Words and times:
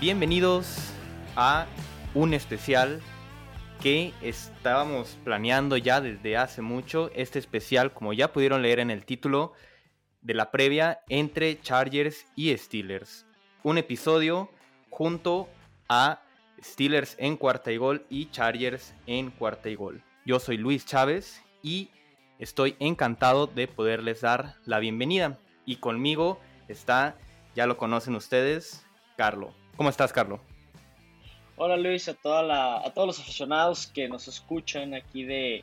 Bienvenidos 0.00 0.92
a 1.34 1.66
un 2.14 2.32
especial 2.32 3.00
que 3.82 4.14
estábamos 4.22 5.18
planeando 5.24 5.76
ya 5.76 6.00
desde 6.00 6.36
hace 6.36 6.62
mucho. 6.62 7.10
Este 7.16 7.40
especial, 7.40 7.92
como 7.92 8.12
ya 8.12 8.32
pudieron 8.32 8.62
leer 8.62 8.78
en 8.78 8.92
el 8.92 9.04
título 9.04 9.54
de 10.20 10.34
la 10.34 10.52
previa, 10.52 11.00
entre 11.08 11.60
Chargers 11.60 12.26
y 12.36 12.56
Steelers. 12.56 13.26
Un 13.64 13.76
episodio 13.76 14.52
junto 14.88 15.48
a 15.88 16.22
Steelers 16.62 17.16
en 17.18 17.36
cuarta 17.36 17.72
y 17.72 17.76
gol 17.76 18.06
y 18.08 18.30
Chargers 18.30 18.94
en 19.08 19.32
cuarta 19.32 19.68
y 19.68 19.74
gol. 19.74 20.04
Yo 20.24 20.38
soy 20.38 20.58
Luis 20.58 20.86
Chávez 20.86 21.42
y 21.60 21.90
estoy 22.38 22.76
encantado 22.78 23.48
de 23.48 23.66
poderles 23.66 24.20
dar 24.20 24.54
la 24.64 24.78
bienvenida. 24.78 25.40
Y 25.66 25.76
conmigo 25.76 26.38
está, 26.68 27.16
ya 27.56 27.66
lo 27.66 27.76
conocen 27.76 28.14
ustedes, 28.14 28.86
Carlo. 29.16 29.57
¿Cómo 29.78 29.90
estás, 29.90 30.12
Carlo? 30.12 30.40
Hola 31.54 31.76
Luis, 31.76 32.08
a, 32.08 32.14
toda 32.14 32.84
a 32.84 32.92
todos 32.92 33.06
los 33.06 33.20
aficionados 33.20 33.86
que 33.86 34.08
nos 34.08 34.26
escuchan 34.26 34.92
aquí 34.92 35.22
de, 35.22 35.62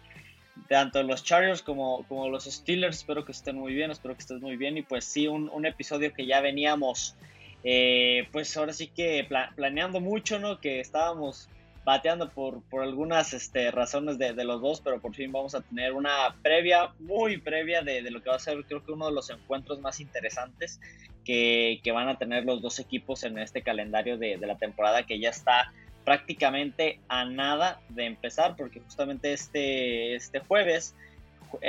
tanto 0.70 1.04
los 1.04 1.22
Chargers 1.22 1.62
como, 1.62 2.08
como 2.08 2.30
los 2.30 2.46
Steelers. 2.46 3.00
Espero 3.00 3.26
que 3.26 3.34
estén 3.34 3.58
muy 3.58 3.74
bien, 3.74 3.92
espero 3.92 4.16
que 4.16 4.22
estés 4.22 4.40
muy 4.40 4.56
bien. 4.56 4.78
Y 4.78 4.84
pues 4.84 5.04
sí, 5.04 5.28
un, 5.28 5.50
un 5.50 5.66
episodio 5.66 6.14
que 6.14 6.26
ya 6.26 6.40
veníamos, 6.40 7.18
eh, 7.66 8.30
pues 8.32 8.56
ahora 8.56 8.72
sí 8.72 8.88
que 8.88 9.28
planeando 9.54 10.00
mucho, 10.00 10.40
¿no? 10.40 10.62
Que 10.62 10.80
estábamos 10.80 11.50
bateando 11.86 12.30
por, 12.30 12.64
por 12.64 12.82
algunas 12.82 13.32
este, 13.34 13.70
razones 13.70 14.18
de, 14.18 14.34
de, 14.34 14.44
los 14.44 14.60
dos, 14.60 14.82
pero 14.82 15.00
por 15.00 15.14
fin 15.14 15.32
vamos 15.32 15.54
a 15.54 15.62
tener 15.62 15.94
una 15.94 16.36
previa, 16.42 16.92
muy 17.00 17.38
previa 17.38 17.84
de, 17.84 18.02
de, 18.02 18.10
lo 18.10 18.24
que 18.24 18.30
va 18.32 18.38
a 18.38 18.40
ser 18.40 18.66
creo 18.66 18.84
que 18.84 18.92
uno 18.92 19.06
de 19.06 19.14
los 19.14 19.30
encuentros 19.30 19.80
más 19.80 20.00
interesantes 20.00 20.82
que, 21.24 21.80
que 21.84 21.92
van 21.92 22.10
a 22.10 22.18
tener 22.18 22.44
los 22.44 22.62
dos 22.62 22.80
equipos 22.80 23.24
en 23.24 23.38
este 23.38 23.62
calendario 23.62 24.18
de, 24.18 24.38
la 24.38 24.58
temporada 24.58 25.04
que 25.04 25.20
ya 25.20 25.30
está 25.30 25.72
prácticamente 26.04 27.00
a 27.08 27.26
nada 27.26 27.80
de 27.90 28.06
empezar, 28.06 28.56
porque 28.56 28.80
justamente 28.80 29.32
este, 29.32 30.16
este 30.16 30.40
jueves 30.40 30.96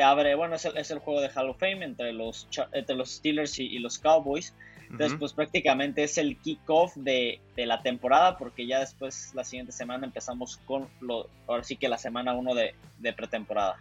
abre, 0.02 0.34
bueno, 0.34 0.56
es 0.56 0.90
el, 0.90 0.98
juego 0.98 1.20
de 1.20 1.28
Hall 1.28 1.50
of 1.50 1.58
Fame 1.58 1.84
entre 1.84 2.12
los, 2.14 2.48
entre 2.72 2.96
los 2.96 3.12
Steelers 3.12 3.58
y 3.58 3.78
los 3.78 3.98
Cowboys. 3.98 4.54
Entonces, 4.90 5.18
pues 5.18 5.32
prácticamente 5.32 6.04
es 6.04 6.16
el 6.18 6.36
kickoff 6.36 6.94
de, 6.96 7.40
de 7.56 7.66
la 7.66 7.82
temporada, 7.82 8.38
porque 8.38 8.66
ya 8.66 8.80
después, 8.80 9.32
la 9.34 9.44
siguiente 9.44 9.72
semana, 9.72 10.06
empezamos 10.06 10.58
con 10.64 10.88
lo, 11.00 11.28
ahora 11.46 11.64
sí 11.64 11.76
que 11.76 11.88
la 11.88 11.98
semana 11.98 12.34
1 12.34 12.54
de, 12.54 12.74
de, 12.98 13.12
pretemporada. 13.12 13.76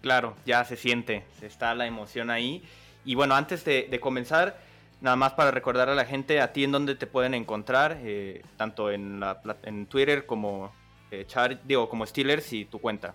Claro, 0.00 0.36
ya 0.46 0.64
se 0.64 0.76
siente, 0.76 1.24
está 1.42 1.74
la 1.74 1.86
emoción 1.86 2.30
ahí. 2.30 2.62
Y 3.04 3.14
bueno, 3.14 3.34
antes 3.34 3.64
de, 3.64 3.88
de, 3.90 4.00
comenzar, 4.00 4.58
nada 5.00 5.16
más 5.16 5.32
para 5.32 5.50
recordar 5.50 5.88
a 5.88 5.94
la 5.94 6.04
gente 6.04 6.40
a 6.40 6.52
ti 6.52 6.64
en 6.64 6.72
dónde 6.72 6.94
te 6.94 7.06
pueden 7.06 7.34
encontrar, 7.34 7.98
eh, 8.02 8.42
tanto 8.56 8.90
en, 8.90 9.20
la, 9.20 9.40
en 9.64 9.86
Twitter 9.86 10.24
como, 10.24 10.72
eh, 11.10 11.24
Char, 11.26 11.60
digo, 11.64 11.88
como 11.88 12.06
Steelers 12.06 12.52
y 12.52 12.64
tu 12.64 12.78
cuenta. 12.78 13.14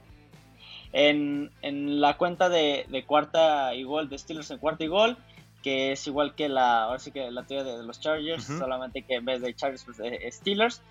En, 0.91 1.51
en 1.61 2.01
la 2.01 2.17
cuenta 2.17 2.49
de, 2.49 2.85
de 2.89 3.03
cuarta 3.05 3.73
y 3.73 3.83
gol, 3.83 4.09
de 4.09 4.17
Steelers 4.19 4.51
en 4.51 4.59
cuarta 4.59 4.83
y 4.83 4.87
gol, 4.87 5.17
que 5.63 5.93
es 5.93 6.05
igual 6.05 6.35
que 6.35 6.49
la, 6.49 6.83
ahora 6.83 6.99
sí 6.99 7.11
que 7.11 7.31
la 7.31 7.43
teoría 7.43 7.77
de, 7.77 7.83
los 7.83 7.99
Chargers, 7.99 8.43
solamente 8.43 9.01
que 9.01 9.15
en 9.15 9.25
vez 9.25 9.41
de 9.41 9.55
Chargers, 9.55 9.85
pues 9.85 9.97
de 9.97 10.29
Steelers. 10.31 10.81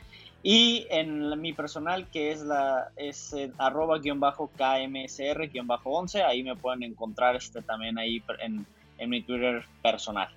Y 0.43 0.89
en 0.91 1.41
mi 1.41 1.53
personal, 1.53 2.09
que 2.11 2.33
es 2.33 2.43
la 2.43 2.89
es 2.97 3.33
arroba 3.59 4.01
guion 4.01 4.19
bajo 4.19 4.51
KMSR 4.57 5.49
guion 5.49 5.69
bajo 5.69 5.91
11, 5.91 6.23
ahí 6.25 6.43
me 6.43 6.57
pueden 6.57 6.83
encontrar 6.83 7.37
este 7.37 7.63
también 7.63 7.97
ahí 7.97 8.21
en, 8.41 8.67
en 8.99 9.11
mi 9.11 9.23
Twitter 9.23 9.65
personal. 9.83 10.29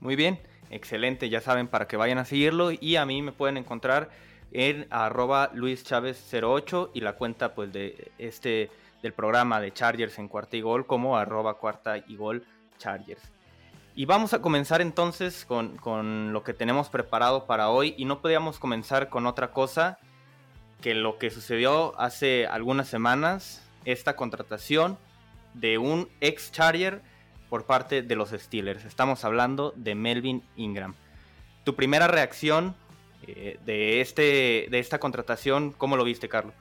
Muy 0.00 0.16
bien, 0.16 0.38
excelente, 0.70 1.28
ya 1.28 1.42
saben 1.42 1.68
para 1.68 1.86
que 1.86 1.98
vayan 1.98 2.18
a 2.18 2.24
seguirlo 2.24 2.70
y 2.70 2.96
a 2.96 3.04
mí 3.04 3.20
me 3.20 3.32
pueden 3.32 3.58
encontrar 3.58 4.08
en 4.52 4.86
arroba 4.88 5.50
Luis 5.52 5.84
Chávez 5.84 6.24
08 6.32 6.92
y 6.94 7.00
la 7.00 7.14
cuenta 7.14 7.54
pues 7.54 7.72
de 7.72 8.12
este 8.18 8.70
del 9.02 9.12
programa 9.12 9.60
de 9.60 9.72
Chargers 9.72 10.18
en 10.18 10.28
cuarta 10.28 10.56
y 10.56 10.62
gol 10.62 10.86
como 10.86 11.18
arroba 11.18 11.58
cuarta 11.58 11.98
y 11.98 12.16
gol 12.16 12.46
Chargers. 12.78 13.33
Y 13.96 14.06
vamos 14.06 14.34
a 14.34 14.42
comenzar 14.42 14.80
entonces 14.80 15.44
con, 15.44 16.32
lo 16.32 16.42
que 16.42 16.52
tenemos 16.52 16.88
preparado 16.88 17.46
para 17.46 17.70
hoy. 17.70 17.94
Y 17.96 18.06
no 18.06 18.20
podíamos 18.20 18.58
comenzar 18.58 19.08
con 19.08 19.26
otra 19.26 19.52
cosa 19.52 19.98
que 20.80 20.94
lo 20.94 21.18
que 21.18 21.30
sucedió 21.30 21.98
hace 21.98 22.46
algunas 22.48 22.88
semanas, 22.88 23.62
esta 23.84 24.16
contratación 24.16 24.98
de 25.54 25.78
un 25.78 26.08
ex 26.20 26.50
Charger 26.50 27.02
por 27.48 27.66
parte 27.66 28.02
de 28.02 28.16
los 28.16 28.30
Steelers. 28.30 28.84
Estamos 28.84 29.24
hablando 29.24 29.72
de 29.76 29.94
Melvin 29.94 30.42
Ingram. 30.56 30.94
Tu 31.62 31.76
primera 31.76 32.08
reacción 32.08 32.74
eh, 33.28 33.60
de, 33.64 34.00
este, 34.00 34.66
de 34.70 34.80
esta 34.80 34.98
contratación, 34.98 35.70
¿cómo 35.70 35.96
lo 35.96 36.02
viste, 36.02 36.28
Carlos? 36.28 36.54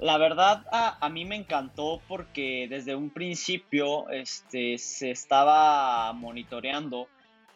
La 0.00 0.16
verdad, 0.16 0.64
a, 0.70 1.08
mí 1.08 1.24
me 1.24 1.34
encantó 1.34 2.00
porque 2.06 2.68
desde 2.70 2.94
un 2.94 3.10
principio 3.10 4.08
este, 4.10 4.78
se 4.78 5.10
estaba 5.10 6.12
monitoreando 6.12 7.08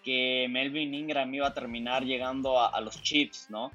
que 0.02 0.48
Melvin 0.50 0.92
Ingram 0.92 1.32
iba 1.32 1.46
a 1.46 1.54
terminar 1.54 2.04
llegando 2.04 2.60
a, 2.60 2.80
los 2.80 3.00
Chiefs, 3.00 3.48
¿no? 3.48 3.70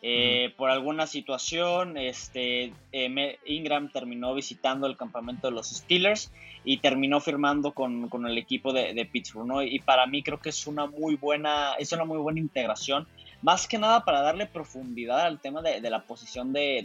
Eh, 0.00 0.54
por 0.56 0.70
alguna 0.70 1.06
situación, 1.06 1.98
este, 1.98 2.72
eh, 2.92 3.38
Ingram 3.44 3.90
terminó 3.90 4.34
visitando 4.34 4.86
el 4.86 4.96
campamento 4.96 5.48
de 5.48 5.54
los 5.54 5.68
Steelers 5.68 6.32
y 6.64 6.78
terminó 6.78 7.20
firmando 7.20 7.72
con, 7.72 8.08
el 8.26 8.38
equipo 8.38 8.72
de, 8.72 8.94
de, 8.94 9.04
Pittsburgh, 9.04 9.46
¿no? 9.46 9.62
Y 9.62 9.78
para 9.80 10.06
mí 10.06 10.22
creo 10.22 10.40
que 10.40 10.48
es 10.48 10.66
una 10.66 10.86
muy 10.86 11.16
buena, 11.16 11.74
es 11.78 11.92
una 11.92 12.04
muy 12.04 12.18
buena 12.18 12.40
integración 12.40 13.06
más 13.42 13.66
que 13.68 13.78
nada 13.78 14.04
para 14.04 14.22
darle 14.22 14.46
profundidad 14.46 15.20
al 15.20 15.40
tema 15.40 15.62
de, 15.62 15.80
la 15.90 16.02
posición 16.02 16.52
de, 16.52 16.84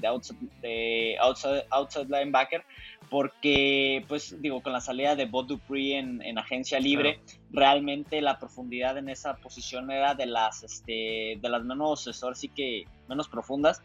de, 0.62 1.17
outside, 1.19 2.09
linebacker, 2.09 2.63
porque, 3.09 4.06
pues, 4.07 4.39
digo, 4.41 4.61
con 4.61 4.73
la 4.73 4.81
salida 4.81 5.16
de 5.16 5.25
Bob 5.25 5.47
Dupree 5.47 5.97
en, 5.97 6.38
agencia 6.38 6.79
libre, 6.79 7.19
realmente 7.51 8.22
la 8.22 8.38
profundidad 8.38 8.97
en 8.97 9.09
esa 9.09 9.35
posición 9.38 9.91
era 9.91 10.13
de 10.13 10.25
las, 10.25 10.63
este, 10.63 11.38
de 11.41 11.50
las 11.50 11.63
menos, 11.63 12.23
ahora 12.23 12.35
sí 12.35 12.50
que 12.50 12.85
menos 13.07 13.28
profundas, 13.28 13.81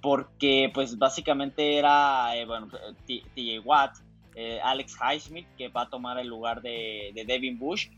porque, 0.00 0.70
pues, 0.72 0.98
básicamente 0.98 1.78
era, 1.78 2.36
eh, 2.36 2.44
bueno, 2.44 2.68
TJ 3.06 3.60
Watt, 3.64 3.98
eh, 4.34 4.60
Alex 4.62 4.96
Highsmith, 5.00 5.46
que 5.56 5.68
va 5.68 5.82
a 5.82 5.90
tomar 5.90 6.18
el 6.18 6.28
lugar 6.28 6.62
de, 6.62 7.12
de 7.14 7.24
Devin 7.24 7.58
Bush, 7.58 7.88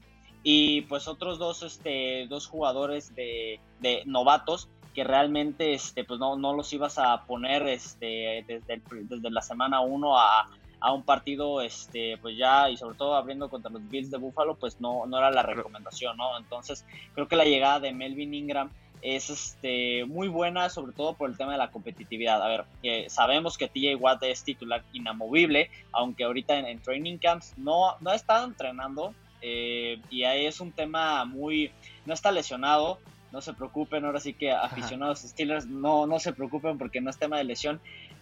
y 0.42 0.82
pues 0.82 1.08
otros 1.08 1.38
dos, 1.38 1.62
este, 1.62 2.26
dos 2.28 2.47
jugadores 2.47 3.14
de, 3.14 3.60
de 3.80 4.03
novatos 4.06 4.69
que 4.94 5.04
realmente 5.04 5.72
este, 5.72 6.04
pues 6.04 6.20
no, 6.20 6.36
no 6.36 6.54
los 6.54 6.72
ibas 6.72 6.98
a 6.98 7.25
poner 7.25 7.66
este, 7.69 8.44
desde, 8.47 8.82
desde 8.91 9.31
la 9.31 9.41
semana 9.41 9.81
1 9.81 10.19
a, 10.19 10.50
a, 10.81 10.92
un 10.92 11.02
partido 11.02 11.62
este, 11.62 12.19
pues 12.19 12.36
ya 12.36 12.69
y 12.69 12.76
sobre 12.76 12.97
todo 12.97 13.14
abriendo 13.14 13.48
contra 13.48 13.70
los 13.70 13.88
Bills 13.88 14.10
de 14.10 14.19
Buffalo 14.19 14.56
pues 14.56 14.81
no, 14.81 15.06
no 15.06 15.19
era 15.19 15.31
la 15.31 15.42
recomendación, 15.42 16.16
¿no? 16.16 16.36
Entonces 16.38 16.84
creo 17.14 17.28
que 17.28 17.36
la 17.36 17.44
llegada 17.44 17.81
de 17.81 17.92
Melvin 17.92 18.34
Ingram 18.34 18.70
es 19.00 19.31
este, 19.31 20.04
muy 20.04 20.28
buena, 20.28 20.69
sobre 20.70 20.92
todo 20.92 21.14
por 21.14 21.28
el 21.28 21.36
tema 21.36 21.52
de 21.52 21.58
la 21.58 21.70
competitividad. 21.70 22.41
A 22.41 22.48
ver, 22.48 22.64
eh, 22.84 23.06
sabemos 23.08 23.58
que 23.58 23.69
TJ 23.69 23.97
Watt 23.97 24.22
es 24.22 24.44
titular 24.44 24.84
inamovible, 24.92 25.70
aunque 25.91 26.25
ahorita 26.25 26.56
en, 26.56 26.66
en, 26.66 26.81
training 26.81 27.19
camps 27.19 27.54
no, 27.56 27.97
no 28.00 28.10
ha 28.10 28.14
estado 28.14 28.44
entrenando, 28.44 29.12
eh, 29.42 30.00
y 30.08 30.25
ahí 30.25 30.47
es 30.47 30.60
un 30.60 30.72
tema 30.72 31.25
muy, 31.25 31.72
no 32.06 32.14
está 32.14 32.30
lesionado, 32.30 32.98
no 33.32 33.41
se 33.41 33.54
preocupen, 33.54 34.04
ahora 34.04 34.20
sí 34.20 34.34
que 34.34 34.53
aficionados 34.53 35.20
Steelers 35.20 35.66
no, 35.66 36.06
no 36.06 36.20
se 36.20 36.32
preocupen 36.32 36.78
porque 36.78 37.00
no 37.00 37.11
es 37.11 37.19
tema 37.19 37.38
de 37.38 37.44
lesión. 37.44 37.81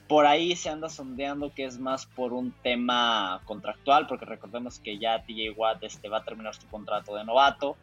Por 0.09 0.27
ahí 0.27 0.56
se 0.56 0.71
anda 0.71 0.89
sondeando 0.89 1.53
que 1.53 1.65
es 1.65 1.79
más 1.79 2.06
por 2.06 2.33
un 2.33 2.53
tema 2.62 3.41
contractual, 3.44 4.06
porque 4.06 4.25
recordemos 4.25 4.81
que 4.81 4.99
ya 4.99 5.23
TJ 5.23 5.50
Watt 5.56 5.83
este, 5.83 6.09
va 6.09 6.19
a 6.19 6.25
terminar 6.25 6.55
su 6.55 6.67
contrato 6.69 7.15
de 7.15 7.25
novato. 7.25 7.77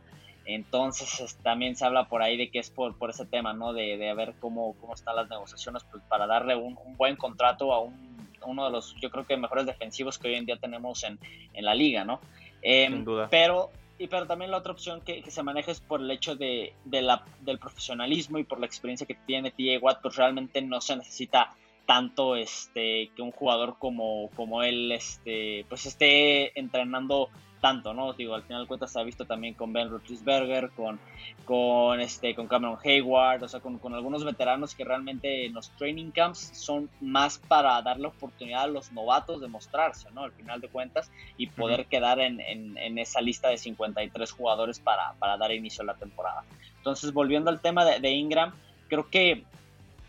Entonces 0.46 1.38
también 1.44 1.76
se 1.76 1.86
habla 1.86 2.08
por 2.08 2.22
ahí 2.22 2.38
de 2.38 2.50
que 2.50 2.60
es 2.60 2.70
por, 2.70 2.98
por 2.98 3.10
ese 3.10 3.26
tema, 3.26 3.54
¿no? 3.54 3.74
De, 3.74 3.98
de 3.98 4.14
ver 4.14 4.34
cómo, 4.40 4.76
cómo 4.80 4.94
están 4.94 5.18
las 5.18 5.30
negociaciones 5.30 5.84
pues, 5.92 6.02
para 6.04 6.26
darle 6.26 6.56
un, 6.56 6.78
un, 6.86 6.96
buen 6.96 7.18
contrato 7.18 7.74
a 7.74 7.82
un, 7.82 8.30
uno 8.46 8.66
de 8.66 8.72
los, 8.72 8.96
yo 9.02 9.12
creo 9.12 9.26
que 9.26 9.36
mejores 9.36 9.66
defensivos 9.66 10.18
que 10.18 10.30
hoy 10.30 10.36
en 10.36 10.46
día 10.46 10.58
tenemos 10.58 11.04
en, 11.04 11.20
en 11.54 11.66
la 11.66 11.76
liga, 11.76 12.06
¿no? 12.06 12.22
Em, 12.62 13.06
pero, 13.30 13.72
y, 13.98 14.08
pero 14.08 14.26
también 14.26 14.52
la 14.52 14.58
otra 14.58 14.72
opción 14.72 15.02
que, 15.02 15.24
se 15.30 15.44
maneja 15.44 15.72
es 15.72 15.80
por 15.80 16.02
el 16.02 16.10
hecho 16.12 16.36
de, 16.36 16.74
la, 16.86 17.24
del 17.42 17.60
profesionalismo 17.60 18.38
y 18.38 18.44
por 18.44 18.60
la 18.60 18.66
experiencia 18.66 19.08
que 19.08 19.16
tiene 19.26 19.52
TJ 19.52 19.80
Watt, 19.82 20.02
pues 20.02 20.16
realmente 20.16 20.62
no 20.62 20.82
se 20.82 20.96
necesita 20.96 21.56
tanto 21.86 22.36
este 22.36 23.12
que 23.16 23.22
un 23.22 23.32
jugador 23.32 23.78
como, 23.80 24.30
como 24.36 24.62
él 24.62 24.92
este 24.92 25.66
pues 25.70 25.86
esté 25.86 26.60
entrenando 26.60 27.30
tanto, 27.68 27.94
¿no? 27.94 28.14
Digo, 28.14 28.34
al 28.34 28.44
final 28.44 28.62
de 28.62 28.68
cuentas 28.68 28.94
se 28.94 29.00
ha 29.00 29.04
visto 29.04 29.26
también 29.26 29.54
con 29.54 29.74
Ben 29.74 29.90
Roethlisberger, 29.90 30.70
con, 30.72 31.00
con, 31.44 32.00
este, 32.00 32.34
con 32.34 32.48
Cameron 32.48 32.78
Hayward, 32.82 33.44
o 33.44 33.48
sea, 33.50 33.60
con, 33.60 33.78
con, 33.78 33.94
algunos 33.94 34.24
veteranos 34.24 34.74
que 34.74 34.86
realmente 34.86 35.46
en 35.46 35.54
los 35.54 35.70
training 35.72 36.12
camps 36.12 36.52
son 36.54 36.90
más 37.02 37.40
para 37.40 37.82
darle 37.82 38.08
oportunidad 38.08 38.64
a 38.64 38.68
los 38.68 38.94
novatos 38.94 39.42
de 39.42 39.50
mostrarse, 39.50 40.10
¿no? 40.12 40.24
Al 40.24 40.32
final 40.32 40.62
de 40.62 40.70
cuentas, 40.70 41.12
y 41.38 41.48
poder 41.48 41.88
quedar 41.88 42.20
en, 42.20 42.40
en, 42.40 42.78
en, 42.78 42.98
esa 43.00 43.20
lista 43.20 43.50
de 43.50 43.58
53 43.58 44.32
jugadores 44.32 44.80
para, 44.80 45.14
para, 45.20 45.36
dar 45.36 45.52
inicio 45.52 45.84
a 45.84 45.88
la 45.88 45.96
temporada. 45.96 46.46
Entonces, 46.78 47.12
volviendo 47.12 47.50
al 47.50 47.60
tema 47.60 47.84
de, 47.84 48.00
de 48.00 48.12
Ingram, 48.12 48.54
creo 48.88 49.10
que 49.10 49.44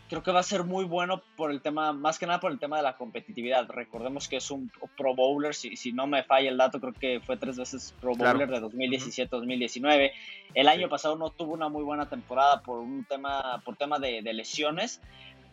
creo 0.09 0.23
que 0.23 0.31
va 0.31 0.39
a 0.39 0.43
ser 0.43 0.63
muy 0.63 0.85
bueno 0.85 1.21
por 1.37 1.51
el 1.51 1.61
tema, 1.61 1.93
más 1.93 2.17
que 2.17 2.25
nada 2.25 2.39
por 2.39 2.51
el 2.51 2.59
tema 2.59 2.77
de 2.77 2.83
la 2.83 2.97
competitividad. 2.97 3.69
Recordemos 3.69 4.27
que 4.27 4.37
es 4.37 4.49
un 4.49 4.71
Pro 4.97 5.15
Bowler, 5.15 5.53
si, 5.53 5.77
si 5.77 5.93
no 5.93 6.07
me 6.07 6.23
falla 6.23 6.49
el 6.49 6.57
dato, 6.57 6.79
creo 6.79 6.93
que 6.93 7.19
fue 7.19 7.37
tres 7.37 7.57
veces 7.57 7.93
Pro 8.01 8.15
Bowler 8.15 8.49
de 8.49 8.59
2017-2019. 8.59 10.11
El 10.55 10.67
año 10.67 10.89
pasado 10.89 11.15
no 11.15 11.29
tuvo 11.29 11.53
una 11.53 11.69
muy 11.69 11.83
buena 11.83 12.09
temporada 12.09 12.61
por 12.61 12.79
un 12.79 13.05
tema, 13.05 13.61
por 13.63 13.75
tema 13.75 13.99
de, 13.99 14.21
lesiones, 14.33 14.99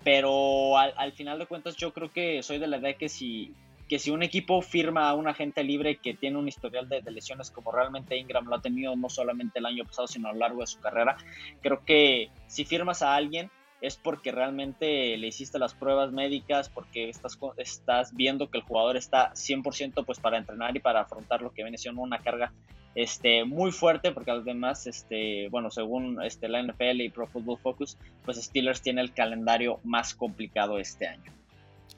pero 0.03 0.79
al, 0.79 1.13
final 1.13 1.39
de 1.39 1.47
cuentas 1.47 1.77
yo 1.77 1.93
creo 1.93 2.11
que 2.11 2.43
soy 2.43 2.59
de 2.59 2.67
la 2.67 2.79
idea 2.79 2.95
que 2.95 3.11
si, 3.11 3.53
que 3.91 3.99
si 3.99 4.11
un 4.11 4.23
equipo 4.23 4.63
firma 4.63 5.11
a 5.11 5.15
un 5.15 5.29
agente 5.29 5.65
libre 5.65 5.97
que 5.97 6.15
tiene 6.15 6.39
un 6.39 6.49
historial 6.49 6.89
de, 6.89 7.03
de, 7.03 7.11
lesiones 7.11 7.51
como 7.51 7.73
realmente 7.73 8.17
Ingram 8.17 8.47
lo 8.47 8.57
ha 8.57 8.63
tenido 8.63 8.97
no 8.97 9.11
solamente 9.11 9.59
el 9.59 9.67
año 9.67 9.85
pasado, 9.85 10.07
sino 10.07 10.29
a 10.29 10.33
lo 10.33 10.39
largo 10.39 10.61
de 10.61 10.67
su 10.67 10.81
carrera, 10.81 11.19
creo 11.61 11.85
que 11.85 12.31
si 12.47 12.65
firmas 12.65 13.03
a 13.03 13.15
alguien 13.15 13.51
es 13.81 13.97
porque 13.97 14.33
realmente 14.33 15.17
le 15.17 15.27
hiciste 15.27 15.59
las 15.59 15.75
pruebas 15.75 16.13
médicas, 16.13 16.69
porque 16.69 17.09
estás, 17.09 17.39
estás 17.57 18.15
viendo 18.15 18.51
que 18.51 18.59
el 18.59 18.65
jugador 18.65 18.97
está 18.97 19.33
100% 19.33 20.05
pues 20.05 20.19
para 20.19 20.39
entrenar 20.39 20.77
y 20.77 20.81
para 20.81 21.01
afrontar 21.01 21.43
lo 21.43 21.53
que 21.53 21.63
viene 21.63 21.79
siendo 21.79 22.01
una 22.01 22.19
carga 22.19 22.53
este, 22.95 23.45
muy 23.45 23.73
fuerte, 23.73 24.13
porque 24.13 24.31
además, 24.31 24.87
este, 24.87 25.49
bueno, 25.51 25.71
según 25.71 26.23
este, 26.23 26.49
la 26.49 26.63
NFL 26.63 27.03
y 27.03 27.11
Pro 27.11 27.27
Football 27.27 27.59
Focus, 27.59 27.99
pues 28.25 28.43
Steelers 28.43 28.81
tiene 28.81 29.03
el 29.03 29.13
calendario 29.13 29.81
más 29.85 30.15
complicado 30.15 30.79
este 30.79 31.07
año. 31.07 31.31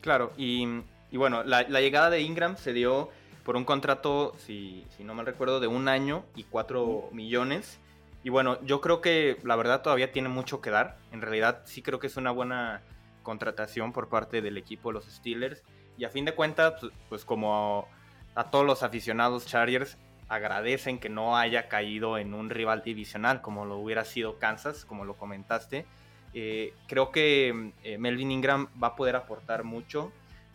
Claro, 0.01 0.33
y, 0.37 0.67
bueno, 1.13 1.45
la, 1.45 1.63
llegada 1.63 2.11
de 2.11 2.23
Ingram 2.23 2.57
se 2.57 2.73
dio 2.73 3.11
por 3.45 3.57
un 3.57 3.65
contrato, 3.65 4.35
si, 4.39 4.85
si 4.97 5.05
no 5.05 5.15
mal 5.15 5.25
recuerdo, 5.25 5.61
de 5.61 5.69
un 5.69 5.87
año 5.87 6.25
y 6.35 6.43
cuatro 6.43 7.09
millones 7.13 7.79
y 8.25 8.31
bueno, 8.31 8.61
yo 8.63 8.81
creo 8.81 9.01
que 9.01 9.39
la 9.45 9.57
verdad 9.57 9.83
todavía 9.83 10.13
tiene 10.13 10.29
mucho 10.29 10.61
que 10.61 10.71
dar. 10.71 10.97
En 11.13 11.23
realidad 11.23 11.63
sí 11.65 11.83
creo 11.83 11.99
que 11.99 12.09
es 12.09 12.17
una 12.17 12.31
buena 12.31 12.83
contratación 13.23 13.93
por 13.93 14.09
parte 14.09 14.43
del 14.43 14.57
equipo 14.57 14.91
de 14.91 14.95
los 14.95 15.05
Steelers. 15.07 15.63
Y 15.97 16.05
a 16.05 16.11
fin 16.11 16.25
de 16.25 16.35
cuentas, 16.35 16.75
pues, 16.81 16.93
pues 17.09 17.25
como 17.25 17.89
a 18.35 18.51
todos 18.51 18.67
los 18.67 18.83
aficionados 18.83 19.47
Chargers 19.47 19.97
agradecen 20.29 20.99
que 20.99 21.09
no 21.09 21.37
haya 21.37 21.69
caído 21.69 22.19
en 22.19 22.35
un 22.35 22.51
rival 22.51 22.83
divisional 22.85 23.41
como 23.41 23.65
lo 23.65 23.79
hubiera 23.79 24.05
sido 24.05 24.39
Kansas, 24.39 24.85
como 24.85 25.05
lo 25.05 25.17
comentaste. 25.17 25.87
Eh, 26.35 26.75
creo 26.87 27.11
que 27.11 27.73
eh, 27.83 27.99
Melvin 27.99 28.31
Ingram 28.31 28.69
va 28.83 28.89
a 28.89 28.97
poder 28.97 29.17
aportar 29.17 29.65
mucho, 29.65 30.13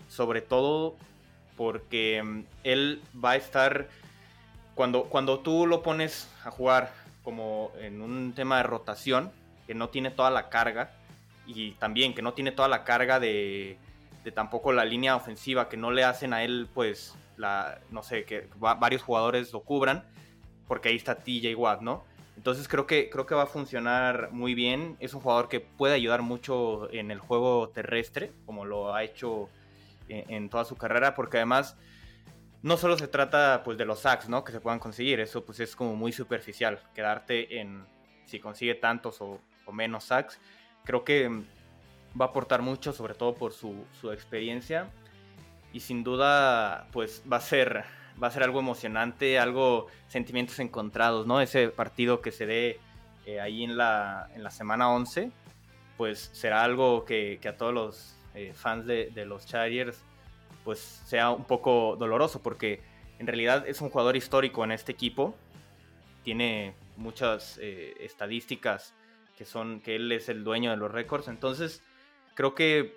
sobre 0.07 0.42
todo 0.42 0.95
porque 1.57 2.21
mm, 2.24 2.44
él 2.63 3.01
va 3.24 3.31
a 3.31 3.36
estar, 3.36 3.88
cuando, 4.75 5.06
cuando 5.06 5.39
tú 5.39 5.66
lo 5.66 5.81
pones 5.81 6.30
a 6.45 6.51
jugar 6.51 7.02
como 7.23 7.71
en 7.79 8.01
un 8.01 8.33
tema 8.33 8.57
de 8.57 8.63
rotación, 8.63 9.31
que 9.65 9.73
no 9.73 9.89
tiene 9.89 10.11
toda 10.11 10.29
la 10.29 10.49
carga, 10.49 10.91
y 11.45 11.71
también 11.73 12.13
que 12.13 12.21
no 12.21 12.33
tiene 12.33 12.51
toda 12.51 12.67
la 12.67 12.83
carga 12.83 13.19
de, 13.19 13.77
de 14.23 14.31
tampoco 14.31 14.71
la 14.71 14.85
línea 14.85 15.15
ofensiva, 15.15 15.69
que 15.69 15.77
no 15.77 15.91
le 15.91 16.03
hacen 16.03 16.33
a 16.33 16.43
él, 16.43 16.69
pues, 16.73 17.15
la, 17.37 17.79
no 17.89 18.03
sé, 18.03 18.25
que 18.25 18.47
varios 18.57 19.01
jugadores 19.01 19.51
lo 19.51 19.61
cubran, 19.61 20.03
porque 20.67 20.89
ahí 20.89 20.95
está 20.95 21.15
TJ 21.15 21.55
Watt, 21.55 21.81
¿no? 21.81 22.03
Entonces 22.35 22.67
creo 22.67 22.87
que, 22.87 23.09
creo 23.09 23.25
que 23.25 23.35
va 23.35 23.43
a 23.43 23.47
funcionar 23.47 24.29
muy 24.31 24.53
bien. 24.53 24.97
Es 24.99 25.13
un 25.13 25.21
jugador 25.21 25.49
que 25.49 25.59
puede 25.59 25.93
ayudar 25.93 26.23
mucho 26.23 26.91
en 26.91 27.11
el 27.11 27.19
juego 27.19 27.69
terrestre, 27.69 28.31
como 28.45 28.65
lo 28.65 28.93
ha 28.95 29.03
hecho 29.03 29.49
en, 30.09 30.29
en 30.31 30.49
toda 30.49 30.65
su 30.65 30.75
carrera, 30.75 31.15
porque 31.15 31.37
además 31.37 31.77
no 32.63 32.77
solo 32.77 32.98
se 32.98 33.10
trata 33.10 33.62
pues 33.63 33.77
de 33.77 33.86
los 33.86 34.00
sacks, 34.00 34.30
¿no? 34.30 34.44
Que 34.44 34.54
se 34.54 34.62
puedan 34.62 34.80
conseguir, 34.80 35.19
eso 35.19 35.45
pues 35.45 35.60
es 35.60 35.75
como 35.75 35.95
muy 35.95 36.13
superficial, 36.13 36.80
quedarte 36.95 37.60
en 37.60 37.86
si 38.25 38.39
consigue 38.39 38.74
tantos 38.74 39.21
o, 39.21 39.39
menos 39.71 40.06
sacks. 40.06 40.39
Creo 40.83 41.04
que 41.04 41.30
va 42.19 42.25
a 42.25 42.30
aportar 42.30 42.62
mucho, 42.62 42.94
sobre 42.94 43.15
todo 43.15 43.36
por 43.36 43.54
su, 43.54 43.86
experiencia 44.12 44.89
y 45.74 45.81
sin 45.81 46.04
duda 46.04 46.88
pues 46.92 47.24
va 47.31 47.38
a 47.38 47.42
ser 47.42 47.83
va 48.21 48.27
a 48.27 48.31
ser 48.31 48.44
algo 48.44 48.60
emocionante, 48.60 49.39
algo 49.39 49.88
sentimientos 50.07 50.59
encontrados, 50.59 51.27
¿no? 51.27 51.42
Ese 51.42 51.69
partido 51.69 52.21
que 52.21 52.31
se 52.31 52.45
dé 52.45 52.80
eh, 53.25 53.42
ahí 53.42 53.63
en 53.63 53.75
la, 53.75 54.30
en 54.36 54.44
la 54.44 54.51
semana 54.51 54.89
11, 54.92 55.31
pues 55.98 56.30
será 56.31 56.63
algo 56.63 57.06
que, 57.06 57.39
a 57.45 57.57
todos 57.57 57.74
los 57.74 58.16
eh, 58.36 58.54
fans 58.54 58.86
de 58.86 59.25
los 59.25 59.45
Chargers 59.48 60.04
pues 60.63 60.80
sea 61.06 61.31
un 61.31 61.45
poco 61.45 61.95
doloroso 61.98 62.42
porque 62.42 62.81
en 63.19 63.27
realidad 63.27 63.68
es 63.68 63.81
un 63.81 63.89
jugador 63.89 64.15
histórico 64.15 64.63
en 64.63 64.71
este 64.71 64.92
equipo. 64.92 65.36
Tiene 66.24 66.75
muchas 66.98 67.60
eh, 67.62 67.94
estadísticas 68.00 68.94
que 69.38 69.45
son 69.45 69.81
que 69.81 69.95
él 69.95 70.12
es 70.12 70.30
el 70.30 70.44
dueño 70.44 70.71
de 70.71 70.77
los 70.77 70.92
récords. 70.92 71.27
Entonces 71.27 71.81
creo 72.36 72.56
que 72.56 72.95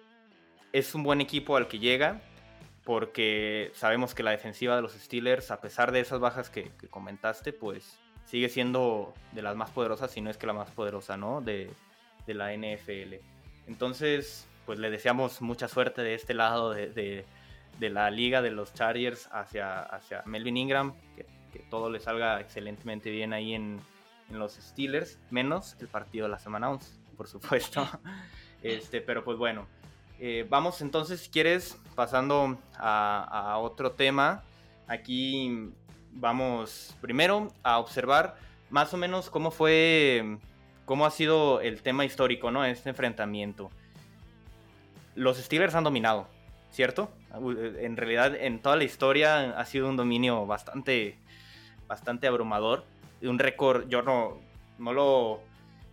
es 0.72 0.94
un 0.94 1.02
buen 1.02 1.20
equipo 1.20 1.56
al 1.56 1.68
que 1.68 1.78
llega 1.78 2.20
porque 2.84 3.72
sabemos 3.74 4.14
que 4.14 4.22
la 4.22 4.30
defensiva 4.30 4.76
de 4.76 4.82
los 4.82 4.92
Steelers, 4.92 5.50
a 5.50 5.60
pesar 5.60 5.90
de 5.90 5.98
esas 5.98 6.20
bajas 6.20 6.50
que, 6.50 6.70
comentaste, 6.88 7.52
pues 7.52 7.98
sigue 8.24 8.48
siendo 8.48 9.12
de 9.32 9.42
las 9.42 9.56
más 9.56 9.70
poderosas, 9.70 10.12
si 10.12 10.20
no 10.20 10.30
es 10.30 10.36
que 10.36 10.46
la 10.46 10.52
más 10.52 10.70
poderosa, 10.70 11.16
¿no? 11.16 11.40
De, 11.40 11.68
de 12.28 12.34
la 12.34 12.54
NFL. 12.54 13.14
Entonces, 13.66 14.46
pues 14.66 14.78
le 14.78 14.90
deseamos 14.90 15.42
mucha 15.42 15.66
suerte 15.66 16.02
de 16.02 16.14
este 16.14 16.32
lado 16.34 16.70
de, 16.70 17.24
la 17.80 18.10
liga 18.10 18.42
de 18.42 18.50
los 18.50 18.74
Chargers 18.74 19.28
hacia, 19.32 19.82
hacia 19.82 20.22
Melvin 20.26 20.56
Ingram, 20.56 20.94
que, 21.14 21.26
todo 21.70 21.88
le 21.88 22.00
salga 22.00 22.38
excelentemente 22.40 23.10
bien 23.10 23.32
ahí 23.32 23.54
en, 23.54 23.80
los 24.30 24.54
Steelers, 24.54 25.18
menos 25.30 25.76
el 25.80 25.86
partido 25.86 26.26
de 26.26 26.32
la 26.32 26.38
semana 26.38 26.68
11, 26.70 26.90
por 27.16 27.28
supuesto. 27.28 27.88
Este, 28.62 29.00
pero 29.00 29.22
pues 29.22 29.38
bueno, 29.38 29.68
eh, 30.18 30.44
vamos 30.48 30.80
entonces, 30.80 31.20
si 31.20 31.30
quieres, 31.30 31.78
pasando 31.94 32.58
a, 32.76 33.52
a, 33.52 33.58
otro 33.58 33.92
tema. 33.92 34.42
Aquí 34.88 35.70
vamos 36.10 36.96
primero 37.00 37.52
a 37.62 37.78
observar 37.78 38.36
más 38.70 38.92
o 38.94 38.96
menos 38.96 39.30
cómo 39.30 39.50
fue, 39.50 40.38
cómo 40.84 41.06
ha 41.06 41.10
sido 41.10 41.60
el 41.60 41.82
tema 41.82 42.04
histórico, 42.04 42.50
¿no? 42.50 42.64
Este 42.64 42.90
enfrentamiento. 42.90 43.70
Los 45.14 45.38
Steelers 45.38 45.74
han 45.74 45.84
dominado, 45.84 46.28
¿cierto? 46.70 47.10
En 47.36 47.96
realidad, 47.96 48.34
en 48.34 48.60
toda 48.60 48.76
la 48.76 48.84
historia 48.84 49.58
ha 49.58 49.64
sido 49.64 49.88
un 49.88 49.96
dominio 49.96 50.46
bastante, 50.46 51.16
bastante 51.86 52.26
abrumador. 52.26 52.84
Un 53.22 53.38
récord, 53.38 53.88
yo 53.88 54.02
no, 54.02 54.38
no 54.78 54.92
lo... 54.92 55.40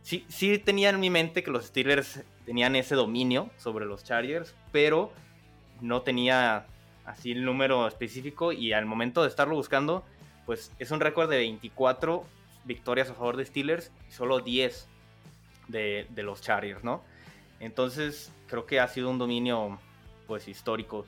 Sí, 0.02 0.26
sí 0.28 0.58
tenía 0.58 0.90
en 0.90 1.00
mi 1.00 1.10
mente 1.10 1.44
que 1.44 1.52
los 1.52 1.66
Steelers 1.66 2.24
tenían 2.46 2.76
ese 2.76 2.96
dominio 2.96 3.50
sobre 3.58 3.86
los 3.86 4.04
Chargers, 4.04 4.54
pero 4.72 5.12
no 5.82 6.02
tenía 6.02 6.66
así 7.06 7.32
el 7.32 7.46
número 7.46 7.88
específico 7.88 8.52
y 8.52 8.74
al 8.74 8.86
momento 8.86 9.24
de 9.24 9.30
estarlo 9.30 9.56
buscando, 9.56 10.04
pues 10.46 10.72
es 10.80 10.92
un 10.92 11.00
récord 11.00 11.30
de 11.30 11.38
24 11.38 12.24
victorias 12.66 13.10
a 13.10 13.14
favor 13.14 13.38
de 13.38 13.46
Steelers 13.46 13.92
y 14.10 14.12
solo 14.12 14.40
10 14.40 14.88
de, 15.68 16.08
de 16.10 16.24
los 16.24 16.42
Chargers, 16.42 16.84
¿no? 16.84 17.02
Entonces 17.60 18.32
creo 18.48 18.66
que 18.66 18.80
ha 18.80 18.88
sido 18.88 19.10
un 19.10 19.18
dominio 19.18 19.80
pues 20.28 20.48
histórico 20.48 21.06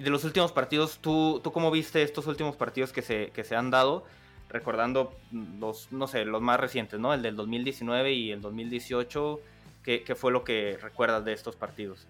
de 0.00 0.10
los 0.10 0.24
últimos 0.24 0.52
partidos, 0.52 0.98
¿tú, 1.00 1.40
¿tú 1.44 1.52
cómo 1.52 1.70
viste 1.70 2.02
estos 2.02 2.26
últimos 2.26 2.56
partidos 2.56 2.92
que 2.92 3.02
se, 3.02 3.30
que 3.34 3.44
se 3.44 3.54
han 3.54 3.70
dado? 3.70 4.04
Recordando 4.48 5.14
los, 5.30 5.92
no 5.92 6.08
sé, 6.08 6.24
los 6.24 6.40
más 6.40 6.58
recientes, 6.58 6.98
¿no? 6.98 7.12
El 7.12 7.22
del 7.22 7.36
2019 7.36 8.12
y 8.12 8.30
el 8.32 8.40
2018. 8.40 9.40
¿Qué, 9.84 10.02
qué 10.02 10.14
fue 10.14 10.32
lo 10.32 10.42
que 10.42 10.78
recuerdas 10.80 11.24
de 11.24 11.32
estos 11.32 11.54
partidos? 11.56 12.06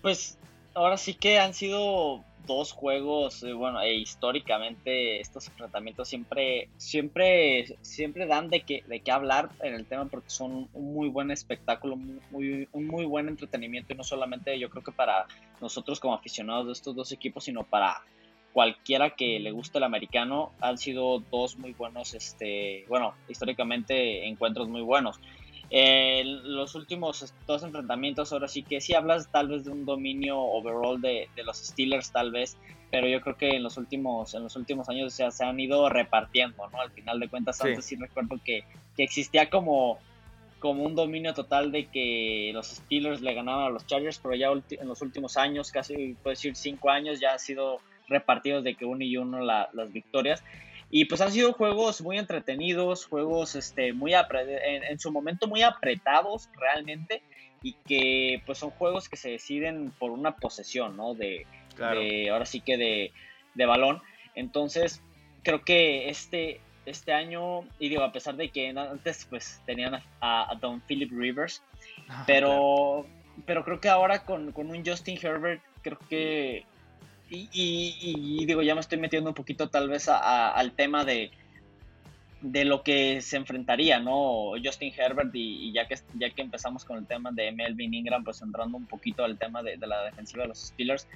Pues 0.00 0.38
ahora 0.74 0.96
sí 0.96 1.14
que 1.14 1.38
han 1.38 1.54
sido 1.54 2.24
dos 2.46 2.72
juegos, 2.72 3.42
eh, 3.42 3.52
bueno, 3.52 3.80
e 3.80 3.94
históricamente 3.94 5.20
estos 5.20 5.48
enfrentamientos 5.48 6.08
siempre, 6.08 6.68
siempre, 6.76 7.76
siempre 7.80 8.26
dan 8.26 8.48
de 8.48 8.60
qué, 8.60 8.82
de 8.86 9.00
qué 9.00 9.10
hablar 9.10 9.50
en 9.60 9.74
el 9.74 9.86
tema 9.86 10.06
porque 10.06 10.30
son 10.30 10.68
un 10.72 10.94
muy 10.94 11.08
buen 11.08 11.30
espectáculo, 11.30 11.96
muy, 11.96 12.68
un 12.72 12.86
muy 12.86 13.04
buen 13.04 13.28
entretenimiento 13.28 13.92
y 13.92 13.96
no 13.96 14.04
solamente 14.04 14.58
yo 14.58 14.70
creo 14.70 14.82
que 14.82 14.92
para 14.92 15.26
nosotros 15.60 16.00
como 16.00 16.14
aficionados 16.14 16.66
de 16.66 16.72
estos 16.72 16.94
dos 16.94 17.12
equipos, 17.12 17.44
sino 17.44 17.64
para 17.64 18.02
cualquiera 18.52 19.10
que 19.10 19.40
le 19.40 19.50
guste 19.50 19.78
el 19.78 19.84
americano, 19.84 20.52
han 20.60 20.78
sido 20.78 21.20
dos 21.30 21.56
muy 21.56 21.72
buenos, 21.72 22.14
este, 22.14 22.84
bueno, 22.88 23.14
históricamente 23.28 24.26
encuentros 24.26 24.68
muy 24.68 24.82
buenos. 24.82 25.18
Los 25.70 26.74
últimos 26.74 27.32
dos 27.46 27.62
enfrentamientos, 27.62 28.32
ahora 28.32 28.48
sí 28.48 28.62
que 28.62 28.80
sí 28.80 28.94
hablas 28.94 29.30
tal 29.30 29.48
vez 29.48 29.64
de 29.64 29.70
un 29.70 29.84
dominio 29.84 30.38
overall 30.38 31.00
de, 31.00 31.28
los 31.44 31.56
Steelers, 31.58 32.12
tal 32.12 32.30
vez, 32.30 32.56
pero 32.90 33.08
yo 33.08 33.20
creo 33.20 33.36
que 33.36 33.50
en 33.56 33.62
los 33.62 33.76
últimos, 33.76 34.34
en 34.34 34.42
los 34.42 34.56
últimos 34.56 34.88
años 34.88 35.14
se 35.14 35.44
han 35.44 35.58
ido 35.58 35.88
repartiendo, 35.88 36.68
¿no? 36.68 36.80
Al 36.80 36.90
final 36.90 37.20
de 37.20 37.28
cuentas, 37.28 37.60
antes 37.60 37.84
sí 37.86 37.96
recuerdo 37.96 38.38
que, 38.44 38.64
que 38.96 39.02
existía 39.02 39.48
como 39.48 39.98
como 40.62 40.84
un 40.84 40.94
dominio 40.94 41.34
total 41.34 41.72
de 41.72 41.86
que 41.86 42.52
los 42.54 42.68
Steelers 42.68 43.20
le 43.20 43.34
ganaban 43.34 43.66
a 43.66 43.70
los 43.70 43.84
Chargers, 43.84 44.20
pero 44.22 44.36
ya 44.36 44.46
en 44.52 44.86
los 44.86 45.02
últimos 45.02 45.36
años, 45.36 45.72
casi 45.72 46.14
puedo 46.22 46.30
decir 46.34 46.54
cinco 46.54 46.88
años, 46.88 47.18
ya 47.18 47.32
han 47.32 47.40
sido 47.40 47.80
repartidos 48.06 48.62
de 48.62 48.76
que 48.76 48.84
uno 48.84 49.02
y 49.02 49.16
uno 49.16 49.40
las 49.40 49.92
victorias. 49.92 50.44
Y 50.92 51.06
pues 51.06 51.20
han 51.20 51.32
sido 51.32 51.54
juegos 51.54 52.00
muy 52.02 52.18
entretenidos, 52.18 53.06
juegos 53.06 53.56
este, 53.56 53.92
muy 53.92 54.12
en, 54.14 54.98
su 55.00 55.10
momento 55.10 55.48
muy 55.48 55.62
apretados 55.62 56.48
realmente, 56.54 57.22
y 57.62 57.72
que 57.86 58.42
pues 58.46 58.58
son 58.58 58.70
juegos 58.70 59.08
que 59.08 59.16
se 59.16 59.30
deciden 59.30 59.90
por 59.98 60.10
una 60.10 60.36
posesión, 60.36 60.96
¿no? 60.96 61.14
De, 61.14 61.46
ahora 62.30 62.44
sí 62.44 62.60
que 62.60 62.76
de, 62.76 63.12
de 63.54 63.66
balón. 63.66 64.02
Entonces, 64.34 65.02
creo 65.42 65.64
que 65.64 66.08
este, 66.08 66.60
este 66.86 67.12
año, 67.12 67.62
y 67.78 67.88
digo, 67.88 68.02
a 68.02 68.12
pesar 68.12 68.36
de 68.36 68.50
que 68.50 68.68
antes 68.68 69.26
pues 69.28 69.60
tenían 69.66 70.02
a, 70.20 70.54
Don 70.60 70.80
Philip 70.82 71.10
Rivers, 71.12 71.62
ah, 72.08 72.24
pero, 72.26 73.06
pero 73.46 73.64
creo 73.64 73.80
que 73.80 73.88
ahora 73.88 74.24
con, 74.24 74.52
un 74.54 74.84
Justin 74.84 75.18
Herbert, 75.20 75.62
creo 75.82 75.98
que, 76.08 76.64
y, 77.32 78.44
digo, 78.46 78.62
ya 78.62 78.74
me 78.74 78.80
estoy 78.80 78.98
metiendo 78.98 79.30
un 79.30 79.34
poquito 79.34 79.68
tal 79.68 79.88
vez 79.88 80.08
al 80.08 80.72
tema 80.72 81.04
de, 81.04 81.30
de 82.40 82.64
lo 82.64 82.82
que 82.82 83.20
se 83.20 83.36
enfrentaría, 83.36 84.00
¿no? 84.00 84.52
Justin 84.62 84.92
Herbert 84.96 85.30
y, 85.34 85.72
ya 85.72 85.86
que 85.86 85.96
ya 86.14 86.30
que 86.30 86.42
empezamos 86.42 86.84
con 86.84 86.98
el 86.98 87.06
tema 87.06 87.30
de 87.32 87.52
Melvin 87.52 87.94
Ingram, 87.94 88.24
pues 88.24 88.42
entrando 88.42 88.76
un 88.76 88.86
poquito 88.86 89.24
al 89.24 89.38
tema 89.38 89.62
de, 89.62 89.76
de 89.76 89.86
la 89.86 90.02
defensiva 90.04 90.42
de 90.42 90.48
los 90.48 90.58
Steelers, 90.58 91.08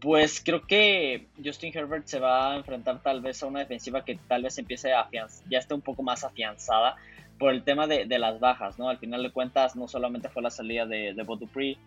pues 0.00 0.40
creo 0.42 0.66
que 0.66 1.28
Justin 1.44 1.76
Herbert 1.76 2.06
se 2.06 2.18
va 2.18 2.52
a 2.52 2.56
enfrentar 2.56 3.02
tal 3.02 3.20
vez 3.20 3.42
a 3.42 3.46
una 3.46 3.60
defensiva 3.60 4.04
que 4.04 4.18
tal 4.26 4.42
vez 4.42 4.56
empiece 4.58 4.92
a 4.92 5.08
ya 5.12 5.58
esté 5.58 5.74
un 5.74 5.82
poco 5.82 6.02
más 6.02 6.24
afianzada 6.24 6.96
por 7.40 7.54
el 7.54 7.64
tema 7.64 7.86
de, 7.86 8.06
las 8.18 8.38
bajas, 8.38 8.78
¿no? 8.78 8.90
Al 8.90 8.98
final 8.98 9.22
de 9.22 9.30
cuentas, 9.30 9.74
no 9.74 9.88
solamente 9.88 10.28
fue 10.28 10.42
la 10.42 10.50
salida 10.50 10.84
de, 10.84 11.14
de 11.14 11.24
Dupree, 11.24 11.78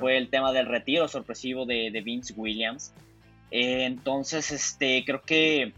fue 0.00 0.16
el 0.16 0.30
tema 0.30 0.52
del 0.52 0.64
retiro 0.64 1.06
sorpresivo 1.06 1.66
de, 1.66 2.02
Vince 2.02 2.32
Williams. 2.34 2.94
Eh, 3.50 3.84
entonces, 3.84 4.50
este, 4.50 5.04
creo 5.04 5.20
que, 5.20 5.74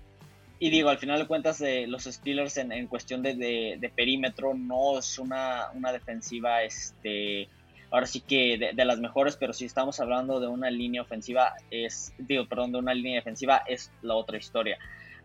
y 0.61 0.71
digo, 0.71 0.88
al 0.88 0.99
final 0.99 1.19
de 1.19 1.26
cuentas, 1.26 1.59
de 1.59 1.88
los 1.88 2.05
Steelers 2.05 2.59
en, 2.59 2.87
cuestión 2.87 3.23
de, 3.23 3.93
perímetro 3.97 4.55
no 4.55 5.00
es 5.00 5.19
una, 5.19 5.64
una 5.75 5.91
defensiva, 5.91 6.62
este, 6.62 7.49
ahora 7.91 8.07
sí 8.07 8.21
que 8.21 8.73
de, 8.73 8.85
las 8.85 9.00
mejores, 9.00 9.37
pero 9.37 9.53
si 9.53 9.64
estamos 9.64 9.99
hablando 9.99 10.38
de 10.38 10.47
una 10.47 10.71
línea 10.71 11.03
ofensiva, 11.03 11.55
es, 11.73 12.14
digo, 12.19 12.47
perdón, 12.47 12.71
de 12.71 12.79
una 12.79 12.95
línea 12.95 13.17
defensiva, 13.17 13.64
es 13.67 13.91
la 14.00 14.14
otra 14.14 14.38
historia. 14.38 14.79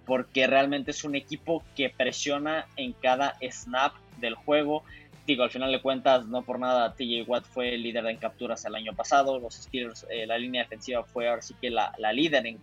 Porque 0.09 0.47
realmente 0.47 0.89
es 0.89 1.03
un 1.03 1.13
equipo 1.13 1.63
que 1.75 1.91
presiona 1.91 2.65
en 2.77 2.93
cada 2.93 3.37
snap 3.51 3.93
del 4.17 4.33
juego. 4.33 4.83
Digo, 5.27 5.43
al 5.43 5.51
final 5.51 5.71
de 5.71 5.83
cuentas, 5.83 6.25
no 6.25 6.41
por 6.41 6.57
nada, 6.57 6.95
TJ 6.95 7.25
Watt 7.27 7.45
fue 7.45 7.77
líder 7.77 8.07
en 8.07 8.17
capturas 8.17 8.65
el 8.65 8.73
año 8.73 8.95
pasado. 8.95 9.37
Los 9.37 9.53
Steelers, 9.53 10.07
eh, 10.09 10.25
la 10.25 10.39
línea 10.39 10.63
defensiva 10.63 11.03
fue 11.03 11.29
ahora 11.29 11.43
sí 11.43 11.53
que 11.61 11.69
la, 11.69 11.93
líder 12.11 12.47
en, 12.47 12.59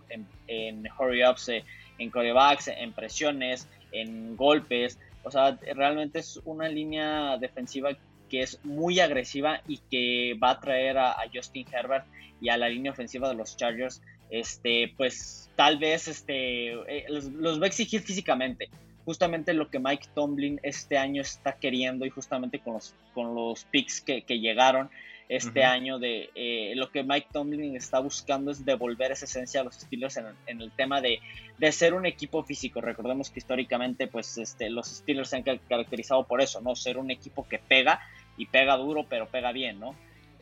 en, 0.47 0.83
hurry-ups, 0.99 1.47
eh, 1.47 1.63
en 1.97 2.09
corebacks, 2.09 2.67
en 2.67 2.91
presiones, 2.91 3.69
en 3.93 4.35
golpes. 4.35 4.99
O 5.23 5.31
sea, 5.31 5.57
realmente 5.73 6.19
es 6.19 6.41
una 6.43 6.67
línea 6.67 7.37
defensiva 7.37 7.91
que 8.29 8.41
es 8.41 8.59
muy 8.65 8.99
agresiva 8.99 9.61
y 9.69 9.77
que 9.89 10.37
va 10.41 10.51
a 10.51 10.59
traer 10.59 10.97
a, 10.97 11.15
Justin 11.33 11.65
Herbert 11.71 12.05
y 12.41 12.49
a 12.49 12.57
la 12.57 12.67
línea 12.67 12.91
ofensiva 12.91 13.29
de 13.29 13.35
los 13.35 13.55
Chargers, 13.55 14.01
este, 14.29 14.93
pues 14.97 15.46
tal 15.57 15.79
vez 15.79 16.07
este, 16.07 16.73
eh, 16.73 17.05
los, 17.09 17.59
va 17.59 17.65
a 17.65 17.67
exigir 17.67 18.01
físicamente. 18.01 18.69
Justamente 19.03 19.53
lo 19.53 19.69
que 19.69 19.79
Mike 19.79 20.09
Tomlin 20.13 20.59
este 20.63 20.97
año 20.97 21.21
está 21.21 21.53
queriendo 21.53 22.05
y 22.05 22.09
justamente 22.09 22.59
con 22.59 22.75
los, 22.75 22.93
con 23.13 23.33
los 23.33 23.65
picks 23.65 24.01
que, 24.01 24.21
llegaron 24.27 24.89
este 25.29 25.63
año 25.65 25.97
de 25.99 26.29
eh, 26.35 26.73
lo 26.75 26.89
que 26.89 27.03
Mike 27.03 27.29
Tomlin 27.33 27.75
está 27.75 27.99
buscando 27.99 28.51
es 28.51 28.63
devolver 28.63 29.11
esa 29.11 29.25
esencia 29.25 29.61
a 29.61 29.63
los 29.63 29.75
Steelers 29.75 30.17
en, 30.17 30.61
el 30.61 30.71
tema 30.71 31.01
de, 31.01 31.19
de, 31.57 31.71
ser 31.71 31.93
un 31.93 32.05
equipo 32.05 32.43
físico. 32.43 32.79
Recordemos 32.79 33.29
que 33.29 33.39
históricamente 33.39 34.07
pues 34.07 34.37
este, 34.37 34.69
los 34.69 34.87
Steelers 34.87 35.29
se 35.29 35.37
han 35.37 35.43
caracterizado 35.43 36.25
por 36.25 36.41
eso, 36.41 36.61
¿no? 36.61 36.75
Ser 36.75 36.97
un 36.97 37.11
equipo 37.11 37.47
que 37.47 37.59
pega 37.59 37.99
y 38.37 38.45
pega 38.45 38.77
duro, 38.77 39.05
pero 39.09 39.27
pega 39.27 39.51
bien, 39.51 39.79
¿no? 39.79 39.95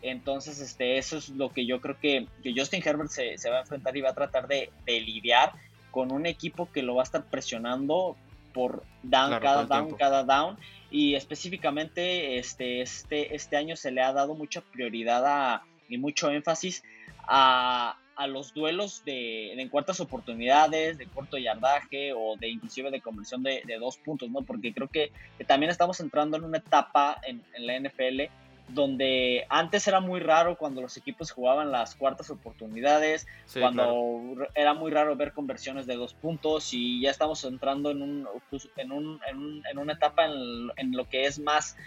Entonces, 0.09 0.59
este, 0.59 0.97
eso 0.97 1.17
es 1.17 1.29
lo 1.29 1.49
que 1.49 1.65
yo 1.65 1.81
creo 1.81 1.99
que, 1.99 2.27
Justin 2.55 2.81
Herbert 2.85 3.09
se, 3.09 3.49
va 3.49 3.57
a 3.57 3.61
enfrentar 3.61 3.97
y 3.97 4.01
va 4.01 4.09
a 4.11 4.13
tratar 4.13 4.47
de, 4.47 4.71
lidiar 4.85 5.53
con 5.91 6.11
un 6.11 6.25
equipo 6.25 6.71
que 6.71 6.83
lo 6.83 6.95
va 6.95 7.01
a 7.01 7.05
estar 7.05 7.23
presionando 7.25 8.15
por 8.53 8.83
down, 9.03 9.39
cada 9.39 9.65
down, 9.65 9.95
cada 9.95 10.23
down. 10.23 10.57
Y 10.91 11.15
específicamente 11.15 12.37
este, 12.37 12.81
este, 12.81 13.35
este 13.35 13.57
año 13.57 13.75
se 13.75 13.91
le 13.91 14.01
ha 14.01 14.13
dado 14.13 14.35
mucha 14.35 14.61
prioridad 14.61 15.61
y 15.89 15.97
mucho 15.97 16.29
énfasis 16.29 16.83
a, 17.27 17.97
a 18.15 18.27
los 18.27 18.53
duelos 18.53 19.03
de, 19.05 19.53
en 19.53 19.69
cuartas 19.69 19.99
oportunidades, 19.99 20.97
de 20.97 21.05
corto 21.07 21.37
yardaje 21.37 22.13
o 22.13 22.37
de 22.37 22.49
inclusive 22.49 22.91
de 22.91 23.01
conversión 23.01 23.43
de, 23.43 23.61
dos 23.79 23.97
puntos, 23.97 24.29
¿no? 24.29 24.41
Porque 24.41 24.73
creo 24.73 24.87
que, 24.87 25.11
también 25.47 25.69
estamos 25.69 25.99
entrando 25.99 26.37
en 26.37 26.43
una 26.45 26.59
etapa 26.59 27.19
en, 27.23 27.43
la 27.57 27.77
NFL 27.79 28.21
donde 28.67 29.45
antes 29.49 29.87
era 29.87 29.99
muy 29.99 30.19
raro 30.19 30.57
cuando 30.57 30.81
los 30.81 30.97
equipos 30.97 31.31
jugaban 31.31 31.71
las 31.71 31.95
cuartas 31.95 32.29
oportunidades, 32.29 33.27
cuando 33.59 34.47
era 34.55 34.73
muy 34.73 34.91
raro 34.91 35.15
ver 35.15 35.33
conversiones 35.33 35.85
de 35.85 35.95
dos 35.95 36.13
puntos 36.13 36.73
y 36.73 37.01
ya 37.01 37.11
estamos 37.11 37.43
entrando 37.43 37.91
en, 37.91 38.01
un, 38.01 38.27
pues, 38.49 38.69
en, 38.75 38.91
un, 38.91 39.19
en, 39.27 39.77
una 39.77 39.93
etapa 39.93 40.25
en, 40.25 40.91
lo 40.91 41.07
que 41.07 41.25
es 41.25 41.39
más, 41.39 41.77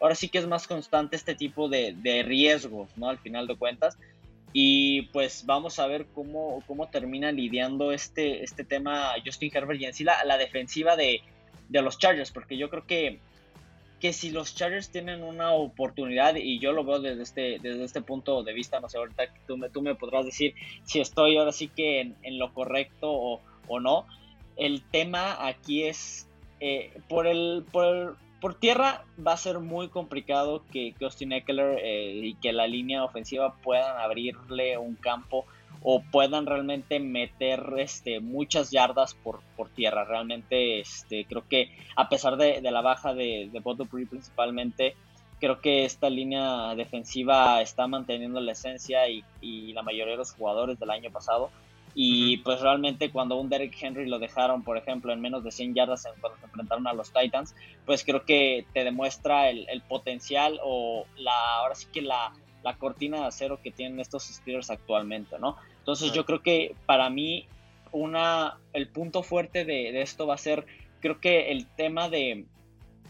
ahora 0.00 0.14
sí 0.14 0.28
que 0.28 0.38
es 0.38 0.46
más 0.46 0.68
constante 0.68 1.16
este 1.16 1.34
tipo 1.34 1.68
de, 1.68 1.94
de 1.96 2.22
riesgos, 2.22 2.96
¿no? 2.96 3.08
Al 3.08 3.18
final 3.18 3.46
de 3.46 3.56
cuentas. 3.56 3.98
Y 4.52 5.02
pues 5.12 5.46
vamos 5.46 5.78
a 5.78 5.86
ver 5.86 6.06
cómo, 6.12 6.62
cómo 6.66 6.88
termina 6.88 7.30
lidiando 7.30 7.92
este, 7.92 8.42
este 8.42 8.64
tema 8.64 9.12
Justin 9.24 9.50
Herbert 9.54 9.80
y 9.80 9.84
en 9.84 9.94
sí 9.94 10.02
la, 10.02 10.24
la 10.24 10.38
defensiva 10.38 10.96
de, 10.96 11.22
de, 11.68 11.82
los 11.82 11.98
Chargers, 11.98 12.32
porque 12.32 12.56
yo 12.56 12.68
creo 12.68 12.84
que, 12.84 13.20
que 14.00 14.12
si 14.12 14.30
los 14.30 14.54
Chargers 14.54 14.90
tienen 14.90 15.22
una 15.22 15.52
oportunidad, 15.52 16.34
y 16.36 16.58
yo 16.58 16.72
lo 16.72 16.84
veo 16.84 17.00
desde 17.00 17.22
este, 17.22 17.58
desde 17.60 17.84
este 17.84 18.00
punto 18.00 18.42
de 18.42 18.52
vista, 18.52 18.80
no 18.80 18.88
sé, 18.88 18.98
ahorita 18.98 19.24
tú 19.46 19.56
me, 19.56 19.68
tú 19.68 19.82
me 19.82 19.94
podrás 19.94 20.24
decir 20.24 20.54
si 20.84 21.00
estoy 21.00 21.36
ahora 21.36 21.52
sí 21.52 21.68
que 21.68 22.00
en, 22.00 22.38
lo 22.38 22.52
correcto 22.54 23.10
o, 23.12 23.80
no, 23.80 24.06
el 24.56 24.82
tema 24.82 25.46
aquí 25.46 25.84
es 25.84 26.26
eh, 26.58 26.92
por, 27.08 27.26
el, 27.26 27.64
por 27.70 27.84
el 27.84 28.08
por 28.40 28.54
tierra 28.54 29.04
va 29.24 29.32
a 29.32 29.36
ser 29.36 29.60
muy 29.60 29.88
complicado 29.88 30.64
que, 30.72 30.94
Austin 31.00 31.32
Eckler 31.32 31.78
eh, 31.82 32.20
y 32.24 32.34
que 32.34 32.52
la 32.52 32.66
línea 32.66 33.04
ofensiva 33.04 33.54
puedan 33.62 33.98
abrirle 33.98 34.78
un 34.78 34.94
campo 34.96 35.44
o 35.82 36.02
puedan 36.02 36.46
realmente 36.46 37.00
meter 37.00 37.62
este, 37.78 38.20
muchas 38.20 38.70
yardas 38.70 39.14
por, 39.14 39.40
por 39.56 39.70
tierra. 39.70 40.04
Realmente 40.04 40.80
este, 40.80 41.24
creo 41.24 41.46
que 41.48 41.70
a 41.96 42.08
pesar 42.08 42.36
de, 42.36 42.60
la 42.62 42.80
baja 42.82 43.14
de, 43.14 43.50
de 43.52 44.06
principalmente, 44.06 44.94
creo 45.40 45.60
que 45.60 45.84
esta 45.84 46.10
línea 46.10 46.74
defensiva 46.74 47.62
está 47.62 47.86
manteniendo 47.86 48.40
la 48.40 48.52
esencia 48.52 49.08
y, 49.08 49.24
y 49.40 49.72
la 49.72 49.82
mayoría 49.82 50.12
de 50.12 50.18
los 50.18 50.32
jugadores 50.32 50.78
del 50.78 50.90
año 50.90 51.10
pasado. 51.10 51.50
Y 51.94 52.38
pues 52.38 52.60
realmente 52.60 53.10
cuando 53.10 53.36
un 53.36 53.48
Derek 53.48 53.76
Henry 53.80 54.08
lo 54.08 54.18
dejaron, 54.18 54.62
por 54.62 54.76
ejemplo, 54.76 55.12
en 55.12 55.20
menos 55.20 55.42
de 55.42 55.50
100 55.50 55.74
yardas 55.74 56.06
cuando 56.20 56.38
se 56.38 56.44
enfrentaron 56.44 56.86
a 56.86 56.92
los 56.92 57.12
Titans, 57.12 57.54
pues 57.84 58.04
creo 58.04 58.24
que 58.24 58.64
te 58.72 58.84
demuestra 58.84 59.50
el, 59.50 59.82
potencial 59.88 60.60
o 60.62 61.06
la, 61.16 61.56
ahora 61.56 61.74
sí 61.74 61.88
que 61.92 62.02
la, 62.02 62.32
la, 62.62 62.76
cortina 62.76 63.20
de 63.20 63.26
acero 63.26 63.60
que 63.60 63.72
tienen 63.72 63.98
estos 63.98 64.24
Steelers 64.24 64.70
actualmente, 64.70 65.38
¿no? 65.38 65.56
Entonces 65.80 66.12
yo 66.12 66.24
creo 66.24 66.42
que 66.42 66.74
para 66.86 67.10
mí 67.10 67.46
una, 67.92 68.58
el 68.72 68.88
punto 68.88 69.22
fuerte 69.22 69.64
de, 69.64 69.92
de, 69.92 70.02
esto 70.02 70.26
va 70.26 70.34
a 70.34 70.38
ser, 70.38 70.66
creo 71.00 71.20
que 71.20 71.50
el 71.50 71.66
tema 71.66 72.08
de, 72.08 72.46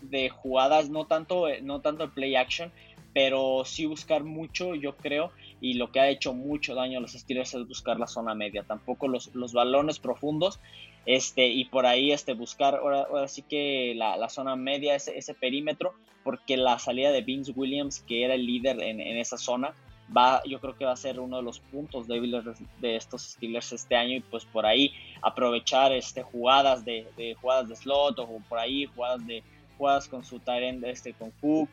de 0.02 0.30
jugadas, 0.30 0.88
no 0.88 1.06
tanto, 1.06 1.46
no 1.62 1.80
tanto 1.80 2.04
el 2.04 2.10
play 2.10 2.36
action, 2.36 2.72
pero 3.12 3.64
sí 3.64 3.86
buscar 3.86 4.24
mucho, 4.24 4.74
yo 4.74 4.96
creo, 4.96 5.32
y 5.60 5.74
lo 5.74 5.90
que 5.90 6.00
ha 6.00 6.08
hecho 6.08 6.32
mucho 6.32 6.74
daño 6.74 6.98
a 6.98 7.02
los 7.02 7.12
Steelers 7.12 7.54
es 7.54 7.66
buscar 7.66 7.98
la 7.98 8.06
zona 8.06 8.34
media, 8.34 8.62
tampoco 8.62 9.08
los, 9.08 9.34
los 9.34 9.52
balones 9.52 9.98
profundos, 9.98 10.60
este, 11.06 11.48
y 11.48 11.64
por 11.64 11.86
ahí 11.86 12.12
este, 12.12 12.34
buscar 12.34 12.76
ahora, 12.76 13.26
sí 13.26 13.42
que 13.42 13.94
la, 13.96 14.28
zona 14.28 14.56
media, 14.56 14.94
ese, 14.94 15.18
ese, 15.18 15.34
perímetro, 15.34 15.94
porque 16.22 16.56
la 16.56 16.78
salida 16.78 17.10
de 17.10 17.22
Vince 17.22 17.52
Williams, 17.52 18.00
que 18.00 18.24
era 18.24 18.34
el 18.34 18.46
líder 18.46 18.80
en, 18.82 19.00
en, 19.00 19.16
esa 19.18 19.38
zona, 19.38 19.74
va, 20.16 20.42
yo 20.44 20.60
creo 20.60 20.76
que 20.76 20.84
va 20.84 20.92
a 20.92 20.96
ser 20.96 21.20
uno 21.20 21.36
de 21.38 21.42
los 21.42 21.60
puntos 21.60 22.06
débiles 22.06 22.44
de, 22.80 22.96
estos 22.96 23.22
Steelers 23.22 23.72
este 23.72 23.96
año, 23.96 24.16
y 24.16 24.20
pues 24.20 24.44
por 24.44 24.66
ahí 24.66 24.92
aprovechar 25.22 25.92
este, 25.92 26.22
jugadas 26.22 26.84
de, 26.84 27.06
de 27.16 27.34
jugadas 27.34 27.68
de 27.68 27.76
slot 27.76 28.18
o 28.18 28.40
por 28.48 28.58
ahí 28.58 28.86
jugadas 28.86 29.26
de 29.26 29.42
jugadas 29.78 30.08
con 30.08 30.24
su 30.24 30.38
Tyrant, 30.40 30.84
este, 30.84 31.14
con 31.14 31.30
Cook. 31.40 31.70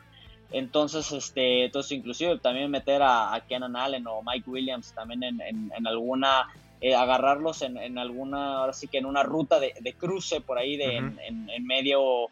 Entonces, 0.50 1.12
este, 1.12 1.66
entonces 1.66 1.92
inclusive 1.92 2.38
también 2.38 2.70
meter 2.70 3.02
a, 3.02 3.34
a 3.34 3.40
Kenan 3.46 3.76
Allen 3.76 4.06
o 4.06 4.22
Mike 4.22 4.48
Williams 4.48 4.94
también 4.94 5.22
en, 5.22 5.40
en, 5.40 5.86
alguna, 5.86 6.48
eh, 6.80 6.94
agarrarlos 6.94 7.60
en, 7.60 7.76
en, 7.76 7.98
alguna, 7.98 8.56
ahora 8.60 8.72
sí 8.72 8.88
que 8.88 8.96
en 8.96 9.04
una 9.04 9.22
ruta 9.22 9.60
de, 9.60 9.74
de 9.78 9.92
cruce 9.92 10.40
por 10.40 10.56
ahí 10.56 10.78
de, 10.78 10.96
en, 10.96 11.66
medio 11.66 12.28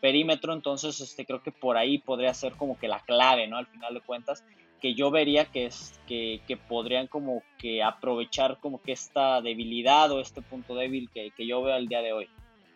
perímetro. 0.00 0.52
Entonces, 0.52 1.00
este, 1.00 1.24
creo 1.24 1.44
que 1.44 1.52
por 1.52 1.76
ahí 1.76 1.98
podría 1.98 2.34
ser 2.34 2.54
como 2.54 2.76
que 2.76 2.88
la 2.88 3.00
clave, 3.00 3.46
¿no? 3.46 3.56
Al 3.56 3.66
final 3.66 3.94
de 3.94 4.00
cuentas 4.00 4.42
que 4.80 4.94
yo 4.94 5.10
vería 5.10 5.44
que, 5.44 5.66
es, 5.66 6.00
que, 6.06 6.40
que, 6.46 6.56
podrían 6.56 7.06
como 7.06 7.42
que 7.58 7.82
aprovechar 7.82 8.58
como 8.60 8.82
que 8.82 8.92
esta 8.92 9.40
debilidad 9.40 10.10
o 10.10 10.20
este 10.20 10.42
punto 10.42 10.74
débil 10.74 11.10
que, 11.12 11.30
que, 11.30 11.46
yo 11.46 11.62
veo 11.62 11.74
al 11.74 11.88
día 11.88 12.00
de 12.02 12.12
hoy. 12.12 12.28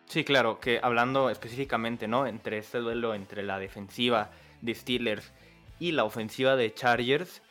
Sí, 0.05 0.23
claro, 0.23 0.59
que 0.59 0.79
hablando 0.81 1.29
específicamente, 1.29 2.07
¿no? 2.07 2.27
Entre 2.27 2.57
este 2.59 2.77
duelo 2.77 3.15
entre 3.15 3.43
la 3.43 3.59
defensiva 3.59 4.29
de 4.61 4.75
Steelers 4.75 5.33
y 5.79 5.91
la 5.91 6.03
ofensiva 6.03 6.55
de 6.55 6.73
Chargers, 6.73 7.41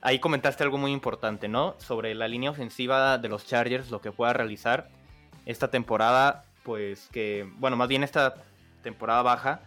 ahí 0.00 0.18
comentaste 0.18 0.62
algo 0.62 0.78
muy 0.78 0.92
importante, 0.92 1.48
¿no? 1.48 1.74
Sobre 1.78 2.14
la 2.14 2.28
línea 2.28 2.50
ofensiva 2.50 3.18
de 3.18 3.28
los 3.28 3.46
Chargers, 3.46 3.90
lo 3.90 4.00
que 4.00 4.12
pueda 4.12 4.32
realizar 4.32 4.88
esta 5.46 5.70
temporada, 5.70 6.44
pues 6.62 7.08
que, 7.12 7.50
bueno, 7.56 7.76
más 7.76 7.88
bien 7.88 8.04
esta 8.04 8.34
temporada 8.82 9.22
baja, 9.22 9.60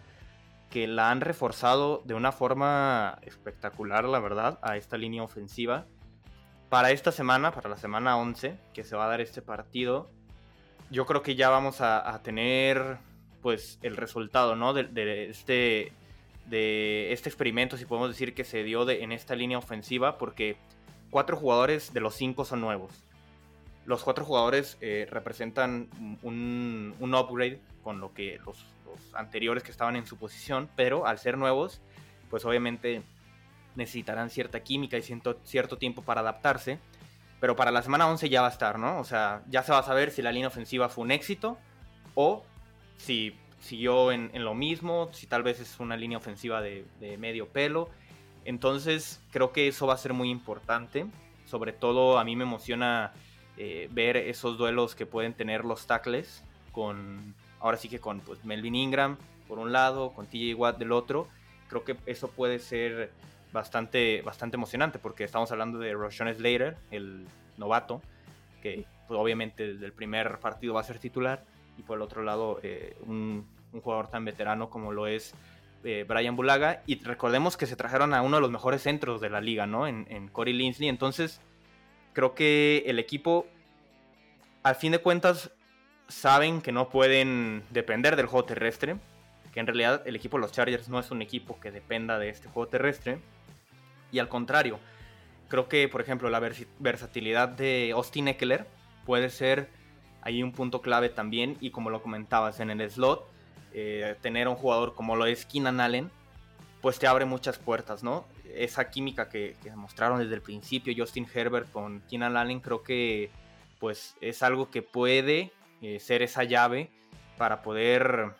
que 0.70 0.86
la 0.86 1.10
han 1.10 1.20
reforzado 1.20 2.02
de 2.04 2.14
una 2.14 2.32
forma 2.32 3.18
espectacular, 3.22 4.04
la 4.04 4.20
verdad, 4.20 4.58
a 4.62 4.76
esta 4.76 4.98
línea 4.98 5.22
ofensiva. 5.22 5.86
Para 6.68 6.90
esta 6.90 7.12
semana, 7.12 7.52
para 7.52 7.70
la 7.70 7.78
semana 7.78 8.18
11, 8.18 8.58
que 8.74 8.84
se 8.84 8.94
va 8.94 9.06
a 9.06 9.08
dar 9.08 9.20
este 9.22 9.40
partido, 9.40 10.10
yo 10.90 11.06
creo 11.06 11.22
que 11.22 11.34
ya 11.34 11.48
vamos 11.48 11.80
a, 11.80 12.20
tener 12.22 12.98
pues 13.40 13.78
el 13.82 13.96
resultado, 13.96 14.56
¿no? 14.56 14.74
De, 14.74 15.30
este, 15.30 15.92
de 16.46 17.12
este 17.12 17.30
experimento, 17.30 17.78
si 17.78 17.86
podemos 17.86 18.10
decir 18.10 18.34
que 18.34 18.44
se 18.44 18.62
dio 18.62 18.88
en 18.90 19.12
esta 19.12 19.34
línea 19.34 19.56
ofensiva, 19.56 20.18
porque 20.18 20.56
cuatro 21.10 21.36
jugadores 21.36 21.94
de 21.94 22.00
los 22.00 22.14
cinco 22.14 22.44
son 22.44 22.60
nuevos. 22.60 22.92
Los 23.86 24.04
cuatro 24.04 24.26
jugadores 24.26 24.76
eh, 24.82 25.06
representan 25.10 25.88
un 26.22 27.14
upgrade 27.14 27.58
con 27.82 28.00
lo 28.00 28.12
que 28.12 28.38
los 28.44 28.66
anteriores 29.12 29.62
que 29.62 29.70
estaban 29.70 29.96
en 29.96 30.06
su 30.06 30.16
posición, 30.16 30.68
pero 30.76 31.06
al 31.06 31.18
ser 31.18 31.38
nuevos, 31.38 31.80
pues 32.30 32.44
obviamente 32.44 33.02
necesitarán 33.74 34.30
cierta 34.30 34.60
química 34.60 34.96
y 34.98 35.02
cierto, 35.02 35.38
cierto 35.44 35.78
tiempo 35.78 36.02
para 36.02 36.20
adaptarse. 36.20 36.78
Pero 37.40 37.54
para 37.54 37.70
la 37.70 37.82
semana 37.82 38.08
11 38.08 38.28
ya 38.28 38.42
va 38.42 38.48
a 38.48 38.50
estar, 38.50 38.78
¿no? 38.78 38.98
O 38.98 39.04
sea, 39.04 39.42
ya 39.48 39.62
se 39.62 39.72
va 39.72 39.78
a 39.78 39.82
saber 39.82 40.10
si 40.10 40.22
la 40.22 40.32
línea 40.32 40.48
ofensiva 40.48 40.88
fue 40.88 41.04
un 41.04 41.12
éxito 41.12 41.56
o 42.14 42.42
si 42.96 43.36
siguió 43.60 44.12
en, 44.12 44.30
lo 44.44 44.54
mismo, 44.54 45.08
si 45.12 45.26
tal 45.26 45.42
vez 45.42 45.60
es 45.60 45.78
una 45.80 45.96
línea 45.96 46.18
ofensiva 46.18 46.60
de, 46.60 46.84
medio 47.18 47.48
pelo. 47.48 47.90
Entonces 48.44 49.20
creo 49.30 49.52
que 49.52 49.68
eso 49.68 49.86
va 49.86 49.94
a 49.94 49.98
ser 49.98 50.12
muy 50.14 50.30
importante. 50.30 51.06
Sobre 51.46 51.72
todo 51.72 52.18
a 52.18 52.24
mí 52.24 52.34
me 52.34 52.44
emociona 52.44 53.12
eh, 53.56 53.88
ver 53.92 54.16
esos 54.16 54.58
duelos 54.58 54.94
que 54.94 55.06
pueden 55.06 55.34
tener 55.34 55.64
los 55.64 55.86
tackles 55.86 56.44
con 56.72 57.34
ahora 57.60 57.76
sí 57.76 57.88
que 57.88 57.98
con 57.98 58.20
pues, 58.20 58.44
Melvin 58.44 58.74
Ingram 58.74 59.16
por 59.48 59.58
un 59.58 59.72
lado, 59.72 60.12
con 60.12 60.26
TJ 60.26 60.54
Watt 60.54 60.78
del 60.78 60.92
otro, 60.92 61.26
creo 61.68 61.82
que 61.82 61.96
eso 62.06 62.28
puede 62.28 62.58
ser 62.58 63.10
bastante, 63.52 64.22
bastante 64.22 64.56
emocionante 64.56 64.98
porque 64.98 65.24
estamos 65.24 65.50
hablando 65.50 65.78
de 65.78 65.94
Roshan 65.94 66.32
Slater, 66.34 66.76
el 66.90 67.26
novato, 67.56 68.02
que 68.62 68.84
pues, 69.08 69.18
obviamente 69.18 69.72
desde 69.72 69.86
el 69.86 69.92
primer 69.92 70.38
partido 70.38 70.74
va 70.74 70.82
a 70.82 70.84
ser 70.84 70.98
titular, 70.98 71.42
y 71.78 71.82
por 71.82 71.96
el 71.96 72.02
otro 72.02 72.22
lado 72.22 72.60
eh, 72.62 72.96
un, 73.06 73.46
jugador 73.82 74.08
tan 74.08 74.24
veterano 74.24 74.70
como 74.70 74.92
lo 74.92 75.06
es 75.06 75.34
eh, 75.84 76.04
Brian 76.06 76.36
Bulaga, 76.36 76.82
y 76.86 77.02
recordemos 77.02 77.56
que 77.56 77.66
se 77.66 77.76
trajeron 77.76 78.12
a 78.12 78.22
uno 78.22 78.36
de 78.36 78.40
los 78.42 78.50
mejores 78.50 78.82
centros 78.82 79.20
de 79.20 79.30
la 79.30 79.40
liga, 79.40 79.66
¿no? 79.66 79.86
En, 79.86 80.06
en 80.10 80.28
Corey 80.28 80.52
Linsley, 80.52 80.88
entonces 80.88 81.40
creo 82.12 82.34
que 82.34 82.84
el 82.86 82.98
equipo, 82.98 83.46
al 84.62 84.74
fin 84.74 84.92
de 84.92 84.98
cuentas, 84.98 85.52
saben 86.08 86.62
que 86.62 86.72
no 86.72 86.88
pueden 86.88 87.62
depender 87.70 88.16
del 88.16 88.26
juego 88.26 88.46
terrestre, 88.46 88.96
que 89.52 89.60
en 89.60 89.66
realidad 89.66 90.02
el 90.06 90.16
equipo 90.16 90.36
de 90.36 90.42
los 90.42 90.52
Chargers 90.52 90.88
no 90.88 90.98
es 90.98 91.10
un 91.10 91.22
equipo 91.22 91.60
que 91.60 91.70
dependa 91.70 92.18
de 92.18 92.30
este 92.30 92.48
juego 92.48 92.68
terrestre, 92.68 93.18
y 94.10 94.18
al 94.18 94.28
contrario, 94.28 94.78
creo 95.48 95.68
que 95.68 95.88
por 95.88 96.00
ejemplo 96.00 96.30
la 96.30 96.40
versatilidad 96.78 97.48
de 97.48 97.92
Austin 97.94 98.28
Eckler 98.28 98.66
puede 99.04 99.30
ser 99.30 99.68
ahí 100.22 100.42
un 100.42 100.52
punto 100.52 100.80
clave 100.80 101.10
también, 101.10 101.56
y 101.60 101.70
como 101.70 101.90
lo 101.90 102.02
comentabas 102.02 102.60
en 102.60 102.70
el 102.70 102.90
slot, 102.90 103.26
eh, 103.72 104.16
tener 104.22 104.48
un 104.48 104.56
jugador 104.56 104.94
como 104.94 105.14
lo 105.14 105.26
es 105.26 105.44
Keenan 105.44 105.80
Allen, 105.80 106.10
pues 106.80 106.98
te 106.98 107.06
abre 107.06 107.24
muchas 107.24 107.58
puertas, 107.58 108.02
¿no? 108.02 108.26
Esa 108.54 108.90
química 108.90 109.28
que, 109.28 109.56
demostraron 109.62 110.20
desde 110.20 110.34
el 110.34 110.42
principio 110.42 110.94
Justin 110.96 111.26
Herbert 111.32 111.70
con 111.70 112.00
Keenan 112.08 112.36
Allen 112.36 112.60
creo 112.60 112.82
que 112.82 113.30
pues 113.78 114.16
es 114.20 114.42
algo 114.42 114.70
que 114.70 114.82
puede 114.82 115.52
eh, 115.80 116.00
ser 116.00 116.22
esa 116.22 116.42
llave 116.42 116.90
para 117.36 117.62
poder, 117.62 118.32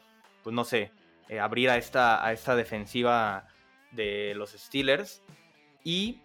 pues 0.42 0.55
no 0.55 0.64
sé, 0.64 0.90
eh, 1.29 1.38
abrir 1.38 1.70
a 1.70 1.77
esta, 1.77 2.24
a 2.24 2.33
esta 2.33 2.57
defensiva 2.57 3.46
de 3.92 4.35
los 4.35 4.51
Steelers. 4.51 5.22
Y 5.85 6.20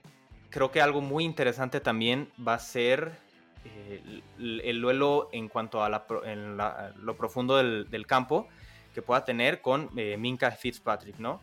creo 0.49 0.71
que 0.71 0.81
algo 0.81 1.01
muy 1.01 1.23
interesante 1.23 1.79
también 1.81 2.31
va 2.45 2.55
a 2.55 2.59
ser 2.59 3.11
eh, 3.63 4.21
el, 4.39 4.81
duelo 4.81 5.29
en 5.31 5.49
cuanto 5.49 5.83
a 5.83 5.89
lo 6.97 7.15
profundo 7.15 7.57
del, 7.57 8.07
campo 8.07 8.47
que 8.95 9.03
pueda 9.03 9.23
tener 9.23 9.61
con 9.61 9.91
Minka 9.93 10.49
Fitzpatrick, 10.51 11.19
¿no? 11.19 11.41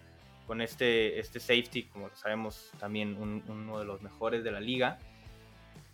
Con 0.48 0.60
este, 0.60 1.20
este 1.20 1.38
safety, 1.38 1.84
como 1.84 2.10
sabemos, 2.14 2.72
también 2.80 3.16
uno 3.48 3.78
de 3.78 3.84
los 3.84 4.02
mejores 4.02 4.42
de 4.42 4.50
la 4.50 4.60
liga. 4.60 4.98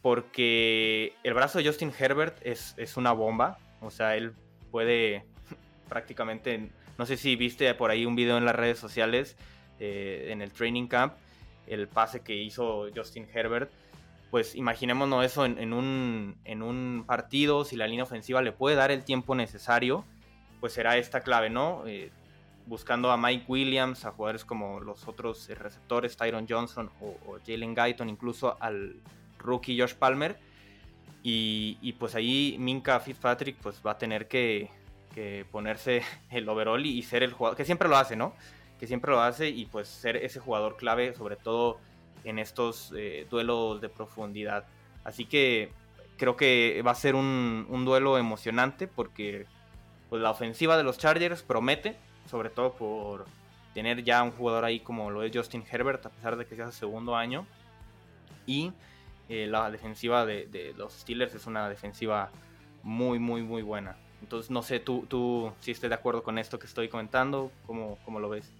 Porque 0.00 1.14
el 1.24 1.34
brazo 1.34 1.58
de 1.58 1.66
Justin 1.66 1.92
Herbert 1.98 2.38
es 2.42 2.96
una 2.96 3.12
bomba. 3.12 3.58
O 3.80 3.90
sea, 3.90 4.16
él 4.16 4.34
puede 4.70 5.24
prácticamente, 5.88 6.70
no 6.98 7.06
sé 7.06 7.16
si 7.16 7.36
viste 7.36 7.72
por 7.74 7.90
ahí 7.90 8.06
un 8.06 8.16
video 8.16 8.38
en 8.38 8.44
las 8.44 8.54
redes 8.54 8.78
sociales, 8.78 9.36
eh, 9.78 10.28
en 10.30 10.42
el 10.42 10.52
training 10.52 10.86
camp, 10.86 11.14
el 11.66 11.88
pase 11.88 12.20
que 12.20 12.34
hizo 12.34 12.86
Justin 12.94 13.26
Herbert. 13.32 13.70
Pues 14.30 14.54
imaginémonos 14.54 15.24
eso 15.24 15.44
en, 15.44 15.72
un, 15.72 16.36
en 16.44 16.62
un 16.62 17.04
partido, 17.06 17.64
si 17.64 17.76
la 17.76 17.86
línea 17.86 18.04
ofensiva 18.04 18.42
le 18.42 18.52
puede 18.52 18.76
dar 18.76 18.90
el 18.90 19.04
tiempo 19.04 19.34
necesario, 19.34 20.04
pues 20.60 20.72
será 20.72 20.96
esta 20.96 21.20
clave, 21.20 21.48
¿no? 21.48 21.84
Eh, 21.86 22.10
buscando 22.66 23.12
a 23.12 23.16
Mike 23.16 23.44
Williams, 23.46 24.04
a 24.04 24.10
jugadores 24.10 24.44
como 24.44 24.80
los 24.80 25.06
otros 25.06 25.48
receptores, 25.48 26.16
Tyron 26.16 26.46
Johnson 26.48 26.90
o, 27.00 27.16
o 27.26 27.38
Jalen 27.46 27.74
Guyton, 27.74 28.08
incluso 28.08 28.56
al 28.60 28.96
rookie 29.38 29.78
Josh 29.78 29.94
Palmer 29.94 30.36
y, 31.28 31.92
pues 31.94 32.14
ahí 32.14 32.54
Minka 32.60 33.00
Fitzpatrick 33.00 33.56
pues 33.56 33.82
va 33.84 33.92
a 33.92 33.98
tener 33.98 34.28
que, 34.28 34.70
ponerse 35.50 36.02
el 36.30 36.48
overall 36.48 36.86
y, 36.86 37.02
ser 37.02 37.24
el 37.24 37.32
jugador, 37.32 37.56
que 37.56 37.64
siempre 37.64 37.88
lo 37.88 37.96
hace, 37.96 38.14
¿no? 38.14 38.32
Que 38.78 38.86
siempre 38.86 39.10
lo 39.10 39.20
hace 39.20 39.48
y 39.48 39.66
pues 39.66 39.88
ser 39.88 40.16
ese 40.16 40.38
jugador 40.38 40.76
clave, 40.76 41.14
sobre 41.14 41.34
todo 41.34 41.80
en 42.22 42.38
estos 42.38 42.92
eh, 42.96 43.26
duelos 43.28 43.80
de 43.80 43.88
profundidad. 43.88 44.66
Así 45.02 45.24
que 45.24 45.72
creo 46.16 46.36
que 46.36 46.80
va 46.86 46.92
a 46.92 46.94
ser 46.94 47.16
un, 47.16 47.66
duelo 47.84 48.18
emocionante 48.18 48.86
porque 48.86 49.46
pues, 50.08 50.22
la 50.22 50.30
ofensiva 50.30 50.76
de 50.76 50.84
los 50.84 50.96
Chargers 50.96 51.42
promete, 51.42 51.96
sobre 52.30 52.50
todo 52.50 52.74
por 52.74 53.24
tener 53.74 54.04
ya 54.04 54.22
un 54.22 54.30
jugador 54.30 54.64
ahí 54.64 54.78
como 54.78 55.10
lo 55.10 55.24
es 55.24 55.36
Justin 55.36 55.64
Herbert, 55.68 56.06
a 56.06 56.10
pesar 56.10 56.36
de 56.36 56.46
que 56.46 56.54
sea 56.54 56.66
su 56.66 56.78
segundo 56.78 57.16
año. 57.16 57.46
Y 58.46 58.72
eh, 59.28 59.46
la 59.46 59.70
defensiva 59.70 60.24
de, 60.24 60.74
los 60.76 60.92
Steelers 60.92 61.34
es 61.34 61.46
una 61.46 61.68
defensiva 61.68 62.30
muy, 62.82 63.18
muy, 63.18 63.42
muy 63.42 63.62
buena. 63.62 63.96
Entonces, 64.22 64.50
no 64.50 64.62
sé, 64.62 64.80
tú, 64.80 65.06
tú 65.08 65.52
si 65.60 65.72
estés 65.72 65.90
de 65.90 65.94
acuerdo 65.94 66.22
con 66.22 66.38
esto 66.38 66.58
que 66.58 66.66
estoy 66.66 66.88
comentando, 66.88 67.50
¿cómo, 67.66 67.98
cómo 68.04 68.20
lo 68.20 68.28
ves? 68.28 68.52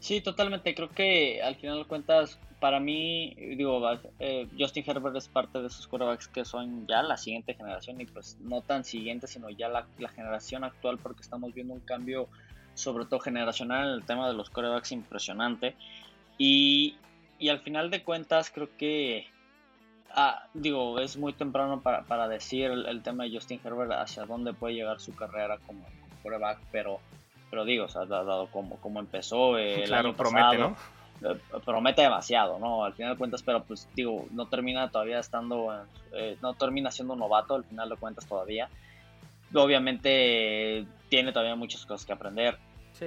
Sí, 0.00 0.20
totalmente. 0.20 0.74
Creo 0.74 0.88
que 0.88 1.42
al 1.42 1.56
final 1.56 1.78
de 1.78 1.84
cuentas, 1.84 2.38
para 2.60 2.80
mí, 2.80 3.34
digo, 3.34 3.82
eh, 4.18 4.48
Justin 4.58 4.84
Herbert 4.86 5.16
es 5.16 5.28
parte 5.28 5.60
de 5.60 5.66
esos 5.66 5.86
quarterbacks 5.86 6.28
que 6.28 6.44
son 6.44 6.86
ya 6.86 7.02
la 7.02 7.16
siguiente 7.16 7.54
generación 7.54 8.00
y 8.00 8.06
pues 8.06 8.38
no 8.40 8.60
tan 8.62 8.84
siguiente, 8.84 9.26
sino 9.26 9.50
ya 9.50 9.68
la, 9.68 9.86
la 9.98 10.08
generación 10.08 10.64
actual 10.64 10.98
porque 10.98 11.22
estamos 11.22 11.52
viendo 11.54 11.74
un 11.74 11.80
cambio, 11.80 12.28
sobre 12.74 13.04
todo 13.06 13.20
generacional, 13.20 13.88
en 13.88 13.94
el 13.94 14.04
tema 14.04 14.28
de 14.28 14.34
los 14.34 14.50
quarterbacks 14.50 14.92
impresionante. 14.92 15.76
Y, 16.38 16.96
y 17.38 17.48
al 17.48 17.60
final 17.60 17.90
de 17.90 18.02
cuentas, 18.02 18.50
creo 18.50 18.68
que 18.76 19.26
Ah, 20.14 20.46
digo, 20.54 20.98
es 20.98 21.16
muy 21.16 21.32
temprano 21.32 21.80
para, 21.80 22.02
para 22.02 22.28
decir 22.28 22.70
el, 22.70 23.02
tema 23.02 23.24
de 23.24 23.30
Justin 23.32 23.60
Herbert 23.62 23.92
hacia 23.92 24.24
dónde 24.24 24.54
puede 24.54 24.74
llegar 24.74 25.00
su 25.00 25.14
carrera 25.14 25.58
como, 25.66 25.84
quarterback, 26.22 26.58
pero, 26.72 27.00
pero 27.50 27.64
digo, 27.64 27.84
o 27.84 27.88
sea, 27.88 28.04
dado 28.06 28.48
como, 28.48 28.76
como 28.76 29.00
empezó 29.00 29.58
el 29.58 29.92
año 29.92 30.14
promete, 30.14 30.58
¿no? 30.58 30.76
Eh, 31.22 31.38
promete 31.64 32.02
demasiado, 32.02 32.58
¿no? 32.58 32.84
Al 32.84 32.92
final 32.92 33.12
de 33.12 33.18
cuentas, 33.18 33.42
pero 33.42 33.62
pues 33.64 33.88
digo, 33.94 34.26
no 34.32 34.46
termina 34.46 34.90
todavía 34.90 35.18
estando, 35.18 35.72
eh, 36.12 36.36
no 36.42 36.54
termina 36.54 36.90
siendo 36.90 37.14
un 37.14 37.20
novato 37.20 37.54
al 37.54 37.64
final 37.64 37.88
de 37.88 37.96
cuentas 37.96 38.26
todavía. 38.26 38.68
Obviamente 39.54 40.86
tiene 41.08 41.32
todavía 41.32 41.56
muchas 41.56 41.86
cosas 41.86 42.04
que 42.04 42.12
aprender. 42.12 42.58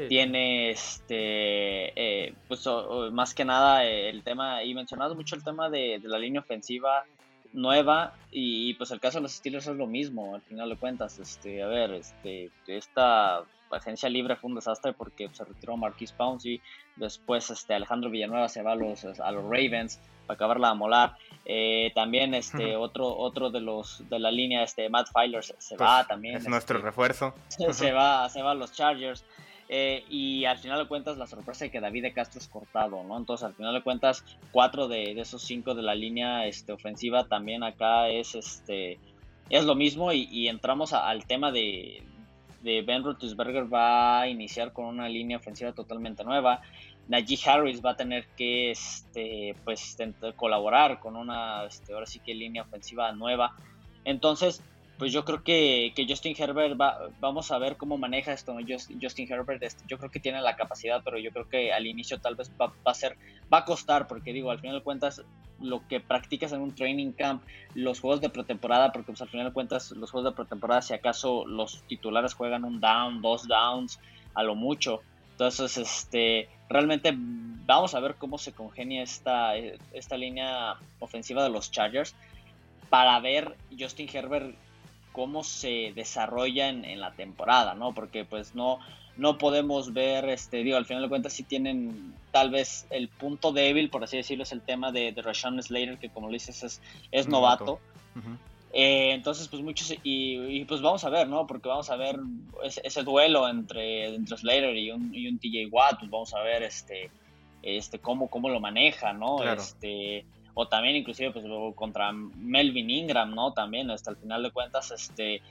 Tiene 0.08 0.70
este, 0.70 2.28
eh, 2.28 2.34
pues 2.48 2.64
más 3.12 3.34
que 3.34 3.46
nada 3.46 3.84
el 3.84 4.24
tema, 4.24 4.64
y 4.64 4.74
mencionado 4.74 5.16
mucho 5.16 5.36
el 5.36 5.44
tema 5.44 5.70
de, 5.70 6.00
la 6.04 6.20
línea 6.20 6.42
ofensiva 6.42 7.06
nueva 7.54 8.14
y, 8.32 8.76
pues 8.76 8.92
el 8.92 9.00
caso 9.00 9.18
de 9.18 9.24
los 9.24 9.34
Steelers 9.34 9.68
es 9.68 9.76
lo 9.76 9.88
mismo 9.88 10.36
al 10.36 10.42
final 10.42 10.70
de 10.70 10.76
cuentas 10.76 11.18
este 11.18 11.64
a 11.64 11.68
ver 11.68 11.94
este 11.94 12.52
esta 12.68 13.44
agencia 13.72 14.08
libre 14.08 14.36
fue 14.36 14.50
un 14.50 14.56
desastre 14.56 14.94
porque 14.94 15.30
se 15.32 15.44
retiró 15.44 15.76
Marquis 15.76 16.12
Pouncey 16.12 16.62
después 16.96 17.50
este 17.50 17.74
Alejandro 17.74 18.12
Villanueva 18.12 18.50
se 18.50 18.62
va 18.62 18.74
a 18.74 18.76
los 18.76 19.04
a 19.04 19.32
los 19.32 19.44
Ravens 19.46 20.00
para 20.28 20.36
acabarla 20.36 20.70
a 20.70 20.74
molar 20.76 21.16
eh, 21.44 21.92
también 21.96 22.36
este 22.36 22.76
otro 22.76 23.18
otro 23.18 23.50
de 23.50 23.62
los 23.62 24.08
de 24.10 24.20
la 24.20 24.30
línea 24.30 24.62
este 24.62 24.88
Matt 24.90 25.08
Filer 25.12 25.44
se, 25.44 25.56
pues, 25.56 25.76
va 25.82 26.06
también 26.06 26.36
es 26.36 26.48
nuestro 26.48 26.78
este, 26.78 26.86
refuerzo. 26.86 27.34
se 27.72 27.92
va 27.92 28.30
se 28.30 28.44
va 28.44 28.52
a 28.52 28.56
los 28.56 28.74
Chargers 28.74 29.26
eh, 29.72 30.04
y 30.10 30.46
al 30.46 30.58
final 30.58 30.80
de 30.80 30.88
cuentas 30.88 31.18
la 31.20 31.28
sorpresa 31.28 31.66
es 31.66 31.72
que 31.72 31.80
David 31.80 32.02
de 32.02 32.14
Castro 32.14 32.40
es 32.40 32.48
cortado, 32.48 33.04
¿no? 33.04 33.16
Entonces 33.16 33.46
al 33.46 33.54
final 33.54 33.72
de 33.76 33.84
cuentas 33.84 34.26
cuatro 34.52 34.88
de, 34.88 35.12
esos 35.22 35.44
cinco 35.44 35.76
de 35.76 35.84
la 35.84 35.94
línea 35.94 36.48
este, 36.48 36.72
ofensiva 36.72 37.26
también 37.26 37.64
acá 37.64 38.10
es 38.10 38.34
este 38.34 38.98
es 39.52 39.66
lo 39.66 39.76
mismo 39.76 40.12
y, 40.12 40.48
entramos 40.48 40.94
al 40.94 41.26
tema 41.26 41.52
de, 41.52 42.04
de 42.62 42.82
Ben 42.82 43.04
Roethlisberger 43.04 43.72
va 43.72 44.22
a 44.22 44.28
iniciar 44.28 44.74
con 44.74 44.86
una 44.86 45.08
línea 45.08 45.38
ofensiva 45.38 45.72
totalmente 45.72 46.24
nueva. 46.24 46.62
Najee 47.08 47.40
Harris 47.50 47.84
va 47.84 47.92
a 47.92 47.96
tener 47.96 48.28
que 48.38 48.70
este, 48.72 49.56
pues, 49.66 49.98
colaborar 50.36 51.00
con 51.00 51.16
una, 51.16 51.66
este, 51.66 51.94
ahora 51.94 52.06
sí 52.06 52.20
que 52.20 52.36
línea 52.36 52.62
ofensiva 52.62 53.12
nueva. 53.12 53.56
Entonces, 54.06 54.64
pues 55.00 55.14
yo 55.14 55.24
creo 55.24 55.44
que, 55.44 55.94
Justin 56.08 56.36
Herbert 56.38 56.80
va, 56.80 57.10
vamos 57.22 57.52
a 57.52 57.58
ver 57.58 57.78
cómo 57.78 57.98
maneja 57.98 58.34
esto. 58.34 58.54
Justin 59.02 59.32
Herbert, 59.32 59.64
este, 59.64 59.86
yo 59.88 59.98
creo 59.98 60.12
que 60.12 60.20
tiene 60.20 60.42
la 60.42 60.58
capacidad, 60.58 61.02
pero 61.06 61.18
yo 61.18 61.32
creo 61.32 61.48
que 61.48 61.72
al 61.72 61.88
inicio 61.88 62.20
tal 62.20 62.36
vez 62.36 62.52
va, 62.62 62.74
a 62.84 62.94
ser, 62.94 63.18
va 63.52 63.60
a 63.60 63.66
costar, 63.66 64.08
porque 64.08 64.34
digo, 64.34 64.52
al 64.52 64.60
final 64.60 64.76
de 64.80 64.84
cuentas, 64.84 65.24
lo 65.62 65.88
que 65.88 66.02
practicas 66.02 66.52
en 66.52 66.60
un 66.60 66.76
training 66.76 67.14
camp, 67.14 67.42
los 67.76 68.02
juegos 68.02 68.20
de 68.20 68.30
pretemporada, 68.30 68.92
porque 68.92 69.14
pues 69.14 69.22
al 69.22 69.30
final 69.30 69.48
de 69.48 69.54
cuentas, 69.54 69.92
los 69.92 70.12
juegos 70.12 70.32
de 70.32 70.36
pretemporada, 70.36 70.82
si 70.82 70.94
acaso 70.94 71.46
los 71.46 71.82
titulares 71.88 72.34
juegan 72.34 72.66
un 72.66 72.82
down, 72.82 73.22
dos 73.22 73.48
downs, 73.48 74.02
a 74.34 74.44
lo 74.44 74.56
mucho. 74.56 75.00
Entonces, 75.32 75.78
este, 75.78 76.50
realmente 76.68 77.14
vamos 77.16 77.96
a 77.96 78.02
ver 78.02 78.16
cómo 78.16 78.38
se 78.38 78.52
congenia 78.52 79.02
esta, 79.02 79.56
esta 79.56 80.18
línea 80.18 80.76
ofensiva 81.00 81.42
de 81.42 81.50
los 81.50 81.72
Chargers 81.72 82.14
para 82.90 83.18
ver 83.22 83.56
Justin 83.80 84.10
Herbert 84.12 84.56
cómo 85.12 85.44
se 85.44 85.92
desarrolla 85.96 86.70
en, 86.70 87.00
la 87.00 87.12
temporada, 87.12 87.74
¿no? 87.74 87.94
Porque 87.94 88.26
pues 88.26 88.56
no, 88.56 88.80
no 89.18 89.38
podemos 89.38 89.94
ver, 89.94 90.30
este, 90.30 90.64
digo, 90.64 90.78
al 90.78 90.86
final 90.86 91.04
de 91.04 91.10
cuentas 91.10 91.34
sí 91.34 91.44
tienen 91.44 92.14
tal 92.32 92.50
vez 92.50 92.88
el 92.90 93.08
punto 93.08 93.52
débil, 93.52 93.90
por 93.90 94.04
así 94.04 94.18
decirlo, 94.18 94.44
es 94.44 94.52
el 94.52 94.62
tema 94.62 94.92
de, 94.92 95.12
de 95.12 95.22
Rashawn 95.22 95.62
Slater, 95.62 95.98
que 95.98 96.10
como 96.10 96.28
lo 96.28 96.34
dices 96.34 96.82
es, 97.12 97.28
novato. 97.28 97.80
Eh, 98.72 99.14
entonces, 99.14 99.48
pues 99.48 99.64
muchos, 99.64 99.96
y, 100.04 100.64
pues 100.66 100.82
vamos 100.82 101.04
a 101.04 101.10
ver, 101.10 101.28
¿no? 101.28 101.48
Porque 101.48 101.68
vamos 101.68 101.90
a 101.90 101.96
ver 101.96 102.20
ese, 102.64 103.04
duelo 103.04 103.50
entre, 103.50 104.14
entre 104.14 104.38
Slater 104.38 104.78
y 104.78 104.92
un, 104.92 105.14
y 105.14 105.28
un 105.28 105.40
TJ 105.40 105.72
Watt, 105.72 106.00
pues 106.00 106.12
vamos 106.12 106.34
a 106.36 106.42
ver 106.42 106.64
este, 106.64 107.10
este 107.64 108.00
cómo, 108.00 108.30
cómo 108.30 108.50
lo 108.50 108.60
maneja, 108.60 109.12
¿no? 109.14 109.44
Este, 109.44 110.26
o 110.54 110.68
también 110.68 110.96
inclusive 110.96 111.32
pues 111.32 111.46
contra 111.76 112.12
Melvin 112.12 112.90
Ingram, 112.90 113.34
¿no? 113.34 113.54
También 113.54 113.90
hasta 113.92 114.12
el 114.12 114.18
final 114.18 114.44
de 114.44 114.52
cuentas, 114.52 114.92
este, 114.92 115.42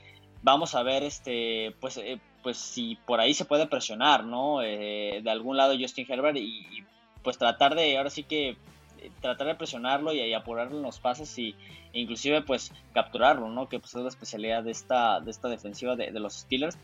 vamos 0.41 0.75
a 0.75 0.83
ver, 0.83 1.03
este, 1.03 1.75
pues, 1.79 1.97
eh, 1.97 2.19
pues 2.43 2.57
si 2.57 2.97
por 3.05 3.19
ahí 3.19 3.33
se 3.33 3.45
puede 3.45 3.67
presionar, 3.67 4.23
¿no? 4.23 4.61
Eh, 4.61 5.21
de 5.23 5.31
algún 5.31 5.57
lado 5.57 5.75
Justin 5.79 6.05
Herbert 6.09 6.37
y, 6.37 6.83
pues 7.23 7.37
tratar 7.37 7.75
de, 7.75 7.97
ahora 7.97 8.09
sí 8.09 8.23
que 8.23 8.49
eh, 8.49 9.11
tratar 9.21 9.47
de 9.47 9.55
presionarlo 9.55 10.13
y, 10.13 10.33
apurarlo 10.33 10.77
en 10.77 10.83
los 10.83 10.99
pases 10.99 11.37
y 11.37 11.53
e 11.91 11.99
inclusive 11.99 12.41
pues 12.41 12.71
capturarlo, 12.93 13.49
¿no? 13.49 13.67
Que 13.67 13.79
pues 13.79 13.93
es 13.95 14.01
la 14.01 14.09
especialidad 14.09 14.63
de 14.63 14.71
esta, 14.71 15.19
de 15.19 15.31
esta 15.31 15.49
defensiva 15.49 15.95
de, 15.95 16.11
los 16.11 16.33
Steelers. 16.33 16.77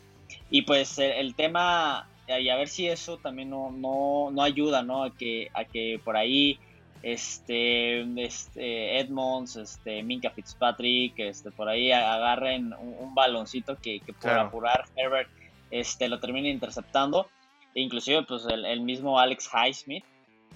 Y 0.49 0.63
pues 0.63 0.97
el, 0.97 1.36
tema, 1.36 2.10
y 2.28 2.49
a 2.49 2.56
ver 2.56 2.67
si 2.67 2.88
eso 2.88 3.17
también 3.17 3.51
no, 3.51 3.71
no, 3.71 4.32
no 4.32 4.41
ayuda, 4.41 4.82
¿no? 4.82 5.04
A 5.04 5.15
que, 5.15 5.49
a 5.54 5.65
que 5.65 6.01
por 6.04 6.17
ahí 6.17 6.60
este, 7.03 8.01
este 8.23 8.99
Edmonds, 8.99 9.55
este, 9.55 10.01
Minka 10.03 10.31
Fitzpatrick, 10.31 11.19
este, 11.19 11.51
por 11.51 11.69
ahí 11.69 11.91
agarren 11.91 12.73
un, 12.73 13.13
baloncito 13.13 13.77
que, 13.77 14.01
por 14.21 14.31
apurar 14.31 14.86
Herbert 14.95 15.29
este, 15.71 16.08
lo 16.08 16.19
termine 16.19 16.49
interceptando. 16.49 17.29
E 17.73 17.81
inclusive 17.81 18.23
pues 18.23 18.45
el, 18.45 18.81
mismo 18.81 19.19
Alex 19.19 19.49
Highsmith, 19.53 20.05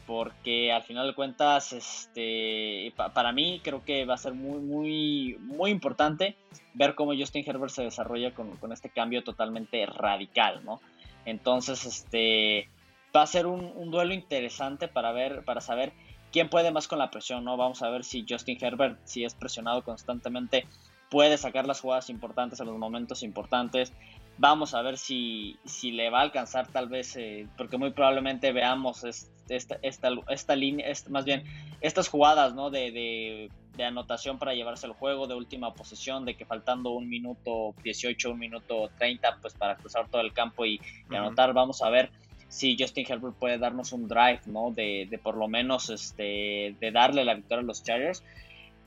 porque 0.08 0.72
al 0.72 0.84
final 0.84 1.06
de 1.08 1.14
cuentas, 1.14 1.74
este, 1.74 2.94
para 3.14 3.32
mí 3.34 3.60
creo 3.64 3.84
que 3.84 4.06
va 4.06 4.14
a 4.14 4.18
ser 4.18 4.34
muy, 4.34 4.60
muy, 4.60 5.38
muy 5.40 5.70
importante 5.70 6.36
ver 6.74 6.96
cómo 6.96 7.14
Justin 7.14 7.44
Herbert 7.46 7.74
se 7.74 7.84
desarrolla 7.84 8.34
con, 8.34 8.72
este 8.72 8.90
cambio 8.90 9.24
totalmente 9.24 9.86
radical, 9.86 10.64
¿no? 10.64 10.80
Entonces, 11.26 11.86
este, 11.86 12.70
va 13.14 13.24
a 13.24 13.28
ser 13.28 13.46
un, 13.46 13.72
un 13.76 13.92
duelo 13.92 14.14
interesante 14.14 14.88
para 14.88 15.12
ver, 15.12 15.44
para 15.44 15.60
saber 15.60 15.92
quién 16.32 16.50
puede 16.50 16.72
más 16.72 16.88
con 16.88 17.00
la 17.00 17.12
presión, 17.12 17.44
¿no? 17.44 17.58
Vamos 17.58 17.82
a 17.82 17.90
ver 17.90 18.04
si 18.04 18.26
Justin 18.28 18.58
Herbert, 18.62 19.00
si 19.06 19.24
es 19.24 19.34
presionado 19.34 19.84
constantemente, 19.84 20.66
puede 21.10 21.38
sacar 21.38 21.68
las 21.68 21.82
jugadas 21.82 22.10
importantes 22.10 22.60
en 22.60 22.68
los 22.68 22.78
momentos 22.78 23.24
importantes. 23.24 23.94
Vamos 24.38 24.74
a 24.74 24.82
ver 24.82 24.98
si, 24.98 25.58
si 25.66 25.92
le 25.92 26.10
va 26.10 26.20
a 26.20 26.24
alcanzar 26.24 26.68
tal 26.68 26.88
vez, 26.88 27.16
eh, 27.18 27.48
porque 27.58 27.78
muy 27.78 27.92
probablemente 27.92 28.54
veamos 28.54 29.04
esta, 29.04 29.78
esta, 29.82 30.10
esta 30.30 30.56
línea, 30.56 30.88
más 31.10 31.26
bien 31.26 31.44
estas 31.82 32.08
jugadas 32.08 32.54
¿no? 32.54 32.70
de, 32.70 32.92
de, 32.92 33.50
anotación 33.84 34.38
para 34.40 34.54
llevarse 34.54 34.86
el 34.88 34.94
juego, 34.94 35.26
de 35.26 35.36
última 35.36 35.74
posición, 35.74 36.26
de 36.26 36.36
que 36.36 36.46
faltando 36.46 36.92
un 36.92 37.08
minuto 37.08 37.74
18, 37.82 38.32
un 38.32 38.40
minuto 38.40 38.90
30, 38.98 39.38
pues 39.42 39.54
para 39.54 39.78
cruzar 39.78 40.10
todo 40.10 40.22
el 40.22 40.34
campo 40.34 40.66
y, 40.66 40.82
anotar. 41.10 41.54
Vamos 41.54 41.82
a 41.82 41.90
ver 41.90 42.12
si 42.50 42.76
Justin 42.78 43.06
Herbert 43.08 43.36
puede 43.36 43.60
darnos 43.60 43.94
un 43.94 44.08
drive, 44.08 44.42
¿no? 44.48 44.72
De, 44.72 45.20
por 45.24 45.38
lo 45.38 45.48
menos 45.48 45.90
este, 45.90 46.76
de 46.80 46.92
darle 46.92 47.24
la 47.24 47.36
victoria 47.36 47.62
a 47.62 47.66
los 47.66 47.84
Chargers. 47.84 48.24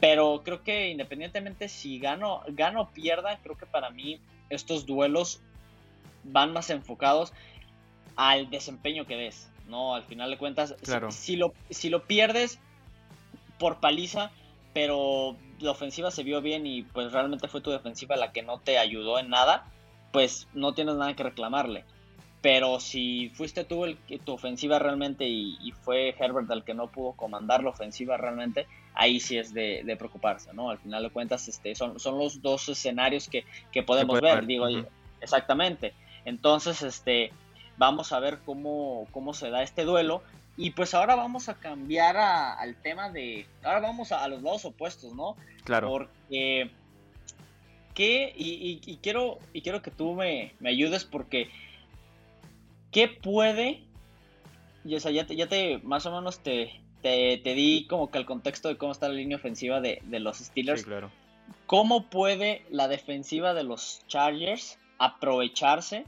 Pero 0.01 0.43
creo 0.45 0.65
que 0.65 0.91
independientemente 0.91 1.69
si 1.69 2.01
gano, 2.01 2.43
gano 2.49 2.83
o 2.83 2.89
pierda, 2.91 3.39
creo 3.43 3.57
que 3.57 3.67
para 3.67 3.91
mí 3.91 4.21
estos 4.51 4.85
duelos 4.85 5.41
van 6.25 6.53
más 6.53 6.71
enfocados 6.71 7.33
al 8.17 8.51
desempeño 8.51 9.07
que 9.07 9.17
des, 9.17 9.49
¿no? 9.69 9.95
Al 9.95 10.03
final 10.03 10.31
de 10.31 10.39
cuentas, 10.39 10.75
si, 11.11 11.37
lo, 11.37 11.55
si 11.71 11.89
lo 11.89 12.03
pierdes 12.03 12.59
por 13.59 13.79
paliza, 13.79 14.33
pero 14.75 15.37
la 15.61 15.71
ofensiva 15.71 16.11
se 16.11 16.25
vio 16.25 16.43
bien 16.43 16.67
y 16.67 16.83
pues 16.83 17.13
realmente 17.13 17.47
fue 17.47 17.61
tu 17.61 17.71
defensiva 17.71 18.17
la 18.17 18.33
que 18.33 18.43
no 18.43 18.59
te 18.59 18.79
ayudó 18.79 19.21
en 19.21 19.31
nada, 19.31 19.67
pues 20.13 20.49
no 20.53 20.75
tienes 20.75 20.97
nada 20.97 21.15
que 21.15 21.23
reclamarle. 21.23 21.85
Pero 22.43 22.81
si 22.81 23.31
fuiste 23.31 23.65
tú 23.65 23.85
el 23.85 23.97
que 23.99 24.19
tu 24.19 24.33
ofensiva 24.33 24.81
realmente 24.81 25.29
y, 25.29 25.73
fue 25.83 26.15
Herbert 26.19 26.51
el 26.51 26.65
que 26.65 26.75
no 26.75 26.89
pudo 26.89 27.13
comandar 27.13 27.63
la 27.63 27.71
ofensiva 27.71 28.17
realmente, 28.17 28.67
ahí 28.95 29.21
sí 29.21 29.39
es 29.39 29.55
de, 29.55 29.95
preocuparse, 29.97 30.53
¿no? 30.53 30.69
Al 30.69 30.79
final 30.79 31.05
de 31.05 31.11
cuentas, 31.11 31.47
este, 31.47 31.75
son, 31.77 32.01
son 32.01 32.19
los 32.19 32.43
dos 32.43 32.69
escenarios 32.69 33.29
que, 33.29 33.83
podemos 33.85 34.21
ver, 34.21 34.45
digo, 34.45 34.67
exactamente. 35.21 35.95
Entonces, 36.25 36.83
este, 36.83 37.33
vamos 37.77 38.13
a 38.13 38.21
ver 38.21 38.39
cómo, 38.45 39.07
cómo 39.13 39.35
se 39.35 39.51
da 39.51 39.63
este 39.63 39.85
duelo. 39.85 40.23
Y 40.57 40.71
pues 40.71 40.95
ahora 40.95 41.15
vamos 41.15 41.49
a 41.49 41.55
cambiar 41.55 42.17
al 42.17 42.77
tema 42.77 43.11
de. 43.11 43.47
Ahora 43.63 43.81
vamos 43.81 44.13
a, 44.13 44.27
los 44.29 44.43
lados 44.43 44.65
opuestos, 44.65 45.15
¿no? 45.15 45.37
Claro. 45.65 45.89
Porque. 45.89 46.71
¿Qué? 47.95 48.33
Y, 48.37 48.99
quiero, 49.03 49.39
y 49.53 49.61
quiero 49.61 49.83
que 49.83 49.91
tú 49.91 50.15
me, 50.15 50.55
me 50.61 50.71
ayudes 50.71 51.05
porque 51.05 51.51
¿Qué 52.93 53.09
puede? 53.09 53.81
Y, 54.85 54.95
o 54.95 55.01
sea, 55.01 55.11
ya 55.11 55.27
te, 55.27 55.35
ya 55.35 55.49
te 55.49 55.79
más 55.79 56.07
o 56.07 56.13
menos 56.13 56.41
te, 56.41 56.81
te, 57.01 57.55
di 57.55 57.87
como 57.89 58.11
que 58.11 58.19
el 58.19 58.27
contexto 58.27 58.69
de 58.69 58.77
cómo 58.77 58.93
está 58.93 59.09
la 59.09 59.15
línea 59.15 59.39
ofensiva 59.39 59.81
de, 59.81 60.01
los 60.21 60.39
Steelers. 60.39 60.81
Sí, 60.81 60.87
claro. 60.87 61.11
¿Cómo 61.67 62.09
puede 62.09 62.65
la 62.71 62.89
defensiva 62.89 63.55
de 63.55 63.65
los 63.65 64.03
Chargers 64.07 64.79
aprovecharse 64.99 66.05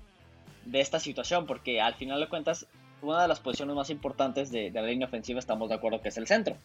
de 0.66 0.81
esta 0.81 1.01
situación? 1.01 1.47
Porque 1.47 1.81
al 1.81 1.94
final 1.94 2.20
de 2.20 2.29
cuentas, 2.29 2.66
una 3.01 3.23
de 3.23 3.29
las 3.29 3.40
posiciones 3.40 3.75
más 3.75 3.90
importantes 3.90 4.51
de, 4.53 4.70
la 4.70 4.83
línea 4.83 5.09
ofensiva 5.09 5.38
estamos 5.38 5.70
de 5.70 5.77
acuerdo 5.77 6.03
que 6.03 6.11
es 6.11 6.16
el 6.18 6.27
centro. 6.27 6.57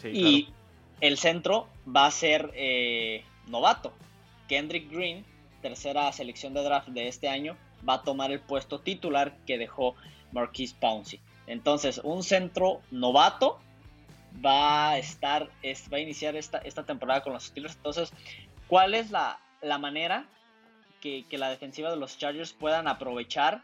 Sí, 0.00 0.08
y 0.08 0.48
el 1.00 1.18
centro 1.18 1.68
va 1.86 2.06
a 2.06 2.10
ser 2.10 2.50
eh, 2.54 3.24
novato. 3.46 3.92
Kendrick 4.48 4.90
Green, 4.90 5.24
tercera 5.60 6.10
selección 6.12 6.54
de 6.54 6.62
draft 6.62 6.88
de 6.88 7.08
este 7.08 7.28
año, 7.28 7.56
va 7.86 7.94
a 7.94 8.02
tomar 8.02 8.30
el 8.30 8.40
puesto 8.40 8.80
titular 8.80 9.36
que 9.46 9.58
dejó 9.58 9.94
Marquise 10.32 10.74
Pouncey. 10.78 11.20
Entonces, 11.46 12.00
un 12.04 12.22
centro 12.22 12.80
novato 12.90 13.58
va 14.44 14.90
a 14.90 14.98
estar, 14.98 15.48
va 15.92 15.96
a 15.96 16.00
iniciar 16.00 16.36
esta, 16.36 16.58
esta 16.58 16.84
temporada 16.84 17.22
con 17.22 17.32
los 17.32 17.44
Steelers. 17.44 17.76
Entonces, 17.76 18.12
¿cuál 18.66 18.94
es 18.94 19.10
la, 19.10 19.38
manera 19.78 20.26
que, 21.00 21.24
la 21.32 21.50
defensiva 21.50 21.90
de 21.90 21.96
los 21.96 22.18
Chargers 22.18 22.52
puedan 22.52 22.86
aprovechar 22.86 23.62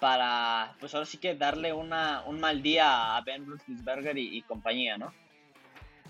para, 0.00 0.74
pues 0.80 0.94
ahora 0.94 1.06
sí 1.06 1.18
que 1.18 1.34
darle 1.34 1.72
una, 1.72 2.22
un 2.26 2.40
mal 2.40 2.62
día 2.62 3.16
a 3.16 3.20
Ben 3.22 3.46
Roethlisberger 3.46 4.16
y, 4.18 4.36
y 4.36 4.42
compañía, 4.42 4.98
¿no? 4.98 5.12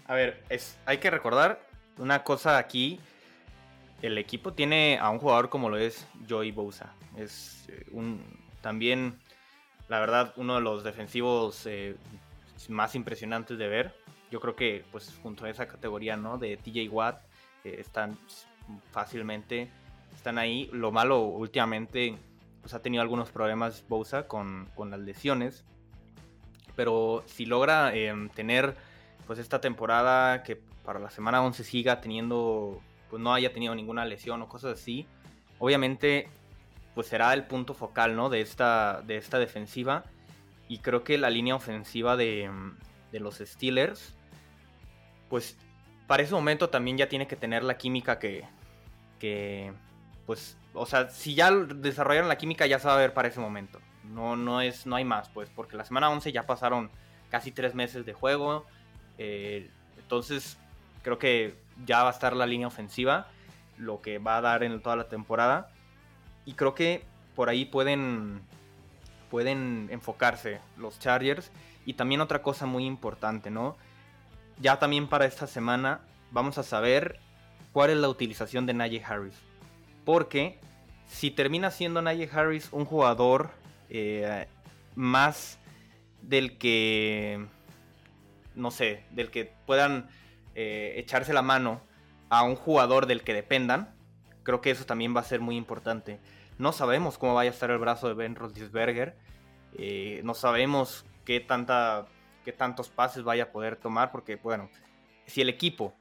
A 0.07 0.15
ver, 0.15 0.45
es, 0.49 0.79
hay 0.87 0.99
que 0.99 1.11
recordar 1.11 1.61
una 1.99 2.23
cosa 2.23 2.59
aquí. 2.59 3.01
El 4.03 4.19
equipo 4.19 4.53
tiene 4.53 4.99
a 5.01 5.11
un 5.11 5.19
jugador 5.19 5.49
como 5.49 5.69
lo 5.69 5.79
es 5.79 6.07
Joey 6.29 6.53
Bosa. 6.53 6.93
Es 7.17 7.67
eh, 7.69 7.87
un 7.93 8.21
también, 8.61 9.19
la 9.89 10.01
verdad, 10.01 10.33
uno 10.37 10.57
de 10.57 10.61
los 10.61 10.85
defensivos 10.85 11.67
eh, 11.67 11.97
más 12.69 12.95
impresionantes 12.95 13.59
de 13.59 13.69
ver. 13.69 13.95
Yo 14.31 14.41
creo 14.41 14.57
que, 14.57 14.85
pues, 14.91 15.19
junto 15.23 15.45
a 15.45 15.51
esa 15.51 15.67
categoría, 15.69 16.17
¿no? 16.17 16.37
De 16.39 16.57
TJ 16.57 16.89
Watt, 16.91 17.23
eh, 17.65 17.77
están 17.79 18.19
fácilmente, 18.91 19.71
están 20.15 20.39
ahí. 20.39 20.69
Lo 20.73 20.91
malo 20.91 21.21
últimamente, 21.21 22.19
pues, 22.61 22.75
ha 22.75 22.83
tenido 22.83 23.03
algunos 23.03 23.31
problemas 23.31 23.85
Bosa 23.89 24.27
con, 24.27 24.69
con 24.75 24.91
las 24.91 25.01
lesiones. 25.01 25.65
Pero 26.75 27.23
si 27.27 27.47
logra 27.47 27.93
tener, 28.35 28.77
pues, 29.27 29.39
esta 29.39 29.61
temporada 29.61 30.43
que 30.43 30.57
para 30.85 30.99
la 30.99 31.11
semana 31.11 31.43
11 31.43 31.65
siga 31.65 32.01
teniendo, 32.01 32.81
pues, 33.09 33.23
no 33.23 33.33
haya 33.33 33.53
tenido 33.53 33.75
ninguna 33.75 34.05
lesión 34.05 34.43
o 34.43 34.49
cosas 34.49 34.79
así, 34.79 35.07
obviamente 35.59 36.29
pues 36.97 37.09
será 37.09 37.35
el 37.35 37.45
punto 37.45 37.75
focal 37.75 38.17
¿no? 38.17 38.31
de, 38.31 38.41
esta, 38.41 39.03
de 39.03 39.19
esta 39.19 39.39
defensiva. 39.39 40.05
Y 40.67 40.79
creo 40.79 41.05
que 41.05 41.19
la 41.19 41.29
línea 41.29 41.55
ofensiva 41.55 42.17
de, 42.17 42.51
los 43.13 43.37
Steelers, 43.37 44.17
pues 45.29 45.59
para 46.07 46.23
ese 46.23 46.33
momento 46.33 46.71
también 46.71 46.97
ya 46.97 47.11
tiene 47.11 47.27
que 47.27 47.37
tener 47.37 47.63
la 47.65 47.77
química 47.77 48.19
que, 48.19 48.45
que 49.19 49.75
pues, 50.25 50.57
o 50.73 50.87
sea, 50.87 51.11
si 51.11 51.35
ya 51.35 51.51
desarrollaron 51.51 52.29
la 52.29 52.39
química 52.39 52.67
ya 52.67 52.79
se 52.79 52.89
va 52.89 52.95
a 52.95 52.99
ver 52.99 53.13
para 53.13 53.29
ese 53.29 53.41
momento. 53.41 53.79
No, 54.03 54.35
no, 54.35 54.63
es, 54.63 54.87
no 54.87 54.97
hay 54.97 55.05
más, 55.05 55.29
pues, 55.29 55.51
porque 55.55 55.77
la 55.77 55.85
semana 55.85 56.09
11 56.09 56.33
ya 56.33 56.47
pasaron 56.47 56.91
casi 57.29 57.53
tres 57.53 57.75
meses 57.75 58.07
de 58.07 58.15
juego. 58.15 58.65
Eh, 59.19 59.69
entonces, 59.99 60.57
creo 61.03 61.19
que 61.19 61.59
ya 61.85 62.05
va 62.05 62.09
a 62.09 62.13
estar 62.13 62.35
la 62.35 62.47
línea 62.47 62.69
ofensiva, 62.69 63.27
lo 63.77 64.01
que 64.01 64.17
va 64.17 64.39
a 64.39 64.41
dar 64.41 64.63
en 64.63 64.81
toda 64.81 64.97
la 64.97 65.11
temporada. 65.11 65.76
Y 66.47 66.55
creo 66.55 66.75
que 66.75 67.05
por 67.35 67.51
ahí 67.51 67.67
pueden, 67.67 68.41
pueden 69.31 69.89
enfocarse 69.91 70.61
los 70.79 70.99
Chargers. 70.99 71.51
Y 71.85 71.95
también 71.95 72.23
otra 72.23 72.43
cosa 72.43 72.65
muy 72.65 72.87
importante, 72.87 73.51
¿no? 73.51 73.77
Ya 74.59 74.79
también 74.79 75.09
para 75.09 75.27
esta 75.27 75.47
semana 75.47 76.01
vamos 76.31 76.57
a 76.57 76.63
saber 76.63 77.21
cuál 77.73 77.91
es 77.91 77.99
la 77.99 78.09
utilización 78.09 78.65
de 78.65 78.73
Najee 78.73 79.05
Harris. 79.05 79.35
Porque 80.05 80.59
si 81.07 81.31
termina 81.31 81.71
siendo 81.71 82.01
Najee 82.01 82.31
Harris 82.33 82.69
un 82.73 82.85
jugador 82.85 83.51
eh, 83.91 84.47
más 84.95 85.59
del 86.23 86.59
que, 86.59 87.47
no 88.55 88.71
sé, 88.71 89.05
del 89.11 89.31
que 89.31 89.53
puedan 89.67 90.09
eh, 90.55 90.95
echarse 90.97 91.33
la 91.33 91.43
mano 91.43 91.81
a 92.29 92.43
un 92.43 92.57
jugador 92.57 93.07
del 93.07 93.23
que 93.23 93.35
dependan, 93.35 93.95
creo 94.43 94.61
que 94.61 94.71
eso 94.71 94.87
también 94.87 95.15
va 95.15 95.21
a 95.21 95.25
ser 95.25 95.41
muy 95.41 95.57
importante. 95.57 96.19
No 96.59 96.73
sabemos 96.73 97.19
cómo 97.19 97.35
vaya 97.35 97.51
a 97.51 97.53
estar 97.53 97.71
el 97.71 97.79
brazo 97.79 98.09
de 98.09 98.15
Ben 98.15 98.35
Roethlisberger. 98.35 99.17
Eh, 99.75 100.21
no 100.25 100.35
sabemos 100.35 101.05
qué, 101.25 101.41
tanta, 101.41 102.07
qué 102.45 102.53
tantos 102.53 102.89
pases 102.89 103.25
vaya 103.25 103.45
a 103.45 103.53
poder 103.53 103.77
tomar. 103.77 104.11
Porque, 104.11 104.37
bueno, 104.37 104.71
si 105.27 105.43
el 105.43 105.49
equipo 105.49 105.95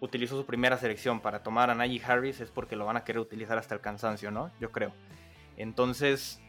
utilizó 0.00 0.36
su 0.36 0.46
primera 0.46 0.76
selección 0.78 1.20
para 1.20 1.42
tomar 1.42 1.70
a 1.70 1.74
Najee 1.74 2.02
Harris 2.04 2.40
es 2.40 2.50
porque 2.50 2.76
lo 2.76 2.86
van 2.86 2.96
a 2.96 3.04
querer 3.04 3.20
utilizar 3.20 3.58
hasta 3.58 3.74
el 3.74 3.80
cansancio, 3.80 4.30
¿no? 4.30 4.50
Yo 4.60 4.70
creo. 4.70 4.92
Entonces, 5.56 6.40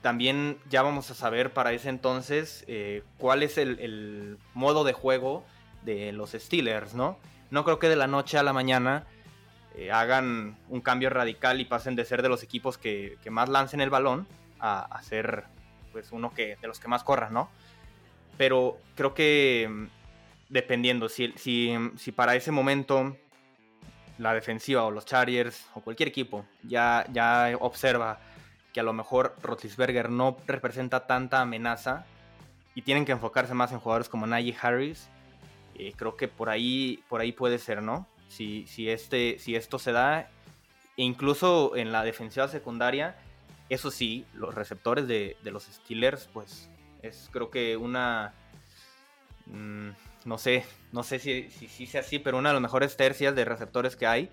también 0.00 0.58
ya 0.68 0.82
vamos 0.82 1.10
a 1.10 1.14
saber 1.14 1.52
para 1.52 1.72
ese 1.72 1.88
entonces 1.88 2.64
eh, 2.66 3.02
cuál 3.18 3.42
es 3.42 3.58
el, 3.58 3.78
el, 3.80 4.38
modo 4.52 4.84
de 4.84 4.92
juego 4.92 5.44
de 5.82 6.12
los 6.12 6.32
Steelers, 6.32 6.94
¿no? 6.94 7.18
No 7.50 7.64
creo 7.64 7.78
que 7.78 7.88
de 7.88 7.96
la 7.96 8.06
noche 8.06 8.38
a 8.38 8.42
la 8.42 8.52
mañana 8.52 9.06
eh, 9.76 9.90
hagan 9.90 10.56
un 10.68 10.80
cambio 10.80 11.10
radical 11.10 11.60
y 11.60 11.64
pasen 11.64 11.96
de 11.96 12.04
ser 12.04 12.22
de 12.22 12.28
los 12.28 12.42
equipos 12.42 12.78
que, 12.78 13.18
más 13.30 13.48
lancen 13.48 13.80
el 13.80 13.90
balón 13.90 14.26
a, 14.60 15.02
ser 15.02 15.44
pues 15.92 16.10
uno 16.12 16.32
que 16.32 16.56
de 16.60 16.68
los 16.68 16.80
que 16.80 16.88
más 16.88 17.04
corran, 17.04 17.34
¿no? 17.34 17.50
Pero 18.38 18.78
creo 18.94 19.14
que 19.14 19.68
mm, 19.68 19.86
dependiendo, 20.48 21.08
si, 21.08 21.32
si, 21.36 22.12
para 22.12 22.34
ese 22.36 22.50
momento 22.50 23.16
la 24.18 24.32
defensiva 24.32 24.84
o 24.84 24.90
los 24.90 25.06
Chargers 25.06 25.66
o 25.74 25.80
cualquier 25.80 26.08
equipo 26.08 26.46
ya, 26.62 27.04
ya 27.12 27.52
observa 27.60 28.20
que 28.72 28.80
a 28.80 28.84
lo 28.84 28.92
mejor 28.92 29.36
Roethlisberger 29.42 30.08
no 30.08 30.36
representa 30.46 31.06
tanta 31.06 31.40
amenaza 31.40 32.06
y 32.74 32.82
tienen 32.82 33.04
que 33.04 33.12
enfocarse 33.12 33.54
más 33.54 33.72
en 33.72 33.80
jugadores 33.80 34.08
como 34.08 34.26
Najee 34.26 34.56
Harris, 34.60 35.08
eh, 35.74 35.92
creo 35.96 36.16
que 36.16 36.28
por 36.28 36.48
ahí, 36.48 37.02
por 37.08 37.20
ahí 37.20 37.32
puede 37.32 37.58
ser, 37.58 37.82
¿no? 37.82 38.06
Si, 38.34 38.66
si, 38.66 38.88
este, 38.88 39.38
si 39.38 39.54
esto 39.54 39.78
se 39.78 39.92
da, 39.92 40.28
incluso 40.96 41.76
en 41.76 41.92
la 41.92 42.02
defensiva 42.02 42.48
secundaria, 42.48 43.16
eso 43.68 43.90
sí, 43.90 44.26
los 44.34 44.54
receptores 44.54 45.06
de, 45.06 45.36
los 45.44 45.64
Steelers, 45.64 46.28
pues 46.32 46.68
es 47.02 47.28
creo 47.32 47.50
que 47.50 47.76
una, 47.76 48.34
mm, 49.46 49.90
no 50.24 50.38
sé, 50.38 50.64
no 50.92 51.02
sé 51.02 51.18
si, 51.18 51.48
si, 51.50 51.86
sea 51.86 52.00
así, 52.00 52.18
pero 52.18 52.38
una 52.38 52.50
de 52.50 52.54
las 52.54 52.62
mejores 52.62 52.96
tercias 52.96 53.34
de 53.34 53.44
receptores 53.44 53.96
que 53.96 54.06
hay, 54.06 54.28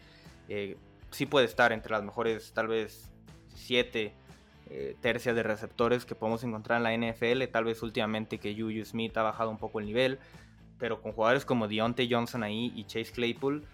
eh, 0.50 0.78
sí 1.12 1.26
puede 1.26 1.46
estar 1.46 1.72
entre 1.72 1.92
las 1.92 2.04
mejores, 2.04 2.52
tal 2.54 2.68
vez, 2.68 3.12
siete 3.56 4.14
eh, 4.70 4.96
tercias 5.02 5.36
de 5.36 5.44
receptores 5.44 6.06
que 6.06 6.16
podemos 6.16 6.44
encontrar 6.44 6.78
en 6.78 6.84
la 6.84 7.12
NFL, 7.14 7.44
tal 7.52 7.66
vez 7.66 7.84
últimamente 7.84 8.38
que 8.38 8.56
Juju 8.56 8.86
Smith 8.86 9.16
ha 9.18 9.22
bajado 9.22 9.50
un 9.50 9.58
poco 9.58 9.80
el 9.80 9.86
nivel, 9.86 10.18
pero 10.80 11.02
con 11.02 11.12
jugadores 11.12 11.46
como 11.46 11.68
Deontay 11.68 12.12
Johnson 12.12 12.44
ahí 12.44 12.72
y 12.76 12.86
Chase 12.86 13.12
Claypool, 13.12 13.66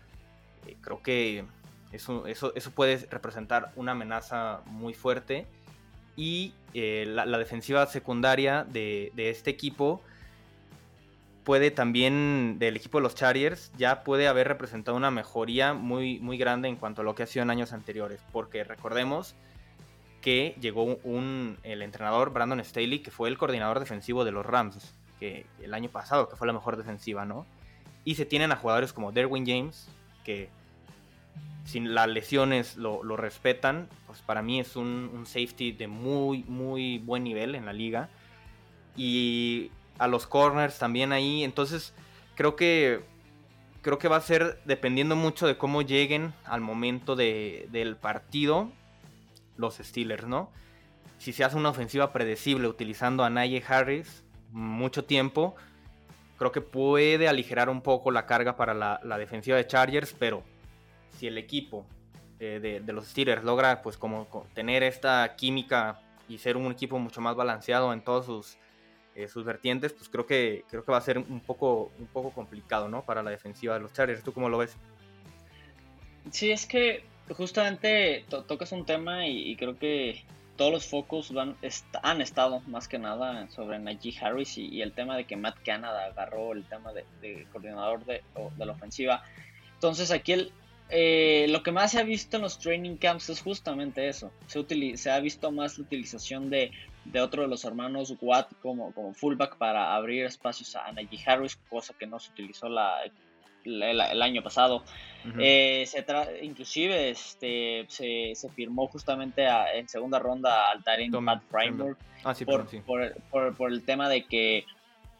eh, 0.65 0.75
creo 0.81 1.01
que 1.01 1.45
eso, 1.91 2.27
eso, 2.27 2.53
eso, 2.55 2.71
puede 2.71 2.97
representar 3.09 3.71
una 3.75 3.93
amenaza 3.93 4.61
muy 4.65 4.93
fuerte. 4.93 5.45
Y 6.15 6.53
eh, 6.73 7.05
la, 7.07 7.25
defensiva 7.37 7.85
secundaria 7.85 8.63
de, 8.63 9.11
este 9.15 9.51
equipo 9.51 10.01
puede 11.43 11.71
también, 11.71 12.57
del 12.59 12.75
equipo 12.75 12.97
de 12.97 13.03
los 13.03 13.15
Chargers, 13.15 13.71
ya 13.77 14.03
puede 14.03 14.27
haber 14.27 14.47
representado 14.47 14.97
una 14.97 15.11
mejoría 15.11 15.73
muy, 15.73 16.19
muy 16.19 16.37
grande 16.37 16.67
en 16.67 16.75
cuanto 16.75 17.01
a 17.01 17.05
lo 17.05 17.15
que 17.15 17.23
ha 17.23 17.27
sido 17.27 17.43
en 17.43 17.51
años 17.51 17.71
anteriores. 17.71 18.19
Porque 18.31 18.63
recordemos 18.63 19.35
que 20.21 20.57
llegó 20.59 20.83
un, 21.03 21.57
el 21.63 21.81
entrenador 21.83 22.33
Brandon 22.33 22.63
Staley, 22.63 22.99
que 22.99 23.11
fue 23.11 23.29
el 23.29 23.37
coordinador 23.37 23.79
defensivo 23.79 24.25
de 24.25 24.31
los 24.31 24.45
Rams, 24.45 24.95
que 25.19 25.45
el 25.61 25.73
año 25.73 25.89
pasado, 25.89 26.27
que 26.27 26.35
fue 26.35 26.47
la 26.47 26.53
mejor 26.53 26.77
defensiva, 26.77 27.25
¿no? 27.25 27.45
Y 28.03 28.15
se 28.15 28.25
tienen 28.25 28.51
a 28.51 28.55
jugadores 28.55 28.91
como 28.91 29.11
Derwin 29.11 29.45
James, 29.45 29.87
que 30.27 30.49
sin 31.63 31.95
las 31.95 32.09
lesiones 32.09 32.75
lo, 32.75 33.01
respetan, 33.15 33.87
pues 34.07 34.21
para 34.21 34.41
mí 34.41 34.59
es 34.59 34.75
un, 34.75 35.23
safety 35.25 35.71
de 35.71 35.87
muy, 35.87 36.43
muy 36.43 36.97
buen 36.99 37.23
nivel 37.23 37.55
en 37.55 37.65
la 37.65 37.71
liga. 37.71 38.09
Y 38.97 39.71
a 39.97 40.07
los 40.07 40.27
corners 40.27 40.77
también 40.77 41.13
ahí, 41.13 41.45
entonces 41.45 41.93
creo 42.35 42.55
que 42.57 43.03
creo 43.81 43.99
que 43.99 44.09
va 44.09 44.17
a 44.17 44.21
ser 44.21 44.59
dependiendo 44.65 45.15
mucho 45.15 45.47
de 45.47 45.57
cómo 45.57 45.81
lleguen 45.81 46.33
al 46.43 46.59
momento 46.59 47.15
del 47.15 47.95
partido 47.95 48.69
los 49.55 49.77
Steelers, 49.77 50.27
¿no? 50.27 50.51
Si 51.19 51.31
se 51.31 51.45
hace 51.45 51.55
una 51.55 51.69
ofensiva 51.69 52.11
predecible 52.11 52.67
utilizando 52.67 53.23
a 53.23 53.29
Naye 53.29 53.63
Harris 53.65 54.23
mucho 54.51 55.05
tiempo, 55.05 55.55
creo 56.37 56.51
que 56.51 56.61
puede 56.61 57.27
aligerar 57.27 57.69
un 57.69 57.81
poco 57.81 58.11
la 58.11 58.25
carga 58.25 58.55
para 58.55 58.73
la, 58.73 59.17
defensiva 59.17 59.57
de 59.57 59.67
Chargers, 59.67 60.15
pero 60.17 60.43
si 61.17 61.27
el 61.27 61.37
equipo 61.37 61.85
eh, 62.39 62.81
de, 62.83 62.93
los 62.93 63.07
Steelers 63.07 63.43
logra 63.43 63.81
pues 63.81 63.97
como 63.97 64.27
tener 64.53 64.83
esta 64.83 65.35
química 65.35 65.99
y 66.29 66.37
ser 66.37 66.57
un 66.57 66.71
equipo 66.71 66.99
mucho 66.99 67.21
más 67.21 67.35
balanceado 67.35 67.91
en 67.93 68.01
todos 68.01 68.25
sus, 68.25 68.57
eh, 69.15 69.27
sus 69.27 69.43
vertientes, 69.45 69.93
pues 69.93 70.09
creo 70.09 70.25
que, 70.25 70.63
creo 70.69 70.85
que 70.85 70.91
va 70.91 70.99
a 70.99 71.01
ser 71.01 71.17
un 71.17 71.39
poco, 71.39 71.91
un 71.99 72.07
poco 72.07 72.31
complicado, 72.31 72.87
¿no? 72.87 73.03
Para 73.03 73.23
la 73.23 73.31
defensiva 73.31 73.73
de 73.73 73.79
los 73.79 73.93
Chargers. 73.93 74.23
¿Tú 74.23 74.31
cómo 74.31 74.49
lo 74.49 74.59
ves? 74.59 74.77
Sí, 76.31 76.51
es 76.51 76.65
que 76.65 77.03
justamente 77.35 78.25
tocas 78.29 78.71
un 78.71 78.85
tema 78.85 79.27
y, 79.27 79.55
creo 79.55 79.77
que 79.77 80.23
todos 80.57 80.71
los 80.71 80.85
focos 80.85 81.31
van, 81.31 81.55
han 82.03 82.21
estado 82.21 82.61
más 82.67 82.87
que 82.87 82.99
nada 82.99 83.47
sobre 83.49 83.79
Najee 83.79 84.17
Harris 84.19 84.57
y, 84.57 84.81
el 84.81 84.91
tema 84.91 85.15
de 85.15 85.25
que 85.25 85.37
Matt 85.37 85.57
Canada 85.63 86.05
agarró 86.05 86.53
el 86.53 86.65
tema 86.65 86.91
de, 86.93 87.47
coordinador 87.51 88.03
de, 88.05 88.23
de, 88.57 88.65
la 88.65 88.73
ofensiva. 88.73 89.23
Entonces 89.75 90.11
aquí 90.11 90.33
el, 90.33 90.51
eh, 90.89 91.47
lo 91.49 91.63
que 91.63 91.71
más 91.71 91.91
se 91.91 91.99
ha 91.99 92.03
visto 92.03 92.37
en 92.37 92.43
los 92.43 92.59
training 92.59 92.97
camps 92.97 93.29
es 93.29 93.41
justamente 93.41 94.07
eso. 94.07 94.31
Se, 94.47 94.97
se 94.97 95.11
ha 95.11 95.19
visto 95.19 95.51
más 95.51 95.77
la 95.77 95.83
utilización 95.83 96.49
de, 96.49 96.71
otro 97.21 97.43
de 97.43 97.47
los 97.47 97.65
hermanos 97.65 98.13
Watt 98.21 98.53
como, 98.61 98.93
como 98.93 99.13
fullback 99.13 99.57
para 99.57 99.95
abrir 99.95 100.25
espacios 100.25 100.75
a 100.75 100.91
Najee 100.91 101.23
Harris, 101.25 101.57
cosa 101.69 101.93
que 101.97 102.07
no 102.07 102.19
se 102.19 102.31
utilizó 102.31 102.69
la, 102.69 102.99
el, 103.67 104.21
año 104.21 104.41
pasado. 104.41 104.83
Eh, 105.39 105.83
se 105.85 106.05
inclusive 106.41 107.09
este, 107.09 107.85
se, 107.89 108.31
se, 108.33 108.49
firmó 108.51 108.87
justamente 108.87 109.45
en 109.73 109.89
segunda 109.89 110.19
ronda 110.19 110.71
al 110.71 110.81
Tarin 110.85 111.11
Matt 111.21 111.43
Framework 111.49 111.99
ah, 112.23 112.33
por, 112.45 112.65
por, 113.29 113.55
por, 113.55 113.71
el 113.73 113.83
tema 113.83 114.07
de 114.07 114.23
que 114.25 114.63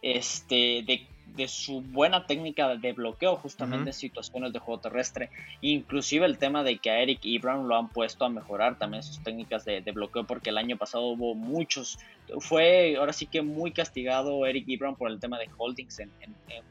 este, 0.02 0.84
de 0.86 1.06
de 1.38 1.48
su 1.48 1.82
buena 1.82 2.26
técnica 2.26 2.76
de 2.76 2.92
bloqueo 2.94 3.38
justamente 3.38 3.92
en 3.92 3.94
situaciones 3.94 4.52
de 4.52 4.60
juego 4.60 4.82
terrestre. 4.82 5.30
Inclusive 5.62 6.26
el 6.26 6.38
tema 6.38 6.64
de 6.64 6.80
que 6.80 6.90
a 6.90 7.00
Eric 7.00 7.20
Ebron 7.24 7.68
lo 7.68 7.78
han 7.78 7.90
puesto 7.90 8.26
a 8.26 8.30
mejorar 8.30 8.78
también 8.78 9.04
sus 9.04 9.24
técnicas 9.24 9.64
de, 9.64 9.82
bloqueo 9.94 10.26
porque 10.26 10.50
el 10.50 10.58
año 10.58 10.78
pasado 10.78 11.06
hubo 11.06 11.36
muchos, 11.36 12.00
fue 12.40 12.98
ahora 12.98 13.14
sí 13.14 13.28
que 13.28 13.42
muy 13.42 13.72
castigado 13.72 14.46
Eric 14.46 14.66
Ebron 14.68 14.96
por 14.96 15.10
el 15.10 15.20
tema 15.20 15.40
de 15.40 15.50
holdings 15.58 16.00
en, 16.00 16.12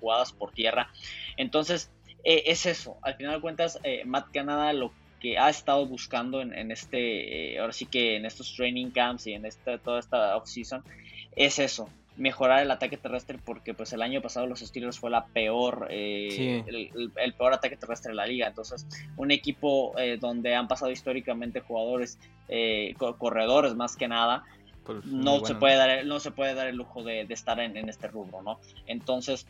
jugadas 0.00 0.32
por 0.32 0.52
tierra. 0.52 0.90
Entonces 1.36 1.90
e, 2.24 2.42
es 2.46 2.66
eso, 2.66 2.98
al 3.02 3.14
final 3.14 3.36
de 3.36 3.40
cuentas 3.40 3.78
eh, 3.84 4.04
Matt 4.04 4.32
Canada 4.32 4.72
lo 4.72 4.92
que 5.20 5.38
ha 5.38 5.48
estado 5.48 5.86
buscando 5.86 6.42
en, 6.42 6.70
este, 6.70 7.54
eh, 7.54 7.58
ahora 7.58 7.72
sí 7.72 7.86
que 7.86 8.16
en 8.16 8.26
estos 8.26 8.54
training 8.54 8.90
camps 8.90 9.26
y 9.26 9.32
en 9.32 9.46
esta, 9.46 9.78
toda 9.78 10.00
esta 10.00 10.36
offseason 10.36 10.82
es 11.34 11.58
eso, 11.58 11.88
mejorar 12.16 12.62
el 12.62 12.70
ataque 12.70 12.96
terrestre 12.96 13.38
porque 13.44 13.74
pues 13.74 13.92
el 13.92 14.02
año 14.02 14.22
pasado 14.22 14.46
los 14.46 14.60
Steelers 14.60 14.98
fue 14.98 15.10
la 15.10 15.26
peor 15.26 15.86
eh, 15.90 16.64
el, 16.66 17.32
peor 17.34 17.52
ataque 17.52 17.76
terrestre 17.76 18.10
de 18.10 18.16
la 18.16 18.26
liga. 18.26 18.46
Entonces 18.46 18.86
un 19.16 19.30
equipo 19.30 19.96
eh, 19.98 20.16
donde 20.18 20.54
han 20.54 20.68
pasado 20.68 20.90
históricamente 20.90 21.60
jugadores 21.60 22.18
eh, 22.48 22.94
corredores 23.18 23.74
más 23.74 23.96
que 23.96 24.08
nada 24.08 24.44
pues, 24.84 25.04
no 25.04 25.44
se 25.44 25.54
puede 25.54 25.76
dar 25.76 26.06
no 26.06 26.20
se 26.20 26.30
puede 26.30 26.54
dar 26.54 26.68
el 26.68 26.76
lujo 26.76 27.02
de, 27.02 27.22
estar 27.28 27.58
en, 27.58 27.76
en, 27.76 27.88
este 27.88 28.06
rubro 28.06 28.40
no 28.42 28.60
entonces 28.86 29.46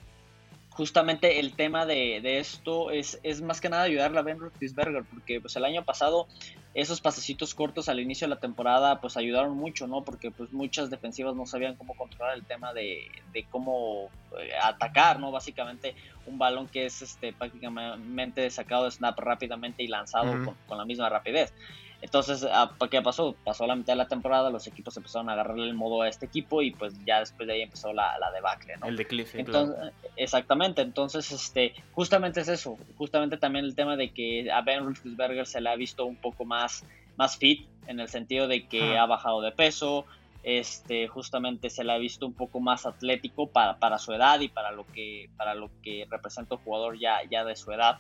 justamente 0.77 1.41
el 1.41 1.55
tema 1.55 1.87
de, 1.87 2.39
esto 2.39 2.91
es, 2.91 3.19
es, 3.23 3.41
más 3.41 3.62
que 3.62 3.71
nada 3.71 3.85
ayudarle 3.85 4.19
a 4.19 4.23
Ben 4.23 4.39
Roethlisberger, 4.39 5.05
porque 5.05 5.41
pues 5.41 5.57
el 5.57 5.65
año 5.65 5.83
pasado 5.85 6.29
esos 6.75 7.01
pasecitos 7.01 7.55
cortos 7.55 7.89
al 7.89 7.99
inicio 7.99 8.27
de 8.27 8.35
la 8.35 8.41
temporada 8.41 9.01
pues 9.01 9.17
ayudaron 9.17 9.57
mucho, 9.57 9.87
¿no? 9.87 10.05
Porque 10.05 10.31
pues 10.31 10.53
muchas 10.53 10.91
defensivas 10.91 11.35
no 11.35 11.47
sabían 11.47 11.77
cómo 11.77 11.95
controlar 11.95 12.37
el 12.37 12.45
tema 12.45 12.75
de, 12.75 13.09
cómo 13.51 14.11
eh, 14.39 14.51
atacar, 14.62 15.19
¿no? 15.19 15.33
Básicamente 15.33 15.95
un 16.27 16.37
balón 16.37 16.69
que 16.69 16.85
es 16.85 17.01
este 17.01 17.33
prácticamente 17.33 18.51
sacado 18.51 18.85
de 18.85 18.91
snap 18.91 19.19
rápidamente 19.19 19.83
y 19.83 19.89
lanzado 19.89 20.55
con, 20.69 20.77
la 20.77 20.85
misma 20.85 21.09
rapidez. 21.09 21.55
Entonces, 22.02 22.46
ah, 22.50 22.70
¿qué 22.90 23.00
pasó? 23.00 23.35
Pasó 23.44 23.66
la 23.66 23.74
mitad 23.74 23.94
de 23.94 23.98
la 23.98 24.09
temporada, 24.09 24.50
los 24.50 24.66
equipos 24.66 24.96
empezaron 24.96 25.30
a 25.30 25.32
agarrarle 25.32 25.64
el 25.64 25.74
modo 25.74 26.02
a 26.02 26.09
este 26.09 26.26
equipo 26.26 26.61
y 26.62 26.70
pues 26.70 26.94
ya 27.06 27.20
después 27.20 27.46
de 27.46 27.54
ahí 27.54 27.62
empezó 27.62 27.92
la, 27.92 28.18
la 28.18 28.30
debacle, 28.30 28.76
¿no? 28.76 28.87
El 28.87 28.96
declive, 28.96 29.28
Entonces, 29.35 29.92
Exactamente, 30.16 30.82
entonces, 30.82 31.32
este, 31.32 31.74
justamente 31.92 32.40
es 32.40 32.48
eso, 32.48 32.78
justamente 32.96 33.38
también 33.38 33.64
el 33.64 33.74
tema 33.74 33.96
de 33.96 34.11
que 34.11 34.50
a 34.50 34.61
Ben 34.61 34.85
Roethlisberger 34.85 35.46
se 35.46 35.61
le 35.61 35.70
ha 35.70 35.76
visto 35.76 36.04
un 36.04 36.16
poco 36.16 36.44
más, 36.44 36.85
más 37.16 37.38
fit, 37.38 37.66
en 37.87 38.00
el 38.00 38.09
sentido 38.09 38.46
de 38.48 38.66
que 38.66 38.98
ha 38.98 39.06
bajado 39.06 39.40
de 39.40 39.52
peso, 39.52 40.04
este, 40.42 41.09
justamente 41.09 41.70
se 41.70 41.82
le 41.82 41.92
ha 41.92 41.98
visto 41.98 42.26
un 42.26 42.35
poco 42.35 42.61
más 42.61 42.87
atlético 42.87 43.48
para, 43.48 43.78
para 43.78 43.98
su 43.98 44.12
edad 44.12 44.38
y 44.40 44.48
para 44.48 44.70
lo 44.70 44.87
que, 44.87 45.28
para 45.37 45.54
lo 45.54 45.70
que 45.82 46.06
representa 46.09 46.54
un 46.54 46.61
jugador 46.61 46.98
ya, 46.98 47.18
ya 47.28 47.44
de 47.44 47.56
su 47.56 47.72
edad. 47.72 47.98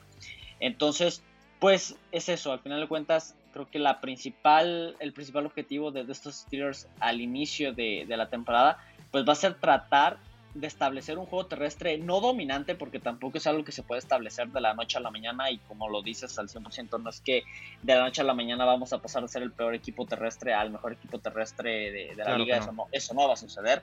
Entonces, 0.60 1.22
pues 1.58 1.96
es 2.12 2.28
eso, 2.28 2.52
al 2.52 2.60
final 2.60 2.80
de 2.80 2.86
cuentas, 2.86 3.34
creo 3.56 3.70
que 3.70 3.78
la 3.78 4.02
principal, 4.02 4.96
el 5.00 5.14
principal 5.14 5.46
objetivo 5.46 5.90
de, 5.90 6.04
estos 6.12 6.34
Steelers 6.34 6.88
al 7.00 7.22
inicio 7.22 7.72
de, 7.72 8.04
la 8.06 8.28
temporada, 8.28 8.76
pues 9.10 9.26
va 9.26 9.32
a 9.32 9.36
ser 9.36 9.54
tratar 9.54 10.18
de 10.52 10.66
establecer 10.66 11.16
un 11.16 11.24
juego 11.24 11.46
terrestre 11.46 11.96
no 11.96 12.20
dominante, 12.20 12.74
porque 12.74 12.98
tampoco 12.98 13.38
es 13.38 13.46
algo 13.46 13.64
que 13.64 13.72
se 13.72 13.82
puede 13.82 14.00
establecer 14.00 14.48
de 14.48 14.60
la 14.60 14.74
noche 14.74 14.98
a 14.98 15.00
la 15.00 15.10
mañana, 15.10 15.50
y 15.50 15.56
como 15.56 15.88
lo 15.88 16.02
dices 16.02 16.38
al 16.38 16.48
100%, 16.48 17.02
no 17.02 17.08
es 17.08 17.20
que 17.20 17.44
de 17.82 17.94
la 17.94 18.02
noche 18.02 18.20
a 18.20 18.24
la 18.24 18.34
mañana 18.34 18.66
vamos 18.66 18.92
a 18.92 19.00
pasar 19.00 19.24
a 19.24 19.28
ser 19.28 19.42
el 19.42 19.52
peor 19.52 19.74
equipo 19.74 20.04
terrestre 20.04 20.52
al 20.52 20.70
mejor 20.70 20.92
equipo 20.92 21.18
terrestre 21.18 21.90
de, 21.90 22.14
la 22.14 22.36
liga, 22.36 22.58
eso, 22.58 22.72
no, 22.72 22.88
eso 22.92 23.14
no 23.14 23.26
va 23.26 23.34
a 23.34 23.38
suceder. 23.38 23.80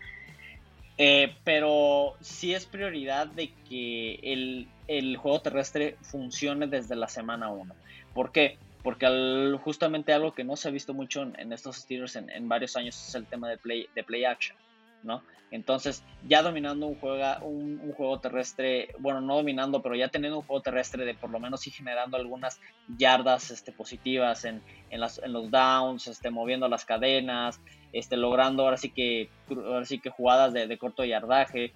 Eh, 0.99 1.35
pero 1.43 2.13
sí 2.21 2.53
es 2.53 2.67
prioridad 2.67 3.25
de 3.25 3.51
que 3.67 4.19
el, 4.21 4.67
el, 4.87 5.17
juego 5.17 5.41
terrestre 5.41 5.97
funcione 6.01 6.67
desde 6.67 6.95
la 6.95 7.07
semana 7.07 7.49
1. 7.49 7.73
¿Por 8.13 8.31
qué? 8.31 8.59
Porque 8.83 9.57
justamente 9.63 10.13
algo 10.13 10.33
que 10.33 10.43
no 10.43 10.55
se 10.55 10.67
ha 10.67 10.71
visto 10.71 10.93
mucho 10.93 11.23
en, 11.23 11.53
estos 11.53 11.77
Steelers 11.77 12.17
en, 12.17 12.49
varios 12.49 12.75
años 12.75 12.95
es 13.07 13.15
el 13.15 13.25
tema 13.25 13.49
de 13.49 13.57
play, 13.57 13.87
de 13.95 14.03
play 14.03 14.25
action, 14.25 14.57
¿no? 15.03 15.23
Entonces, 15.51 16.03
ya 16.27 16.41
dominando 16.41 16.87
un, 16.87 16.95
juega, 16.99 17.37
un, 17.43 17.93
juego 17.93 18.19
terrestre, 18.19 18.89
bueno, 18.97 19.21
no 19.21 19.35
dominando, 19.35 19.83
pero 19.83 19.95
ya 19.95 20.07
teniendo 20.07 20.39
un 20.39 20.45
juego 20.45 20.63
terrestre 20.63 21.05
de 21.05 21.13
por 21.13 21.29
lo 21.29 21.39
menos 21.39 21.67
y 21.67 21.71
generando 21.71 22.17
algunas 22.17 22.59
yardas 22.97 23.51
este, 23.51 23.71
positivas 23.71 24.45
en, 24.45 24.63
en 24.89 24.99
los 24.99 25.51
downs, 25.51 26.07
este, 26.07 26.31
moviendo 26.31 26.67
las 26.67 26.85
cadenas, 26.85 27.61
este, 27.93 28.17
logrando 28.17 28.63
ahora 28.63 28.77
sí 28.77 28.89
que, 28.89 29.29
ahora 29.49 29.85
sí 29.85 29.99
que 29.99 30.09
jugadas 30.09 30.53
de, 30.53 30.65
de 30.65 30.77
corto 30.79 31.05
yardaje, 31.05 31.71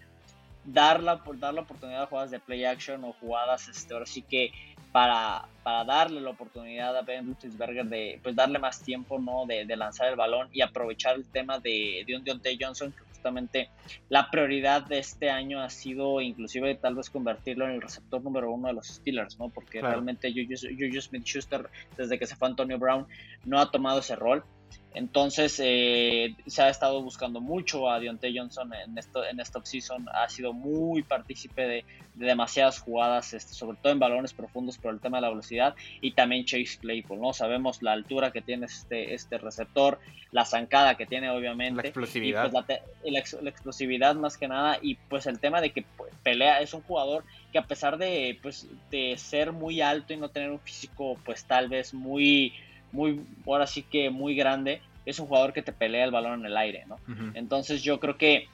dar 0.66 1.02
la, 1.02 1.22
dar 1.36 1.54
la 1.54 1.62
oportunidad 1.62 2.04
a 2.04 2.08
jugadas 2.08 2.32
de 2.32 2.40
play 2.40 2.66
action 2.66 3.04
o 3.04 3.14
jugadas, 3.14 3.68
este, 3.70 3.94
ahora 3.94 4.08
sí 4.08 4.24
que 4.24 4.52
para, 4.98 5.46
para 5.62 5.84
darle 5.84 6.20
la 6.20 6.32
oportunidad 6.32 6.98
a 6.98 7.04
Ben 7.04 7.28
Roethlisberger 7.28 7.86
de 7.86 8.20
pues 8.24 8.36
darle 8.36 8.58
más 8.58 8.82
tiempo 8.82 9.20
no 9.20 9.46
de, 9.46 9.64
de, 9.64 9.78
lanzar 9.78 10.08
el 10.10 10.16
balón 10.16 10.50
y 10.52 10.62
aprovechar 10.62 11.18
el 11.18 11.26
tema 11.26 11.60
de, 11.60 12.04
de 12.08 12.16
un 12.16 12.24
Deontay 12.24 12.58
Johnson 12.60 12.92
que 12.92 13.04
justamente 13.08 13.70
la 14.10 14.32
prioridad 14.32 14.82
de 14.82 14.98
este 14.98 15.30
año 15.30 15.62
ha 15.62 15.70
sido 15.70 16.20
inclusive 16.20 16.74
tal 16.74 16.96
vez 16.96 17.12
convertirlo 17.12 17.66
en 17.66 17.74
el 17.74 17.82
receptor 17.84 18.24
número 18.24 18.52
uno 18.52 18.70
de 18.70 18.74
los 18.74 18.88
Steelers 18.88 19.38
no 19.38 19.50
porque 19.50 19.82
realmente 19.82 20.32
Juju 20.32 21.00
Smith-Schuster 21.00 21.70
desde 21.96 22.18
que 22.18 22.26
se 22.26 22.36
fue 22.36 22.48
Antonio 22.48 22.80
Brown 22.80 23.06
no 23.46 23.60
ha 23.60 23.70
tomado 23.70 24.00
ese 24.00 24.16
rol 24.16 24.44
entonces 24.98 25.62
eh, 25.64 26.36
se 26.48 26.62
ha 26.64 26.70
estado 26.70 27.04
buscando 27.04 27.40
mucho 27.40 27.88
a 27.88 28.00
Deontay 28.00 28.36
Johnson 28.36 28.74
en, 28.74 28.98
esto, 28.98 29.24
en 29.24 29.40
esta 29.40 29.60
offseason. 29.60 30.08
Ha 30.10 30.28
sido 30.28 30.54
muy 30.54 31.04
partícipe 31.04 31.68
de, 31.68 31.86
demasiadas 32.16 32.80
jugadas, 32.80 33.32
este, 33.34 33.54
sobre 33.54 33.78
todo 33.78 33.94
en 33.94 34.00
balones 34.00 34.34
profundos 34.34 34.80
por 34.80 34.92
el 34.92 35.00
tema 35.00 35.18
de 35.18 35.22
la 35.22 35.30
velocidad. 35.30 35.76
Y 36.02 36.14
también 36.14 36.46
Chase 36.46 36.80
Claypool, 36.82 37.22
¿no? 37.22 37.32
Sabemos 37.32 37.84
la 37.84 37.92
altura 37.92 38.32
que 38.32 38.42
tiene 38.42 38.66
este, 38.66 39.14
este 39.14 39.38
receptor, 39.38 40.00
la 40.32 40.46
zancada 40.46 40.96
que 40.96 41.06
tiene 41.06 41.30
obviamente. 41.30 41.84
La 41.84 41.90
explosividad. 41.90 42.48
Y 42.48 42.50
pues, 42.50 43.34
la, 43.40 43.50
explosividad 43.52 44.16
más 44.16 44.36
que 44.36 44.48
nada. 44.48 44.80
Y 44.82 44.96
pues 44.96 45.28
el 45.28 45.40
tema 45.40 45.62
de 45.62 45.74
que 45.74 45.86
pues, 45.96 46.12
pelea, 46.24 46.60
es 46.62 46.74
un 46.74 46.82
jugador 46.82 47.24
que 47.52 47.60
a 47.60 47.68
pesar 47.68 48.00
de, 48.00 48.40
pues, 48.42 48.68
de 48.90 49.16
ser 49.18 49.52
muy 49.52 49.80
alto 49.80 50.14
y 50.14 50.18
no 50.18 50.30
tener 50.30 50.50
un 50.50 50.60
físico 50.60 51.20
pues 51.24 51.46
tal 51.46 51.70
vez 51.70 51.94
muy 51.94 52.54
muy, 52.92 53.26
ahora 53.46 53.68
sí 53.68 53.84
que 53.84 54.10
muy 54.10 54.36
grande, 54.36 54.82
es 55.06 55.20
un 55.20 55.28
jugador 55.28 55.54
que 55.54 55.62
te 55.62 55.72
pelea 55.72 56.04
el 56.06 56.12
balón 56.12 56.42
en 56.42 56.46
el 56.48 56.58
aire, 56.58 56.86
¿no? 56.88 56.98
Entonces 57.34 57.82
yo 57.82 58.00
creo 58.00 58.18
que, 58.18 58.48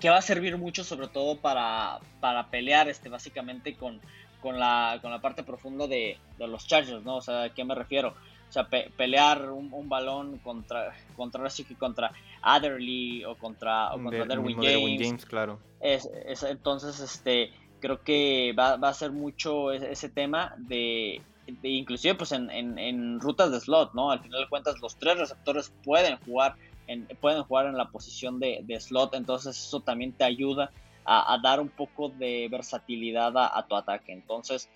que 0.00 0.10
va 0.10 0.16
a 0.16 0.22
servir 0.22 0.56
mucho 0.56 0.82
sobre 0.82 1.08
todo 1.08 1.36
para, 1.36 1.98
para 2.20 2.48
pelear 2.48 2.88
este, 2.88 3.08
básicamente 3.08 3.74
con, 3.74 4.00
con, 4.40 4.58
la, 4.58 4.98
con 5.02 5.10
la 5.10 5.20
parte 5.20 5.42
profunda 5.42 5.86
de, 5.86 6.18
de 6.38 6.48
los 6.48 6.66
Chargers, 6.66 7.04
¿no? 7.04 7.16
O 7.16 7.20
sea, 7.20 7.44
¿a 7.44 7.48
qué 7.50 7.64
me 7.64 7.74
refiero? 7.74 8.14
O 8.48 8.52
sea, 8.54 8.68
pelear 8.68 9.50
un, 9.50 9.88
balón 9.88 10.38
contra, 10.38 10.94
contra, 11.16 11.44
así 11.44 11.64
que 11.64 11.74
contra 11.74 12.12
Adderley 12.40 13.24
o 13.24 13.34
contra, 13.34 13.92
o 13.92 14.02
contra 14.02 14.24
Derwin 14.26 14.56
James. 14.62 15.26
claro. 15.26 15.58
Es, 15.80 16.08
entonces, 16.48 17.00
este, 17.00 17.50
creo 17.80 18.02
que 18.02 18.54
va, 18.56 18.76
va 18.76 18.90
a 18.90 18.94
ser 18.94 19.10
mucho 19.10 19.72
ese 19.72 20.08
tema 20.08 20.54
de 20.56 21.20
inclusive 21.62 22.14
pues 22.14 22.32
en, 22.32 22.50
en, 22.50 23.20
rutas 23.20 23.50
de 23.50 23.60
slot, 23.60 23.94
¿no? 23.94 24.10
Al 24.10 24.20
final 24.20 24.42
de 24.42 24.48
cuentas 24.48 24.80
los 24.80 24.96
tres 24.96 25.18
receptores 25.18 25.72
pueden 25.84 26.16
jugar 26.18 26.56
en, 26.86 27.06
pueden 27.20 27.42
jugar 27.44 27.66
en 27.66 27.76
la 27.76 27.88
posición 27.90 28.40
de, 28.40 28.64
slot, 28.80 29.14
entonces 29.14 29.56
eso 29.56 29.80
también 29.80 30.12
te 30.12 30.24
ayuda 30.24 30.70
a, 31.04 31.38
dar 31.42 31.60
un 31.60 31.68
poco 31.68 32.08
de 32.08 32.48
versatilidad 32.50 33.32
a, 33.36 33.66
tu 33.66 33.76
ataque. 33.76 34.12
Entonces, 34.12 34.70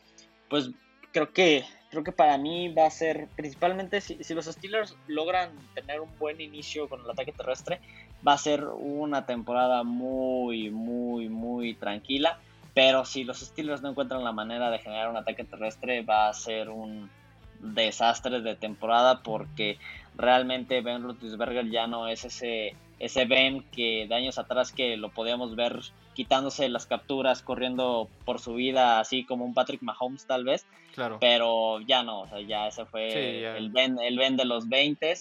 pues 0.48 0.70
creo 1.12 1.32
que 1.32 1.64
creo 1.90 2.04
que 2.04 2.12
para 2.12 2.36
mí 2.36 2.68
va 2.68 2.86
a 2.86 2.90
ser 2.90 3.28
principalmente 3.34 4.02
si, 4.02 4.22
si, 4.22 4.34
los 4.34 4.44
Steelers 4.44 4.94
logran 5.06 5.52
tener 5.74 6.00
un 6.00 6.18
buen 6.18 6.38
inicio 6.38 6.86
con 6.86 7.00
el 7.00 7.10
ataque 7.10 7.32
terrestre, 7.32 7.80
va 8.26 8.34
a 8.34 8.38
ser 8.38 8.64
una 8.64 9.24
temporada 9.24 9.82
muy, 9.84 10.70
muy, 10.70 11.28
muy 11.28 11.74
tranquila. 11.74 12.40
Pero 12.78 13.04
si 13.04 13.24
los 13.24 13.40
Steelers 13.40 13.82
no 13.82 13.88
encuentran 13.88 14.22
la 14.22 14.30
manera 14.30 14.70
de 14.70 14.78
generar 14.78 15.10
un 15.10 15.16
ataque 15.16 15.42
terrestre, 15.42 16.02
va 16.02 16.28
a 16.28 16.32
ser 16.32 16.68
un 16.68 17.10
desastre 17.58 18.40
de 18.40 18.54
temporada 18.54 19.24
porque 19.24 19.78
realmente 20.14 20.80
Ben 20.80 21.02
Roethlisberger 21.02 21.68
ya 21.70 21.88
no 21.88 22.06
es 22.06 22.24
ese 22.24 22.76
ese 23.00 23.24
Ben 23.24 23.64
que 23.72 24.06
de 24.08 24.14
años 24.14 24.38
atrás 24.38 24.70
que 24.70 24.96
lo 24.96 25.08
podíamos 25.08 25.56
ver 25.56 25.80
quitándose 26.14 26.68
las 26.68 26.86
capturas, 26.86 27.42
corriendo 27.42 28.08
por 28.24 28.38
su 28.38 28.54
vida, 28.54 29.00
así 29.00 29.24
como 29.24 29.44
un 29.44 29.54
Patrick 29.54 29.82
Mahomes 29.82 30.28
tal 30.28 30.44
vez. 30.44 30.64
Claro. 30.94 31.18
Pero 31.20 31.80
ya 31.80 32.04
no, 32.04 32.20
o 32.20 32.28
sea, 32.28 32.40
ya 32.42 32.68
ese 32.68 32.84
fue 32.84 33.56
el 33.56 33.70
Ben 33.70 33.98
el 33.98 34.16
Ben 34.16 34.36
de 34.36 34.44
los 34.44 34.68
20 34.68 35.14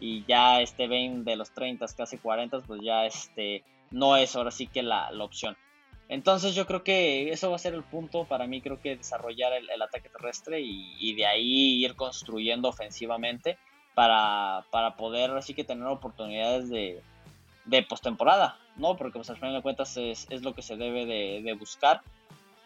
y 0.00 0.24
ya 0.24 0.62
este 0.62 0.88
Ben 0.88 1.24
de 1.24 1.36
los 1.36 1.50
30, 1.50 1.84
casi 1.94 2.16
40, 2.16 2.60
pues 2.60 2.80
ya 2.80 3.04
este 3.04 3.64
no 3.90 4.16
es 4.16 4.34
ahora 4.34 4.50
sí 4.50 4.66
que 4.66 4.82
la, 4.82 5.10
la 5.10 5.24
opción. 5.24 5.58
Entonces 6.08 6.54
yo 6.54 6.66
creo 6.66 6.82
que 6.82 7.32
eso 7.32 7.50
va 7.50 7.56
a 7.56 7.58
ser 7.58 7.74
el 7.74 7.84
punto 7.84 8.24
para 8.24 8.46
mí, 8.46 8.60
creo 8.60 8.80
que 8.80 8.96
desarrollar 8.96 9.52
el, 9.54 9.82
ataque 9.82 10.08
terrestre 10.08 10.60
y, 10.60 11.14
de 11.14 11.26
ahí 11.26 11.84
ir 11.84 11.94
construyendo 11.96 12.68
ofensivamente 12.68 13.56
para, 13.94 14.66
para 14.70 14.96
poder 14.96 15.30
así 15.30 15.54
que 15.54 15.64
tener 15.64 15.86
oportunidades 15.86 16.68
de, 16.68 17.02
de 17.64 17.82
postemporada, 17.82 18.58
¿no? 18.76 18.96
Porque 18.96 19.18
pues 19.18 19.30
al 19.30 19.36
final 19.36 19.54
de 19.54 19.62
cuentas 19.62 19.96
es, 19.96 20.26
es 20.30 20.42
lo 20.42 20.54
que 20.54 20.62
se 20.62 20.76
debe 20.76 21.06
de, 21.06 21.40
de 21.42 21.52
buscar 21.54 22.02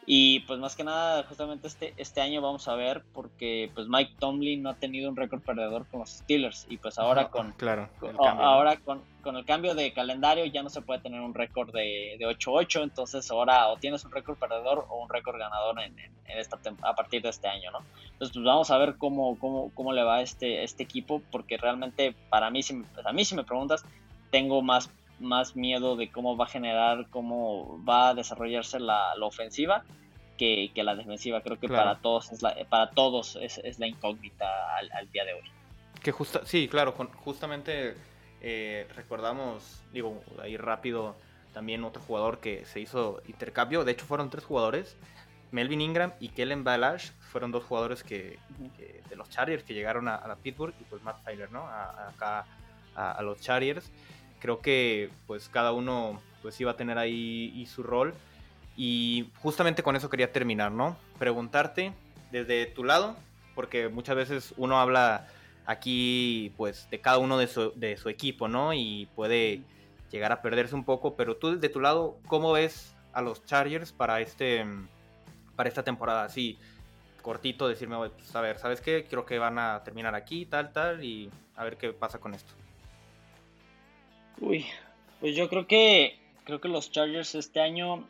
y 0.08 0.40
pues 0.40 0.60
más 0.60 0.76
que 0.76 0.84
nada, 0.84 1.24
justamente 1.24 1.66
este, 1.66 1.92
este 1.96 2.20
año 2.20 2.40
vamos 2.40 2.68
a 2.68 2.76
ver, 2.76 3.02
porque 3.12 3.72
pues 3.74 3.88
Mike 3.88 4.14
Tomlin 4.20 4.62
no 4.62 4.70
ha 4.70 4.74
tenido 4.74 5.10
un 5.10 5.16
récord 5.16 5.40
perdedor 5.40 5.84
con 5.86 5.98
los 5.98 6.10
Steelers. 6.10 6.64
Y 6.70 6.76
pues 6.76 6.96
ahora 7.00 7.28
con, 7.28 7.50
claro, 7.52 7.88
ahora 8.20 8.76
con, 8.76 9.02
con, 9.20 9.36
el 9.36 9.44
cambio 9.44 9.74
de 9.74 9.92
calendario 9.92 10.46
ya 10.46 10.62
no 10.62 10.70
se 10.70 10.80
puede 10.80 11.00
tener 11.00 11.20
un 11.20 11.34
récord 11.34 11.72
de, 11.72 12.14
de 12.20 12.24
8-8. 12.24 12.84
Entonces 12.84 13.28
ahora 13.32 13.66
o 13.66 13.78
tienes 13.78 14.04
un 14.04 14.12
récord 14.12 14.38
perdedor 14.38 14.86
o 14.88 15.02
un 15.02 15.08
récord 15.08 15.40
ganador 15.40 15.80
en, 15.80 15.98
en, 15.98 16.12
esta 16.28 16.56
a 16.82 16.94
partir 16.94 17.22
de 17.22 17.30
este 17.30 17.48
año, 17.48 17.72
¿no? 17.72 17.80
Entonces 18.12 18.32
pues 18.32 18.44
vamos 18.44 18.70
a 18.70 18.78
ver 18.78 18.94
cómo, 18.98 19.36
cómo, 19.40 19.72
cómo 19.74 19.92
le 19.92 20.04
va 20.04 20.22
este, 20.22 20.62
este 20.62 20.84
equipo, 20.84 21.20
porque 21.32 21.56
realmente 21.56 22.14
para 22.30 22.48
mí, 22.50 22.62
si, 22.62 22.80
a 23.04 23.12
mí 23.12 23.24
si 23.24 23.34
me 23.34 23.42
preguntas, 23.42 23.84
tengo 24.30 24.62
más 24.62 24.88
más 25.18 25.56
miedo 25.56 25.96
de 25.96 26.10
cómo 26.10 26.36
va 26.36 26.44
a 26.44 26.48
generar, 26.48 27.06
cómo 27.10 27.82
va 27.84 28.10
a 28.10 28.14
desarrollarse 28.14 28.80
la, 28.80 29.14
ofensiva 29.20 29.84
que, 30.36 30.70
la 30.76 30.94
defensiva. 30.94 31.40
Creo 31.42 31.58
que 31.58 31.68
para 31.68 31.96
todos 31.96 32.32
es 32.32 32.42
la, 32.42 32.54
para 32.68 32.90
todos 32.90 33.36
es, 33.40 33.78
la 33.78 33.86
incógnita 33.86 34.46
al, 34.76 35.10
día 35.10 35.24
de 35.24 35.34
hoy. 35.34 35.50
Que 36.02 36.12
justa, 36.12 36.42
sí, 36.44 36.68
claro, 36.68 36.94
justamente 37.24 37.96
eh, 38.40 38.86
recordamos, 38.94 39.82
digo, 39.92 40.22
ahí 40.42 40.56
rápido, 40.56 41.16
también 41.52 41.84
otro 41.84 42.02
jugador 42.02 42.38
que 42.38 42.64
se 42.66 42.80
hizo 42.80 43.22
intercambio. 43.26 43.84
De 43.84 43.92
hecho, 43.92 44.04
fueron 44.04 44.30
tres 44.30 44.44
jugadores. 44.44 44.96
Melvin 45.52 45.80
Ingram 45.80 46.12
y 46.20 46.28
Kellen 46.28 46.64
Balash 46.64 47.12
fueron 47.20 47.50
dos 47.50 47.64
jugadores 47.64 48.02
que, 48.02 48.38
de 49.08 49.16
los 49.16 49.30
Chargers 49.30 49.62
que 49.62 49.74
llegaron 49.74 50.08
a, 50.08 50.16
a, 50.16 50.36
Pittsburgh 50.36 50.74
y 50.80 50.84
pues 50.84 51.02
Matt 51.02 51.24
Tyler, 51.24 51.50
¿no? 51.50 51.60
A, 51.60 52.08
acá 52.08 52.46
a, 52.94 53.22
los 53.22 53.40
Chargers 53.40 53.90
creo 54.46 54.60
que 54.60 55.10
pues 55.26 55.48
cada 55.48 55.72
uno 55.72 56.22
pues 56.40 56.60
iba 56.60 56.70
a 56.70 56.76
tener 56.76 56.98
ahí 56.98 57.66
su 57.66 57.82
rol 57.82 58.14
y 58.76 59.28
justamente 59.42 59.82
con 59.82 59.96
eso 59.96 60.08
quería 60.08 60.30
terminar, 60.30 60.70
¿no? 60.70 60.96
Preguntarte 61.18 61.92
desde 62.30 62.66
tu 62.66 62.84
lado, 62.84 63.16
porque 63.56 63.88
muchas 63.88 64.14
veces 64.14 64.54
uno 64.56 64.78
habla 64.78 65.26
aquí 65.64 66.52
pues 66.56 66.88
de 66.92 67.00
cada 67.00 67.18
uno 67.18 67.38
de 67.38 67.48
su, 67.48 67.72
de 67.74 67.96
su 67.96 68.08
equipo, 68.08 68.46
¿no? 68.46 68.72
Y 68.72 69.08
puede 69.16 69.62
llegar 70.12 70.30
a 70.30 70.42
perderse 70.42 70.76
un 70.76 70.84
poco, 70.84 71.16
pero 71.16 71.36
tú 71.36 71.56
desde 71.56 71.68
tu 71.68 71.80
lado, 71.80 72.16
¿cómo 72.28 72.52
ves 72.52 72.94
a 73.14 73.22
los 73.22 73.44
Chargers 73.46 73.90
para 73.90 74.20
este 74.20 74.64
para 75.56 75.68
esta 75.68 75.82
temporada? 75.82 76.22
Así 76.22 76.56
cortito 77.20 77.66
decirme, 77.66 77.96
pues, 77.96 78.36
a 78.36 78.40
ver, 78.40 78.60
¿sabes 78.60 78.80
qué? 78.80 79.08
Creo 79.10 79.26
que 79.26 79.40
van 79.40 79.58
a 79.58 79.82
terminar 79.82 80.14
aquí, 80.14 80.46
tal, 80.46 80.72
tal, 80.72 81.02
y 81.02 81.28
a 81.56 81.64
ver 81.64 81.76
qué 81.76 81.92
pasa 81.92 82.20
con 82.20 82.32
esto. 82.32 82.54
Uy, 84.40 84.66
pues 85.20 85.34
yo 85.34 85.48
creo 85.48 85.66
que 85.66 86.18
creo 86.44 86.60
que 86.60 86.68
los 86.68 86.90
Chargers 86.90 87.34
este 87.34 87.60
año 87.60 88.06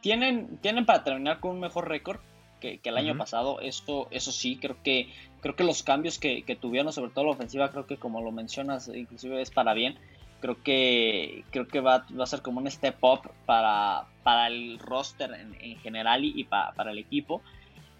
tienen, 0.00 0.58
tienen 0.58 0.84
para 0.86 1.04
terminar 1.04 1.40
con 1.40 1.52
un 1.52 1.60
mejor 1.60 1.88
récord 1.88 2.18
que, 2.60 2.80
el 2.82 2.96
año 2.96 3.16
pasado. 3.16 3.60
Esto, 3.60 4.08
eso 4.10 4.32
sí, 4.32 4.56
creo 4.56 4.76
que 4.82 5.08
creo 5.40 5.56
que 5.56 5.64
los 5.64 5.82
cambios 5.82 6.18
que, 6.18 6.58
tuvieron, 6.60 6.92
sobre 6.92 7.10
todo 7.10 7.24
la 7.26 7.30
ofensiva, 7.32 7.70
creo 7.70 7.86
que 7.86 7.96
como 7.96 8.20
lo 8.20 8.32
mencionas, 8.32 8.88
inclusive 8.88 9.40
es 9.40 9.50
para 9.50 9.74
bien. 9.74 9.98
Creo 10.40 10.62
que 10.62 11.44
creo 11.50 11.68
que 11.68 11.80
va, 11.80 12.06
va 12.18 12.24
a 12.24 12.26
ser 12.26 12.40
como 12.42 12.60
un 12.60 12.70
step 12.70 12.96
up 13.02 13.30
para, 13.46 14.06
para 14.22 14.46
el 14.46 14.78
roster 14.78 15.30
en, 15.32 15.78
general 15.80 16.24
y, 16.24 16.44
para 16.44 16.90
el 16.90 16.98
equipo. 16.98 17.42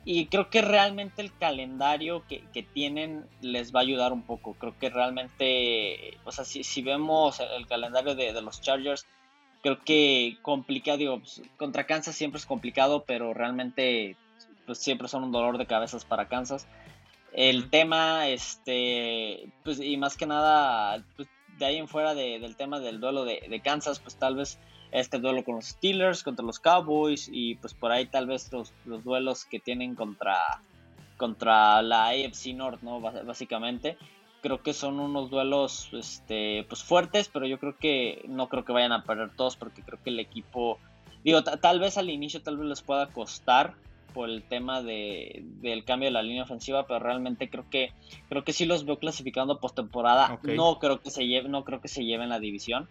Y 0.05 0.27
creo 0.27 0.49
que 0.49 0.63
realmente 0.63 1.21
el 1.21 1.37
calendario 1.37 2.25
que, 2.27 2.41
tienen 2.63 3.27
les 3.43 3.75
va 3.75 3.81
a 3.81 3.83
ayudar 3.83 4.13
un 4.13 4.23
poco. 4.23 4.55
Creo 4.55 4.79
que 4.79 4.89
realmente, 4.89 6.19
o 6.25 6.33
sea, 6.33 6.45
si, 6.45 6.65
si 6.65 6.83
vemos 6.83 7.41
el, 7.41 7.67
calendario 7.67 8.15
de, 8.15 8.33
los 8.41 8.61
Chargers, 8.63 9.07
creo 9.63 9.79
que 9.85 10.39
complicado, 10.41 10.97
digo, 10.97 11.19
pues, 11.19 11.43
contra 11.59 11.87
Kansas 11.87 12.17
siempre 12.17 12.39
es 12.39 12.47
complicado, 12.47 13.05
pero 13.07 13.35
realmente 13.35 14.17
pues 14.67 14.79
siempre 14.79 15.09
son 15.09 15.25
un 15.25 15.33
dolor 15.33 15.59
de 15.59 15.67
cabezas 15.67 16.05
para 16.05 16.29
Kansas. 16.29 16.67
El 17.33 17.69
tema, 17.71 18.29
este, 18.29 19.49
pues 19.65 19.81
y 19.81 19.97
más 19.97 20.17
que 20.17 20.27
nada, 20.27 21.05
pues, 21.17 21.29
de 21.59 21.67
ahí 21.67 21.77
en 21.77 21.89
fuera 21.89 22.15
del 22.15 22.57
tema 22.57 22.81
del 22.81 23.01
duelo 23.01 23.25
de, 23.25 23.47
de 23.49 23.61
Kansas, 23.61 24.01
pues 24.01 24.17
tal 24.17 24.37
vez 24.37 24.59
este 24.93 25.19
duelo 25.19 25.45
con 25.45 25.57
los 25.57 25.67
Steelers, 25.67 26.23
contra 26.23 26.45
los 26.45 26.59
Cowboys 26.59 27.29
y 27.33 27.55
pues 27.57 27.75
por 27.75 27.93
ahí 27.93 28.07
tal 28.07 28.27
vez 28.27 28.53
los, 28.53 28.73
los 28.85 29.05
duelos 29.05 29.45
que 29.45 29.61
tienen 29.61 29.95
contra, 29.95 30.39
contra 31.17 31.83
la 31.83 32.09
AFC 32.09 32.55
North, 32.55 32.83
¿no? 32.83 33.01
Básicamente. 33.01 33.97
Creo 34.43 34.63
que 34.63 34.73
son 34.73 35.01
unos 35.01 35.29
duelos 35.29 35.91
este, 35.93 36.65
pues 36.69 36.83
fuertes, 36.83 37.29
pero 37.29 37.47
yo 37.47 37.59
creo 37.59 37.77
que 37.77 38.25
no 38.27 38.49
creo 38.49 38.65
que 38.65 38.73
vayan 38.73 38.93
a 38.93 39.05
perder 39.05 39.31
todos 39.37 39.57
porque 39.57 39.83
creo 39.83 40.03
que 40.03 40.09
el 40.09 40.19
equipo, 40.19 40.79
digo, 41.23 41.45
tal 41.45 41.79
vez 41.79 41.99
al 41.99 42.09
inicio 42.09 42.41
tal 42.41 42.57
vez 42.57 42.67
les 42.67 42.81
pueda 42.81 43.09
costar 43.09 43.75
por 44.15 44.31
el 44.31 44.43
tema 44.43 44.83
de, 44.83 45.45
del 45.61 45.85
cambio 45.85 46.09
de 46.09 46.13
la 46.13 46.23
línea 46.23 46.45
ofensiva, 46.45 46.87
pero 46.87 47.01
realmente 47.01 47.51
creo 47.51 47.69
que 47.71 47.93
creo 48.31 48.43
que 48.43 48.55
sí 48.55 48.65
los 48.65 48.87
veo 48.87 48.99
clasificando 48.99 49.61
postemporada. 49.61 50.41
No 50.43 50.79
creo 50.79 51.01
que 51.01 51.11
se 51.11 51.27
lleve, 51.27 51.51
no 51.51 51.65
creo 51.65 51.83
que 51.83 51.89
se 51.89 52.05
lleven 52.05 52.31
la 52.31 52.41
división 52.41 52.89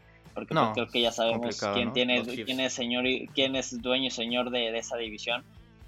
porque 0.48 0.54
pues, 0.54 0.70
creo 0.74 0.88
que 0.88 1.02
ya 1.02 1.12
sabemos 1.12 1.60
quién 1.74 1.94
tiene 1.94 2.24
quién 2.24 2.60
es 2.60 2.74
señor 2.74 3.06
y 3.06 3.28
quién 3.28 3.56
es 3.56 3.82
dueño 3.82 4.08
y 4.08 4.12
señor 4.12 4.50
de, 4.50 4.78
esa 4.78 4.98
división 4.98 5.44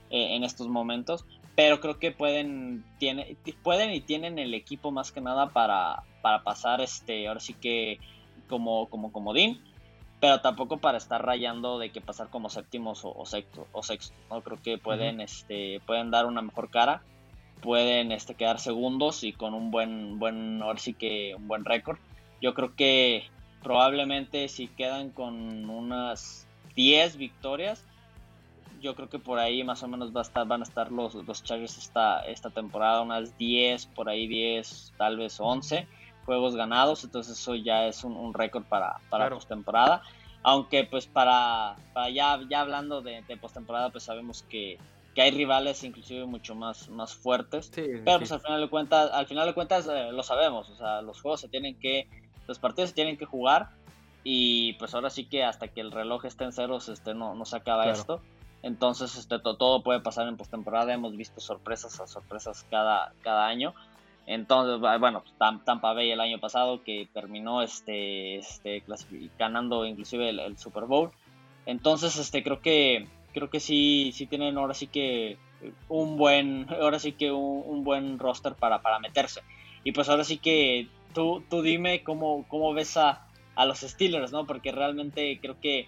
eh, 0.10 0.36
en 0.36 0.44
estos 0.44 0.68
momentos 0.68 1.26
pero 1.56 1.80
creo 1.80 2.00
que 2.00 2.12
pueden 2.12 2.84
tiene, 2.98 3.36
pueden 3.64 3.92
y 3.92 4.02
tienen 4.02 4.40
el 4.40 4.54
equipo 4.54 4.92
más 4.92 5.12
que 5.12 5.22
nada 5.22 5.50
para, 5.50 6.04
para 6.22 6.44
pasar 6.44 6.82
este 6.82 7.28
ahora 7.28 7.40
sí 7.40 7.54
que 7.54 8.00
como 8.48 8.88
como 8.90 9.12
comodín 9.12 9.62
pero 10.20 10.42
tampoco 10.42 10.78
para 10.78 10.98
estar 10.98 11.26
rayando 11.26 11.80
de 11.80 11.92
que 11.92 12.02
pasar 12.02 12.30
como 12.30 12.50
séptimos 12.50 13.02
o, 13.04 13.26
sexto 13.26 13.68
o 13.72 13.84
sexto 13.84 14.16
no 14.30 14.42
creo 14.42 14.62
que 14.62 14.78
pueden 14.78 15.22
este 15.22 15.82
pueden 15.86 16.12
dar 16.12 16.26
una 16.26 16.42
mejor 16.42 16.70
cara 16.70 17.02
pueden 17.62 18.12
este 18.12 18.36
quedar 18.36 18.60
segundos 18.60 19.24
y 19.24 19.32
con 19.34 19.54
un 19.54 19.72
buen 19.72 20.20
buen 20.20 20.62
ahora 20.62 20.80
sí 20.80 20.94
que 20.94 21.36
un 21.36 21.48
buen 21.48 21.64
récord. 21.64 21.98
Yo 22.42 22.54
creo 22.54 22.76
que 22.76 23.24
probablemente 23.64 24.48
si 24.48 24.68
quedan 24.68 25.10
con 25.12 25.70
unas 25.70 26.48
10 26.76 27.18
victorias, 27.18 27.84
yo 28.82 28.96
creo 28.96 29.10
que 29.10 29.20
por 29.20 29.40
ahí 29.40 29.64
más 29.64 29.84
o 29.84 29.88
menos 29.88 30.16
va 30.16 30.22
a 30.22 30.24
estar, 30.24 30.48
van 30.48 30.62
a 30.62 30.64
estar 30.64 30.92
los, 30.92 31.14
los 31.14 31.44
Chargers 31.44 31.78
esta, 31.78 32.22
esta 32.22 32.50
temporada, 32.50 33.02
unas 33.02 33.38
10, 33.38 33.86
por 33.88 34.10
ahí 34.10 34.28
10, 34.28 34.94
tal 34.98 35.18
vez 35.18 35.40
11 35.40 35.88
juegos 36.26 36.56
ganados, 36.56 37.04
entonces 37.04 37.38
eso 37.38 37.56
ya 37.56 37.88
es 37.88 38.04
un, 38.04 38.34
récord 38.34 38.64
para, 38.64 39.00
para 39.10 39.30
postemporada. 39.30 40.02
Aunque 40.44 40.86
pues 40.86 41.06
para, 41.06 41.76
ya, 42.14 42.40
ya 42.50 42.62
hablando 42.62 43.02
de, 43.02 43.24
postemporada, 43.40 43.90
pues 43.90 44.06
sabemos 44.06 44.44
que, 44.44 44.80
hay 45.18 45.32
rivales 45.32 45.84
inclusive 45.84 46.26
mucho 46.26 46.56
más, 46.56 46.90
más 46.90 47.14
fuertes. 47.14 47.70
pero 47.76 48.18
pues 48.18 48.32
al 48.32 48.40
final 48.40 48.62
de 48.62 48.70
cuentas, 48.70 49.12
al 49.12 49.28
final 49.28 49.46
de 49.46 49.54
cuentas 49.54 49.88
eh, 49.88 50.12
lo 50.12 50.24
sabemos, 50.24 50.70
o 50.70 50.76
sea, 50.76 51.02
los 51.02 51.22
juegos 51.22 51.42
se 51.42 51.50
tienen 51.50 51.78
que 51.80 52.08
los 52.48 52.60
partidos 52.60 52.90
se 52.90 52.96
tienen 52.96 53.18
que 53.18 53.26
jugar 53.26 53.70
y 54.24 54.74
pues 54.74 54.94
ahora 54.94 55.10
sí 55.10 55.26
que 55.26 55.44
hasta 55.44 55.68
que 55.68 55.82
el 55.82 55.92
reloj 55.92 56.26
esté 56.26 56.44
en 56.44 56.54
ceros 56.54 56.90
este, 56.90 57.14
no, 57.14 57.36
no 57.36 57.46
se 57.46 57.56
acaba 57.56 57.90
esto. 57.90 58.22
Entonces 58.64 59.16
este, 59.18 59.40
todo 59.40 59.82
puede 59.82 60.00
pasar 60.02 60.28
en 60.28 60.38
postemporada, 60.38 60.94
hemos 60.94 61.18
visto 61.18 61.42
sorpresas 61.42 62.00
a 62.00 62.08
sorpresas 62.08 62.66
cada, 62.70 63.14
cada 63.22 63.48
año. 63.48 63.74
Entonces, 64.28 64.80
bueno, 65.00 65.24
pues, 65.24 65.64
Tampa 65.66 65.94
Bay 65.94 66.12
el 66.12 66.22
año 66.22 66.40
pasado 66.40 66.84
que 66.84 67.10
terminó 67.12 67.64
este, 67.64 68.38
este, 68.38 68.84
ganando 69.38 69.86
inclusive 69.86 70.30
el, 70.30 70.58
Super 70.58 70.86
Bowl. 70.86 71.12
Entonces, 71.66 72.18
este, 72.18 72.44
creo 72.44 72.62
que 72.62 73.08
creo 73.34 73.50
que 73.50 73.60
sí, 73.60 74.12
sí 74.14 74.28
tienen 74.28 74.58
ahora 74.58 74.74
sí 74.74 74.88
que 74.88 75.38
un 75.90 76.18
buen, 76.18 76.68
ahora 76.82 77.00
sí 77.00 77.14
que 77.14 77.32
un, 77.32 77.84
buen 77.84 78.20
roster 78.20 78.54
para, 78.54 78.82
para 78.82 79.00
meterse. 79.00 79.42
Y 79.84 79.92
pues 79.92 80.10
ahora 80.10 80.24
sí 80.24 80.38
que 80.38 80.88
tú, 81.14 81.44
tú 81.50 81.62
dime 81.62 82.04
cómo, 82.04 82.46
cómo 82.48 82.74
ves 82.74 82.98
a, 82.98 83.26
a, 83.56 83.66
los 83.66 83.80
Steelers, 83.80 84.32
¿no? 84.32 84.46
Porque 84.46 84.72
realmente 84.72 85.40
creo 85.42 85.60
que, 85.60 85.88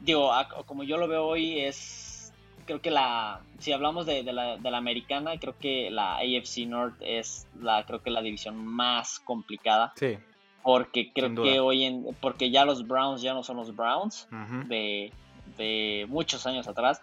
digo, 0.00 0.30
como 0.66 0.84
yo 0.84 0.96
lo 0.96 1.08
veo 1.08 1.26
hoy, 1.26 1.60
es, 1.60 2.32
creo 2.66 2.80
que 2.80 2.90
la, 2.90 3.40
si 3.58 3.72
hablamos 3.72 4.06
de, 4.06 4.22
de, 4.22 4.32
la, 4.32 4.56
de 4.56 4.70
la 4.70 4.78
americana, 4.78 5.38
creo 5.38 5.56
que 5.58 5.90
la 5.90 6.16
AFC 6.16 6.66
North 6.66 6.96
es 7.00 7.46
la, 7.60 7.84
creo 7.84 8.02
que 8.02 8.10
la 8.10 8.22
división 8.22 8.64
más 8.64 9.18
complicada. 9.20 9.92
Sí. 9.96 10.18
Porque 10.62 11.12
creo 11.12 11.34
que 11.34 11.58
hoy 11.58 11.82
en, 11.82 12.16
porque 12.20 12.52
ya 12.52 12.64
los 12.64 12.86
Browns 12.86 13.20
ya 13.20 13.34
no 13.34 13.42
son 13.42 13.56
los 13.56 13.74
Browns 13.74 14.28
de, 14.68 15.12
de 15.58 16.06
muchos 16.08 16.46
años 16.46 16.68
atrás 16.68 17.02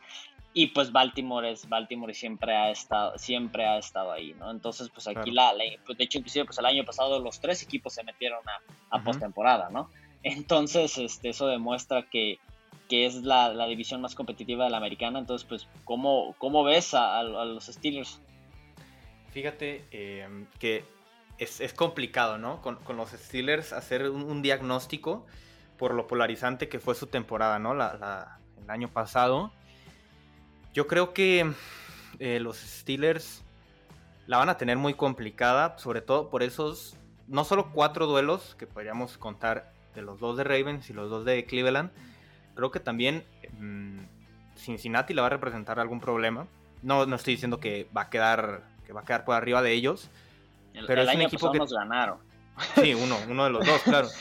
y 0.53 0.67
pues 0.67 0.91
Baltimore 0.91 1.51
es 1.51 1.69
Baltimore 1.69 2.13
siempre 2.13 2.55
ha 2.55 2.71
estado 2.71 3.17
siempre 3.17 3.65
ha 3.65 3.77
estado 3.77 4.11
ahí 4.11 4.33
no 4.39 4.49
entonces 4.51 4.89
pues 4.89 5.07
aquí 5.07 5.31
la, 5.31 5.53
pues, 5.85 5.97
de 5.97 6.03
hecho 6.03 6.17
inclusive 6.17 6.45
pues 6.45 6.57
el 6.57 6.65
año 6.65 6.83
pasado 6.85 7.19
los 7.19 7.39
tres 7.39 7.61
equipos 7.61 7.93
se 7.93 8.03
metieron 8.03 8.41
a, 8.47 8.97
a 8.97 9.03
postemporada 9.03 9.69
no 9.69 9.89
entonces 10.23 10.97
este 10.97 11.29
eso 11.29 11.47
demuestra 11.47 12.03
que 12.09 12.39
que 12.89 13.05
es 13.05 13.23
la, 13.23 13.67
división 13.67 14.01
más 14.01 14.15
competitiva 14.15 14.65
de 14.65 14.71
la 14.71 14.77
americana. 14.77 15.19
Entonces, 15.19 15.47
pues, 15.47 15.67
¿cómo, 15.85 16.35
cómo 16.39 16.63
ves 16.63 16.95
a, 16.95 17.23
los 17.23 17.67
Steelers? 17.67 18.19
Fíjate 19.31 19.85
em, 19.91 20.47
que 20.57 20.83
es, 21.37 21.73
complicado, 21.73 22.39
¿no? 22.39 22.61
Con, 22.61 22.79
los 22.97 23.11
Steelers 23.11 23.71
hacer 23.73 24.09
un, 24.09 24.41
diagnóstico 24.41 25.25
por 25.77 25.93
lo 25.93 26.07
polarizante 26.07 26.67
que 26.67 26.79
fue 26.79 26.95
su 26.95 27.07
temporada, 27.07 27.59
¿no? 27.59 27.75
La, 27.75 28.39
el 28.61 28.69
año 28.69 28.89
pasado. 28.89 29.53
Yo 30.73 30.87
creo 30.87 31.13
que 31.13 31.51
eh, 32.19 32.39
los 32.39 32.57
Steelers 32.57 33.43
la 34.27 34.37
van 34.37 34.49
a 34.49 34.57
tener 34.57 34.77
muy 34.77 34.93
complicada, 34.93 35.77
sobre 35.77 36.01
todo 36.01 36.29
por 36.29 36.43
esos, 36.43 36.95
no 37.27 37.43
solo 37.43 37.71
cuatro 37.71 38.05
duelos 38.05 38.55
que 38.59 38.67
podríamos 38.67 39.17
contar 39.17 39.73
de 39.95 40.01
los 40.01 40.19
dos 40.19 40.37
de 40.37 40.43
Ravens 40.43 40.89
y 40.89 40.93
los 40.93 41.09
dos 41.09 41.25
de 41.25 41.45
Cleveland, 41.45 41.91
creo 42.55 42.71
que 42.71 42.79
también 42.79 43.23
mm, 43.57 43.99
Cincinnati 44.55 45.13
le 45.13 45.21
va 45.21 45.27
a 45.27 45.31
representar 45.31 45.79
algún 45.79 45.99
problema. 45.99 46.47
No, 46.83 47.05
no 47.05 47.15
estoy 47.15 47.33
diciendo 47.33 47.59
que 47.59 47.87
va 47.95 48.03
a 48.03 48.09
quedar 48.09 48.63
que 48.85 48.93
va 48.93 49.01
a 49.01 49.05
quedar 49.05 49.23
por 49.23 49.35
arriba 49.35 49.61
de 49.61 49.71
ellos, 49.73 50.09
pero 50.87 51.03
es 51.03 51.13
un 51.13 51.21
equipo 51.21 51.51
que 51.51 51.59
nos 51.59 51.71
ganaron. 51.71 52.17
Sí, 52.75 52.93
uno, 52.93 53.17
uno 53.29 53.43
de 53.43 53.49
los 53.49 53.65
dos, 53.65 53.81
claro. 53.83 54.07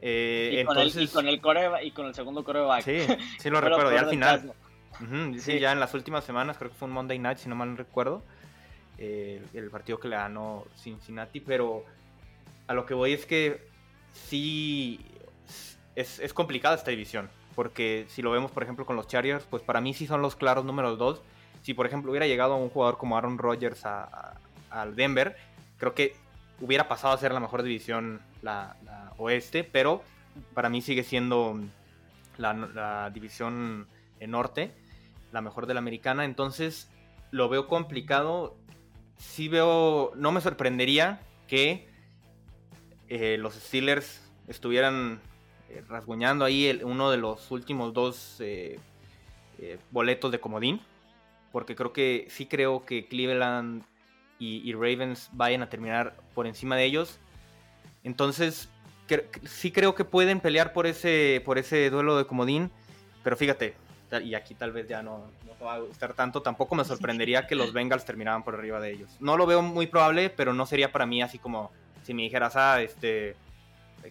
Eh, 0.00 0.60
y, 0.62 0.64
con 0.64 0.78
el, 0.78 0.86
y, 0.86 1.08
con 1.08 1.26
el, 1.26 1.40
y 1.82 1.90
con 1.90 2.06
el 2.06 2.14
segundo 2.14 2.44
coreback. 2.44 2.84
Sí, 2.84 3.00
sí 3.40 3.50
lo 3.50 3.60
recuerdo, 3.60 3.90
ya 3.92 4.02
al 4.02 4.08
final. 4.08 4.54
Sí, 5.38 5.58
ya 5.58 5.72
en 5.72 5.80
las 5.80 5.94
últimas 5.94 6.24
semanas, 6.24 6.58
creo 6.58 6.70
que 6.70 6.76
fue 6.76 6.88
un 6.88 6.94
Monday 6.94 7.18
Night, 7.18 7.38
si 7.38 7.48
no 7.48 7.54
mal 7.54 7.76
recuerdo, 7.76 8.22
eh, 8.98 9.42
el 9.54 9.70
partido 9.70 10.00
que 10.00 10.08
le 10.08 10.16
ganó 10.16 10.64
Cincinnati, 10.76 11.40
pero 11.40 11.84
a 12.66 12.74
lo 12.74 12.86
que 12.86 12.94
voy 12.94 13.12
es 13.12 13.26
que 13.26 13.66
sí 14.12 15.00
es, 15.94 16.18
es 16.18 16.32
complicada 16.32 16.74
esta 16.74 16.90
división 16.90 17.30
porque 17.58 18.06
si 18.08 18.22
lo 18.22 18.30
vemos, 18.30 18.52
por 18.52 18.62
ejemplo, 18.62 18.86
con 18.86 18.94
los 18.94 19.08
Chargers, 19.08 19.44
pues 19.50 19.64
para 19.64 19.80
mí 19.80 19.92
sí 19.92 20.06
son 20.06 20.22
los 20.22 20.36
claros 20.36 20.64
números 20.64 20.96
dos. 20.96 21.22
Si, 21.62 21.74
por 21.74 21.86
ejemplo, 21.86 22.12
hubiera 22.12 22.28
llegado 22.28 22.54
un 22.54 22.70
jugador 22.70 22.98
como 22.98 23.18
Aaron 23.18 23.36
Rodgers 23.36 23.84
al 23.84 24.94
Denver, 24.94 25.36
creo 25.76 25.92
que 25.92 26.14
hubiera 26.60 26.86
pasado 26.86 27.14
a 27.14 27.18
ser 27.18 27.32
la 27.32 27.40
mejor 27.40 27.64
división 27.64 28.20
la, 28.42 28.76
oeste, 29.16 29.64
pero 29.64 30.04
para 30.54 30.68
mí 30.68 30.82
sigue 30.82 31.02
siendo 31.02 31.58
la, 32.36 33.10
división 33.12 33.88
norte, 34.20 34.70
la 35.32 35.40
mejor 35.40 35.66
de 35.66 35.74
la 35.74 35.80
americana. 35.80 36.24
Entonces, 36.24 36.90
lo 37.30 37.48
veo 37.48 37.66
complicado. 37.66 38.56
Sí 39.16 39.48
veo, 39.48 40.12
no 40.16 40.32
me 40.32 40.40
sorprendería 40.40 41.20
que 41.46 41.88
eh, 43.08 43.36
los 43.38 43.54
Steelers 43.54 44.22
estuvieran 44.46 45.20
eh, 45.70 45.82
rasguñando 45.86 46.46
ahí 46.46 46.80
uno 46.82 47.10
de 47.10 47.18
los 47.18 47.50
últimos 47.50 47.92
dos 47.92 48.36
eh, 48.40 48.78
eh, 49.58 49.78
boletos 49.90 50.32
de 50.32 50.40
comodín. 50.40 50.80
Porque 51.52 51.74
creo 51.74 51.92
que 51.92 52.26
sí 52.30 52.46
creo 52.46 52.84
que 52.84 53.06
Cleveland 53.06 53.82
y, 54.38 54.72
Ravens 54.72 55.30
vayan 55.32 55.62
a 55.62 55.68
terminar 55.68 56.16
por 56.34 56.46
encima 56.46 56.76
de 56.76 56.84
ellos. 56.84 57.18
Entonces, 58.04 58.68
sí 59.44 59.72
creo 59.72 59.94
que 59.94 60.04
pueden 60.04 60.40
pelear 60.40 60.72
por 60.72 60.86
ese, 60.86 61.42
por 61.44 61.58
ese 61.58 61.90
duelo 61.90 62.16
de 62.16 62.26
comodín. 62.26 62.70
Pero 63.24 63.36
fíjate, 63.36 63.74
y 64.22 64.34
aquí 64.34 64.54
tal 64.54 64.72
vez 64.72 64.88
ya 64.88 65.02
no, 65.02 65.30
no 65.46 65.64
va 65.64 65.74
a 65.74 65.78
gustar 65.78 66.14
tanto, 66.14 66.42
tampoco 66.42 66.74
me 66.74 66.84
sorprendería 66.84 67.46
que 67.46 67.54
los 67.54 67.72
Bengals 67.72 68.04
terminaran 68.04 68.42
por 68.42 68.54
arriba 68.54 68.80
de 68.80 68.92
ellos. 68.92 69.16
No 69.20 69.36
lo 69.36 69.46
veo 69.46 69.62
muy 69.62 69.86
probable, 69.86 70.30
pero 70.30 70.54
no 70.54 70.66
sería 70.66 70.92
para 70.92 71.06
mí 71.06 71.22
así 71.22 71.38
como 71.38 71.70
si 72.08 72.14
me 72.14 72.22
dijeras, 72.22 72.56
ah, 72.56 72.80
este, 72.80 73.36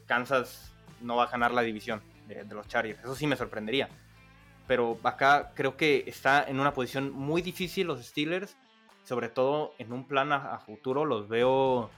Kansas 0.06 0.72
no 1.02 1.16
va 1.16 1.24
a 1.24 1.32
ganar 1.32 1.52
la 1.52 1.62
división 1.64 2.02
de, 2.28 2.44
los 2.46 2.68
Chargers. 2.68 3.00
Eso 3.00 3.16
sí 3.16 3.26
me 3.26 3.36
sorprendería. 3.36 3.90
Pero 4.68 5.00
acá 5.04 5.52
creo 5.56 5.78
que 5.78 6.04
está 6.06 6.44
en 6.44 6.60
una 6.60 6.74
posición 6.74 7.12
muy 7.12 7.42
difícil 7.42 7.88
los 7.88 8.06
Steelers. 8.06 8.56
Sobre 9.04 9.30
todo 9.30 9.74
en 9.80 9.94
un 9.94 10.06
plan 10.06 10.32
a, 10.32 10.60
futuro 10.60 11.06
los 11.06 11.30
veo, 11.30 11.90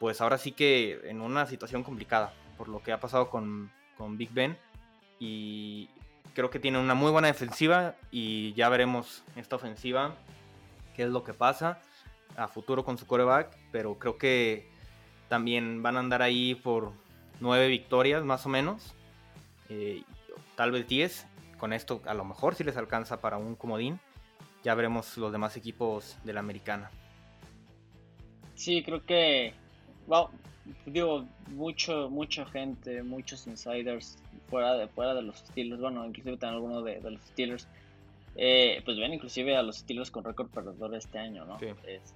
pues 0.00 0.20
ahora 0.20 0.36
sí 0.36 0.52
que 0.52 1.00
en 1.04 1.20
una 1.20 1.46
situación 1.46 1.84
complicada. 1.84 2.34
Por 2.58 2.68
lo 2.68 2.82
que 2.82 2.92
ha 2.92 3.00
pasado 3.00 3.30
con, 3.30 3.70
con 3.96 4.18
Big 4.18 4.30
Ben. 4.30 4.58
Y 5.18 5.88
creo 6.34 6.50
que 6.50 6.58
tienen 6.58 6.80
una 6.80 6.94
muy 6.94 7.10
buena 7.10 7.28
defensiva. 7.28 7.94
Y 8.10 8.52
ya 8.54 8.68
veremos 8.68 9.24
esta 9.36 9.56
ofensiva 9.56 10.14
qué 10.94 11.04
es 11.04 11.10
lo 11.10 11.24
que 11.24 11.34
pasa 11.34 11.80
a 12.36 12.48
futuro 12.48 12.84
con 12.84 12.98
su 12.98 13.06
coreback. 13.06 13.56
Pero 13.72 13.98
creo 13.98 14.18
que 14.18 14.68
también 15.28 15.82
van 15.82 15.96
a 15.96 16.00
andar 16.00 16.22
ahí 16.22 16.54
por, 16.54 16.92
nueve 17.40 17.68
victorias 17.68 18.24
más 18.24 18.46
o 18.46 18.48
menos, 18.48 18.94
eh, 19.68 20.02
tal 20.56 20.72
vez 20.72 20.86
10. 20.88 21.26
Con 21.58 21.72
esto 21.72 22.02
a 22.06 22.14
lo 22.14 22.24
mejor 22.24 22.54
si 22.54 22.64
les 22.64 22.76
alcanza 22.76 23.20
para 23.20 23.38
un 23.38 23.54
comodín. 23.54 24.00
Ya 24.62 24.74
veremos 24.74 25.16
los 25.18 25.30
demás 25.30 25.56
equipos 25.56 26.16
de 26.24 26.32
la 26.32 26.40
americana. 26.40 26.90
Sí, 28.54 28.82
creo 28.82 29.04
que, 29.04 29.52
wow, 30.06 30.30
digo, 30.86 31.26
mucho, 31.48 32.08
mucha 32.10 32.46
gente, 32.46 33.02
muchos 33.02 33.46
insiders 33.46 34.18
fuera 34.48 34.74
de, 34.74 34.88
fuera 34.88 35.14
de 35.14 35.22
los 35.22 35.38
Steelers, 35.38 35.80
bueno, 35.80 36.04
inclusive 36.06 36.36
también 36.36 36.62
algunos 36.62 36.84
de, 36.84 37.00
de 37.00 37.10
los 37.10 37.22
Steelers, 37.22 37.68
eh, 38.36 38.82
pues 38.84 38.98
ven 38.98 39.14
inclusive 39.14 39.56
a 39.56 39.62
los 39.62 39.78
estilos 39.78 40.10
con 40.10 40.24
récord 40.24 40.48
perdedor 40.48 40.94
este 40.96 41.18
año, 41.18 41.44
¿no? 41.44 41.56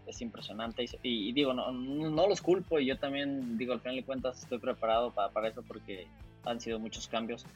Es, 0.06 0.20
impresionante 0.20 0.84
y, 1.02 1.32
digo, 1.32 1.54
no, 1.54 1.70
no, 1.70 2.28
los 2.28 2.42
culpo 2.42 2.80
y 2.80 2.86
yo 2.86 2.98
también 2.98 3.56
digo, 3.56 3.72
al 3.72 3.80
final 3.80 3.96
de 3.96 4.02
cuentas 4.02 4.42
estoy 4.42 4.58
preparado 4.58 5.12
para, 5.12 5.28
para 5.28 5.48
eso 5.48 5.62
porque 5.62 6.08
han 6.44 6.60
sido 6.60 6.80
muchos 6.80 7.06
cambios. 7.06 7.46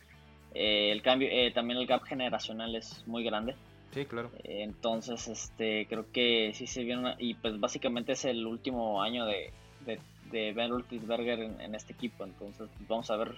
Eh, 0.54 0.92
el 0.92 1.02
cambio, 1.02 1.28
eh, 1.30 1.50
también 1.52 1.80
el 1.80 1.86
gap 1.86 2.04
generacional 2.04 2.76
es 2.76 3.04
muy 3.06 3.24
grande. 3.24 3.56
Sí, 3.90 4.06
claro. 4.06 4.30
entonces, 4.44 5.28
este, 5.28 5.86
creo 5.86 6.10
que 6.12 6.52
sí 6.54 6.66
se 6.66 6.82
viene 6.84 7.14
y 7.18 7.34
pues 7.34 7.58
básicamente 7.60 8.12
es 8.12 8.24
el 8.24 8.46
último 8.46 9.02
año 9.02 9.26
de, 9.26 9.52
de, 9.84 9.98
Ben 10.32 10.70
Roethlisberger 10.70 11.40
en, 11.40 11.60
en, 11.60 11.74
este 11.74 11.92
equipo, 11.92 12.24
entonces 12.24 12.68
pues, 12.76 12.88
vamos 12.88 13.10
a 13.10 13.16
ver 13.16 13.34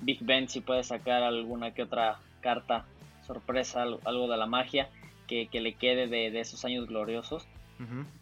Big 0.00 0.18
Ben 0.22 0.48
si 0.48 0.60
puede 0.60 0.82
sacar 0.82 1.22
alguna 1.22 1.72
que 1.72 1.82
otra 1.82 2.18
carta 2.40 2.84
sorpresa, 3.26 3.82
algo, 3.82 4.28
de 4.28 4.36
la 4.36 4.46
magia 4.46 4.88
que, 5.26 5.48
le 5.52 5.74
quede 5.74 6.08
de, 6.08 6.40
esos 6.40 6.64
años 6.64 6.88
gloriosos, 6.88 7.46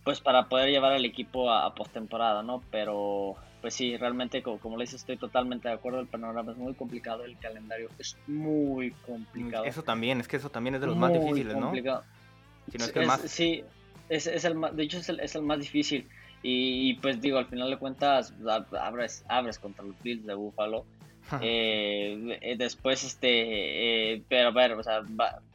pues 0.04 0.20
para 0.20 0.48
poder 0.48 0.68
llevar 0.68 0.92
al 0.92 1.04
equipo 1.04 1.50
a, 1.50 1.74
postemporada, 1.74 2.42
¿no? 2.42 2.62
Pero, 2.70 3.36
pues 3.62 3.74
sí, 3.74 3.96
realmente, 3.96 4.42
como, 4.42 4.58
como 4.58 4.76
le 4.76 4.84
dices, 4.84 5.00
estoy 5.00 5.16
totalmente 5.16 5.68
de 5.68 5.74
acuerdo, 5.74 6.00
el 6.00 6.06
panorama 6.06 6.52
es 6.52 6.58
muy 6.58 6.74
complicado, 6.74 7.24
el 7.24 7.38
calendario 7.38 7.88
es 7.98 8.16
muy 8.26 8.90
complicado. 9.06 9.64
Eso 9.64 9.82
también, 9.82 10.20
es 10.20 10.28
que 10.28 10.36
eso 10.36 10.50
también 10.50 10.74
es 10.74 10.80
de 10.80 10.86
los 10.86 10.96
más 10.96 11.12
difíciles, 11.12 11.56
¿no? 11.56 11.72
Si 11.72 12.76
no 12.76 12.84
es 12.84 12.92
que 12.92 13.06
más... 13.06 13.22
Sí, 13.22 13.64
es, 14.10 14.26
el, 14.26 14.60
de 14.72 14.82
hecho 14.82 14.98
es 14.98 15.08
el, 15.08 15.20
es 15.20 15.34
el 15.34 15.42
más 15.42 15.58
difícil. 15.58 16.06
Y, 16.42 16.94
pues 16.94 17.20
digo, 17.20 17.38
al 17.38 17.46
final 17.46 17.70
de 17.70 17.78
cuentas, 17.78 18.32
abres, 18.80 19.24
abres 19.28 19.58
contra 19.58 19.84
los 19.84 20.00
Bills 20.02 20.24
de 20.24 20.34
Buffalo 20.34 20.84
eh, 21.42 22.38
eh, 22.40 22.56
después, 22.56 23.04
este, 23.04 24.14
eh, 24.14 24.22
pero 24.28 24.48
a 24.48 24.52
ver, 24.52 24.72
o 24.72 24.82
sea, 24.82 25.02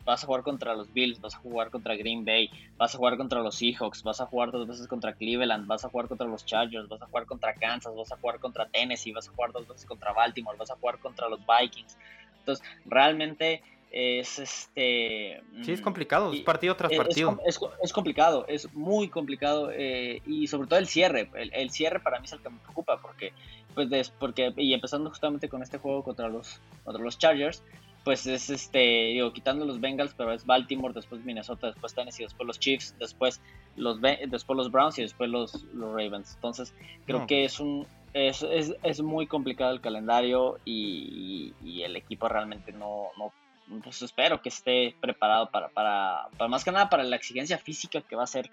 vas 0.05 0.23
a 0.23 0.27
jugar 0.27 0.43
contra 0.43 0.75
los 0.75 0.93
Bills, 0.93 1.19
vas 1.19 1.33
a 1.33 1.39
jugar 1.39 1.71
contra 1.71 1.95
Green 1.95 2.23
Bay, 2.23 2.49
vas 2.77 2.93
a 2.93 2.97
jugar 2.97 3.17
contra 3.17 3.41
los 3.41 3.55
Seahawks, 3.55 4.03
vas 4.03 4.21
a 4.21 4.27
jugar 4.27 4.51
dos 4.51 4.67
veces 4.67 4.87
contra 4.87 5.13
Cleveland, 5.13 5.65
vas 5.65 5.83
a 5.83 5.89
jugar 5.89 6.07
contra 6.07 6.27
los 6.27 6.45
Chargers, 6.45 6.87
vas 6.87 7.01
a 7.01 7.07
jugar 7.07 7.25
contra 7.25 7.55
Kansas, 7.55 7.95
vas 7.95 8.11
a 8.11 8.17
jugar 8.17 8.39
contra 8.39 8.67
Tennessee, 8.67 9.13
vas 9.13 9.27
a 9.27 9.31
jugar 9.31 9.51
dos 9.51 9.67
veces 9.67 9.85
contra 9.85 10.13
Baltimore, 10.13 10.57
vas 10.57 10.69
a 10.69 10.75
jugar 10.75 10.99
contra 10.99 11.27
los 11.27 11.39
Vikings. 11.39 11.97
Entonces, 12.39 12.65
realmente 12.85 13.63
es 13.93 14.39
este... 14.39 15.41
Sí, 15.61 15.71
es 15.71 15.81
complicado, 15.81 16.33
es 16.33 16.41
partido 16.41 16.75
tras 16.75 16.91
partido. 16.91 17.39
Es, 17.45 17.93
complicado, 17.93 18.45
es 18.47 18.73
muy 18.73 19.07
complicado 19.07 19.69
eh, 19.71 20.21
y 20.25 20.47
sobre 20.47 20.67
todo 20.67 20.79
el 20.79 20.87
cierre. 20.87 21.29
El, 21.35 21.69
cierre 21.69 21.99
para 21.99 22.19
mí 22.19 22.25
es 22.25 22.33
el 22.33 22.41
que 22.41 22.49
me 22.49 22.57
preocupa 22.57 22.99
porque, 22.99 23.33
pues, 23.75 24.09
porque, 24.19 24.51
y 24.57 24.73
empezando 24.73 25.11
justamente 25.11 25.47
con 25.47 25.61
este 25.61 25.77
juego 25.77 26.03
contra 26.03 26.27
los, 26.27 26.59
contra 26.83 27.03
los 27.03 27.19
Chargers, 27.19 27.61
pues 28.03 28.25
es 28.25 28.49
este, 28.49 28.79
digo, 28.79 29.31
quitando 29.31 29.63
los 29.63 29.79
Bengals, 29.79 30.15
pero 30.17 30.33
es 30.33 30.43
Baltimore, 30.43 30.93
después 30.93 31.23
Minnesota, 31.23 31.67
después 31.67 31.93
Tennessee, 31.93 32.23
después 32.23 32.47
los 32.47 32.59
Chiefs, 32.59 32.95
después 32.99 33.41
los, 33.75 34.01
después 34.01 34.57
los 34.57 34.71
Browns 34.71 34.97
y 34.97 35.03
después 35.03 35.29
los, 35.29 35.63
los 35.73 35.89
Ravens. 35.91 36.33
Entonces, 36.33 36.73
creo 37.05 37.27
que 37.27 37.45
es 37.45 37.59
un, 37.59 37.85
es, 38.13 38.41
es, 38.41 38.73
es, 38.81 39.01
muy 39.01 39.27
complicado 39.27 39.71
el 39.71 39.81
calendario 39.81 40.59
y, 40.65 41.53
y, 41.63 41.83
el 41.83 41.95
equipo 41.95 42.27
realmente 42.27 42.71
no, 42.71 43.07
no, 43.17 43.31
pues 43.83 44.01
espero 44.01 44.41
que 44.41 44.49
esté 44.49 44.95
preparado 44.99 45.49
para, 45.49 45.69
para, 45.69 46.29
más 46.47 46.63
que 46.63 46.71
nada 46.71 46.89
para 46.89 47.03
la 47.03 47.15
exigencia 47.15 47.57
física 47.57 48.01
que 48.01 48.15
va 48.15 48.23
a 48.23 48.27
ser 48.27 48.49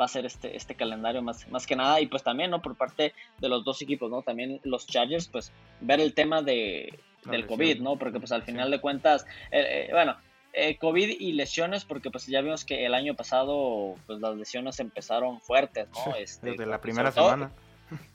va 0.00 0.06
a 0.06 0.08
ser 0.08 0.24
este, 0.24 0.56
este 0.56 0.74
calendario 0.74 1.20
más, 1.20 1.46
más 1.50 1.66
que 1.66 1.76
nada. 1.76 2.00
Y 2.00 2.06
pues 2.06 2.22
también 2.22 2.50
no 2.50 2.62
por 2.62 2.76
parte 2.76 3.12
de 3.38 3.48
los 3.48 3.64
dos 3.64 3.82
equipos 3.82 4.10
no 4.10 4.22
también 4.22 4.60
los 4.64 4.86
Chargers 4.86 5.28
pues 5.28 5.52
ver 5.80 6.00
el 6.00 6.14
tema 6.14 6.42
de 6.42 6.98
del 7.24 7.46
COVID 7.46 7.80
no 7.80 7.96
porque 7.96 8.18
pues 8.18 8.32
al 8.32 8.42
final 8.42 8.70
de 8.70 8.80
cuentas 8.80 9.24
eh, 9.52 9.86
eh, 9.86 9.88
bueno 9.92 10.16
eh, 10.52 10.76
COVID 10.76 11.20
y 11.20 11.32
lesiones 11.32 11.84
porque 11.84 12.10
pues 12.10 12.26
ya 12.26 12.40
vimos 12.40 12.64
que 12.64 12.84
el 12.84 12.94
año 12.94 13.14
pasado 13.14 13.94
pues 14.06 14.18
las 14.18 14.34
lesiones 14.36 14.80
empezaron 14.80 15.40
fuertes 15.40 15.88
no 15.90 16.16
este, 16.16 16.50
desde 16.50 16.66
la 16.66 16.80
primera 16.80 17.12
semana 17.12 17.52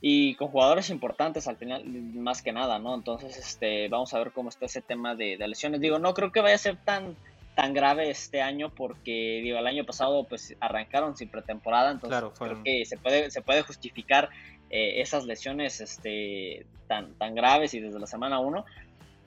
y 0.02 0.36
con 0.36 0.50
jugadores 0.50 0.90
importantes 0.90 1.48
al 1.48 1.58
final, 1.58 1.84
más 1.86 2.42
que 2.42 2.52
nada, 2.52 2.80
¿no? 2.80 2.96
Entonces, 2.96 3.38
este, 3.38 3.88
vamos 3.90 4.14
a 4.14 4.20
ver 4.20 4.32
cómo 4.32 4.50
está 4.50 4.66
ese 4.66 4.82
tema 4.82 5.16
de, 5.16 5.38
lesiones. 5.48 5.82
Digo, 5.82 6.00
no 6.00 6.14
creo 6.14 6.32
que 6.32 6.42
vaya 6.42 6.56
a 6.56 6.60
ser 6.60 6.78
tan 6.78 7.16
tan 7.56 7.74
grave 7.74 8.12
este 8.12 8.44
año 8.44 8.70
porque 8.70 9.42
digo 9.42 9.58
el 9.58 9.66
año 9.66 9.84
pasado 9.84 10.26
pues 10.26 10.56
arrancaron 10.60 11.18
sin 11.18 11.28
pretemporada 11.28 11.90
entonces 11.90 12.24
creo 12.38 12.62
que 12.64 12.86
se 12.86 12.98
puede 12.98 13.32
se 13.32 13.42
puede 13.42 13.64
justificar 13.64 14.30
eh, 14.70 15.02
esas 15.02 15.26
lesiones 15.26 15.82
este 15.82 16.68
tan 16.88 17.16
tan 17.16 17.34
graves 17.34 17.74
y 17.74 17.80
desde 17.80 18.00
la 18.00 18.06
semana 18.06 18.38
1 18.38 18.64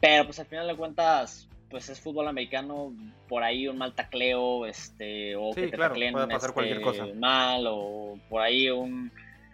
pero 0.01 0.27
pues 0.27 0.39
al 0.39 0.47
final 0.47 0.69
de 0.69 0.77
cuentas 0.77 1.49
pues 1.71 1.89
es 1.89 2.01
fútbol 2.01 2.27
americano, 2.29 2.93
por 3.29 3.45
ahí 3.45 3.69
un 3.69 3.79
mal 3.79 3.95
tacleo, 3.95 4.67
este, 4.67 5.37
o 5.37 5.53
que 5.55 5.69
te 5.69 5.79
tacleen 5.79 6.17
este, 6.19 7.15
mal, 7.15 7.65
o 7.69 8.19
por 8.29 8.43
ahí 8.43 8.69
un 8.69 9.11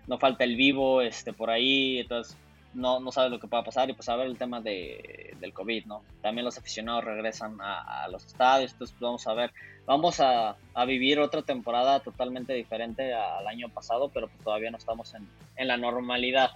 no 0.07 0.19
falta 0.19 0.45
el 0.45 0.57
vivo, 0.57 1.03
este, 1.03 1.33
por 1.33 1.51
ahí, 1.51 1.99
entonces 1.99 2.37
no, 2.75 3.01
no 3.01 3.11
sabes 3.11 3.31
lo 3.31 3.41
que 3.41 3.49
pueda 3.49 3.65
pasar, 3.65 3.89
y 3.89 3.95
pues 3.95 4.09
a 4.09 4.17
ver 4.17 4.27
el 4.27 4.37
tema 4.37 4.61
de, 4.61 5.35
del 5.41 5.53
COVID, 5.53 5.87
¿no? 5.87 6.03
También 6.23 6.45
los 6.45 6.59
aficionados 6.59 7.05
regresan 7.05 7.59
a, 7.61 8.07
los 8.09 8.25
estadios, 8.27 8.73
entonces 8.73 8.95
pues, 8.99 9.01
vamos 9.01 9.27
a 9.27 9.35
ver, 9.35 9.53
vamos 9.87 10.21
a, 10.21 10.57
a, 10.75 10.85
vivir 10.85 11.19
otra 11.19 11.43
temporada 11.43 12.01
totalmente 12.01 12.53
diferente 12.53 13.15
al 13.15 13.47
año 13.47 13.69
pasado, 13.69 14.11
pero 14.11 14.29
pues 14.29 14.43
todavía 14.45 14.71
no 14.71 14.77
estamos 14.77 15.15
en, 15.15 15.27
en 15.57 15.69
la 15.69 15.77
normalidad. 15.77 16.51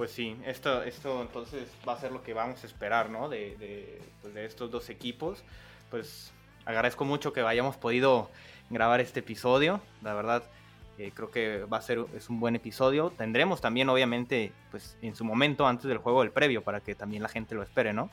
Pues 0.00 0.12
sí, 0.12 0.34
esto, 0.46 0.82
esto 0.82 1.20
entonces 1.20 1.68
va 1.86 1.92
a 1.92 2.00
ser 2.00 2.10
lo 2.10 2.22
que 2.22 2.32
vamos 2.32 2.64
a 2.64 2.66
esperar, 2.66 3.10
¿no? 3.10 3.28
De, 3.28 4.00
pues 4.22 4.32
de, 4.32 4.46
estos 4.46 4.70
dos 4.70 4.88
equipos. 4.88 5.44
Pues 5.90 6.32
agradezco 6.64 7.04
mucho 7.04 7.34
que 7.34 7.42
hayamos 7.42 7.76
podido 7.76 8.30
grabar 8.70 9.00
este 9.00 9.20
episodio. 9.20 9.82
La 10.00 10.14
verdad, 10.14 10.44
eh, 11.00 11.12
creo 11.14 11.30
que 11.30 11.64
va 11.64 11.78
a 11.78 11.82
ser 11.82 12.04
es 12.14 12.28
un 12.28 12.40
buen 12.40 12.56
episodio. 12.56 13.10
Tendremos 13.16 13.62
también, 13.62 13.88
obviamente, 13.88 14.52
pues 14.70 14.98
en 15.00 15.16
su 15.16 15.24
momento 15.24 15.66
antes 15.66 15.86
del 15.86 15.96
juego 15.96 16.20
del 16.20 16.30
previo 16.30 16.62
para 16.62 16.80
que 16.80 16.94
también 16.94 17.22
la 17.22 17.30
gente 17.30 17.54
lo 17.54 17.62
espere, 17.62 17.94
¿no? 17.94 18.10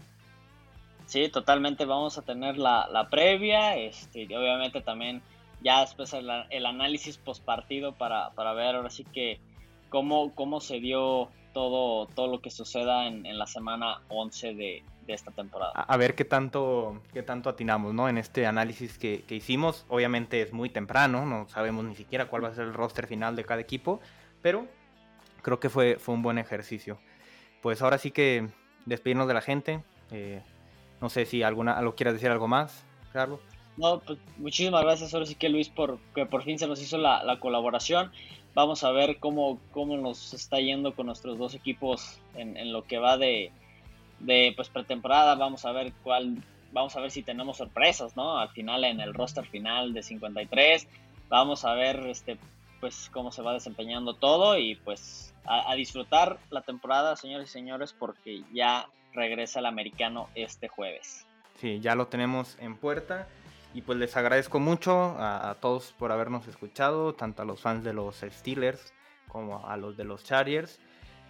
Sí, 1.05 1.27
totalmente. 1.27 1.83
Vamos 1.83 2.17
a 2.17 2.21
tener 2.21 2.57
la, 2.57 2.87
la 2.89 3.09
previa, 3.09 3.75
este, 3.75 4.23
y 4.23 4.33
obviamente 4.33 4.79
también 4.81 5.21
ya 5.61 5.81
después 5.81 6.13
el, 6.13 6.29
el 6.49 6.65
análisis 6.65 7.17
post 7.17 7.43
partido 7.43 7.93
para, 7.93 8.29
para 8.31 8.53
ver 8.53 8.75
ahora 8.75 8.89
sí 8.89 9.03
que 9.03 9.39
cómo, 9.89 10.33
cómo 10.33 10.61
se 10.61 10.79
dio 10.79 11.29
todo, 11.53 12.07
todo 12.07 12.27
lo 12.27 12.41
que 12.41 12.49
suceda 12.49 13.07
en, 13.07 13.37
la 13.37 13.47
semana 13.47 14.01
11 14.09 14.53
de, 14.53 14.83
esta 15.07 15.31
temporada. 15.31 15.71
A, 15.71 15.97
ver 15.97 16.15
qué 16.15 16.25
tanto, 16.25 17.01
qué 17.13 17.23
tanto 17.23 17.49
atinamos, 17.49 17.93
¿no? 17.93 18.09
En 18.09 18.17
este 18.17 18.45
análisis 18.45 18.97
que, 18.97 19.23
hicimos. 19.29 19.85
Obviamente 19.87 20.41
es 20.41 20.51
muy 20.51 20.69
temprano, 20.69 21.25
no 21.25 21.47
sabemos 21.47 21.85
ni 21.85 21.95
siquiera 21.95 22.25
cuál 22.25 22.43
va 22.43 22.49
a 22.49 22.55
ser 22.55 22.65
el 22.65 22.73
roster 22.73 23.07
final 23.07 23.35
de 23.35 23.45
cada 23.45 23.61
equipo, 23.61 24.01
pero 24.41 24.67
creo 25.41 25.59
que 25.59 25.69
fue, 25.69 25.97
fue 25.97 26.13
un 26.13 26.21
buen 26.21 26.37
ejercicio. 26.37 26.99
Pues 27.61 27.81
ahora 27.81 27.97
sí 27.97 28.11
que 28.11 28.49
despedirnos 28.85 29.27
de 29.27 29.33
la 29.33 29.41
gente. 29.41 29.83
Eh, 30.11 30.41
no 30.99 31.09
sé 31.09 31.25
si 31.25 31.43
alguna, 31.43 31.73
algo 31.73 31.95
quieras 31.95 32.15
decir 32.15 32.29
algo 32.29 32.47
más, 32.47 32.83
Carlos. 33.13 33.39
No, 33.77 33.99
pues 33.99 34.17
muchísimas 34.37 34.83
gracias 34.83 35.13
ahora 35.13 35.27
sí 35.27 35.35
que 35.35 35.49
Luis 35.49 35.69
por 35.69 35.99
que 36.15 36.25
por 36.25 36.43
fin 36.43 36.57
se 36.57 36.67
nos 36.67 36.81
hizo 36.81 36.97
la, 36.97 37.23
la 37.23 37.39
colaboración. 37.39 38.11
Vamos 38.55 38.83
a 38.83 38.91
ver 38.91 39.19
cómo, 39.19 39.59
cómo 39.71 39.97
nos 39.97 40.33
está 40.33 40.59
yendo 40.59 40.95
con 40.95 41.05
nuestros 41.05 41.37
dos 41.37 41.53
equipos 41.53 42.19
en, 42.35 42.73
lo 42.73 42.85
que 42.85 42.97
va 42.97 43.15
de, 43.15 43.51
de 44.19 44.51
pues 44.55 44.69
pretemporada. 44.69 45.35
Vamos 45.35 45.63
a 45.65 45.71
ver 45.71 45.93
cuál, 46.03 46.43
vamos 46.71 46.95
a 46.95 47.01
ver 47.01 47.11
si 47.11 47.21
tenemos 47.21 47.57
sorpresas, 47.57 48.15
¿no? 48.15 48.39
Al 48.39 48.49
final 48.49 48.83
en 48.83 48.99
el 48.99 49.13
roster 49.13 49.45
final 49.45 49.93
de 49.93 50.01
53. 50.01 50.87
Vamos 51.29 51.65
a 51.65 51.75
ver 51.75 52.07
este 52.07 52.39
pues 52.79 53.11
cómo 53.11 53.31
se 53.31 53.43
va 53.43 53.53
desempeñando 53.53 54.15
todo 54.15 54.57
y 54.57 54.73
pues 54.75 55.35
a, 55.45 55.71
a 55.71 55.75
disfrutar 55.75 56.39
la 56.49 56.61
temporada, 56.61 57.15
señores 57.15 57.49
y 57.49 57.51
señores, 57.51 57.93
porque 57.93 58.41
ya 58.53 58.87
regresa 59.13 59.59
el 59.59 59.67
americano 59.67 60.29
este 60.33 60.67
jueves. 60.67 61.27
Sí, 61.59 61.79
ya 61.79 61.93
lo 61.93 62.07
tenemos 62.07 62.57
en 62.59 62.75
puerta. 62.75 63.27
Y 63.73 63.81
pues 63.81 63.97
les 63.99 64.15
agradezco 64.17 64.59
mucho 64.59 65.15
a, 65.19 65.55
todos 65.61 65.93
por 65.99 66.11
habernos 66.11 66.47
escuchado, 66.47 67.13
tanto 67.13 67.41
a 67.41 67.45
los 67.45 67.61
fans 67.61 67.83
de 67.83 67.93
los 67.93 68.17
Steelers 68.17 68.93
como 69.27 69.67
a 69.67 69.77
los 69.77 69.97
de 69.97 70.03
los 70.03 70.23
Chargers. 70.23 70.79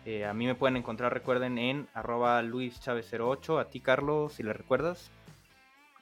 Eh, 0.05 0.25
a 0.25 0.33
mí 0.33 0.45
me 0.45 0.55
pueden 0.55 0.77
encontrar, 0.77 1.13
recuerden, 1.13 1.57
en 1.57 1.87
arroba 1.93 2.41
luischavez08. 2.41 3.59
A 3.59 3.65
ti, 3.69 3.81
Carlos, 3.81 4.33
si 4.33 4.43
le 4.43 4.53
recuerdas. 4.53 5.11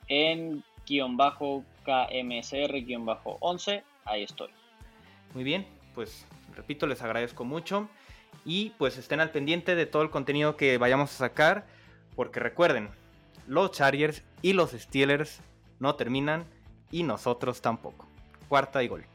En 0.07 0.63
guion 0.85 1.17
bajo 1.17 1.63
KMSR 1.83 2.73
guion 2.85 3.05
bajo 3.05 3.37
11. 3.39 3.83
Ahí 4.03 4.23
estoy. 4.23 4.49
Muy 5.33 5.43
bien, 5.43 5.65
pues 5.95 6.27
repito, 6.55 6.85
les 6.85 7.01
agradezco 7.01 7.43
mucho. 7.45 7.89
Y 8.45 8.71
pues 8.77 8.97
estén 8.97 9.21
al 9.21 9.31
pendiente 9.31 9.75
de 9.75 9.87
todo 9.87 10.03
el 10.03 10.11
contenido 10.11 10.55
que 10.55 10.77
vayamos 10.77 11.11
a 11.11 11.17
sacar. 11.17 11.65
Porque 12.15 12.39
recuerden, 12.39 12.89
los 13.47 13.71
Chargers 13.71 14.23
y 14.41 14.53
los 14.53 14.71
Steelers 14.71 15.41
no 15.79 15.95
terminan 15.95 16.45
y 16.91 17.03
nosotros 17.03 17.61
tampoco. 17.61 18.07
Cuarta 18.47 18.83
y 18.83 18.87
gol. 18.87 19.05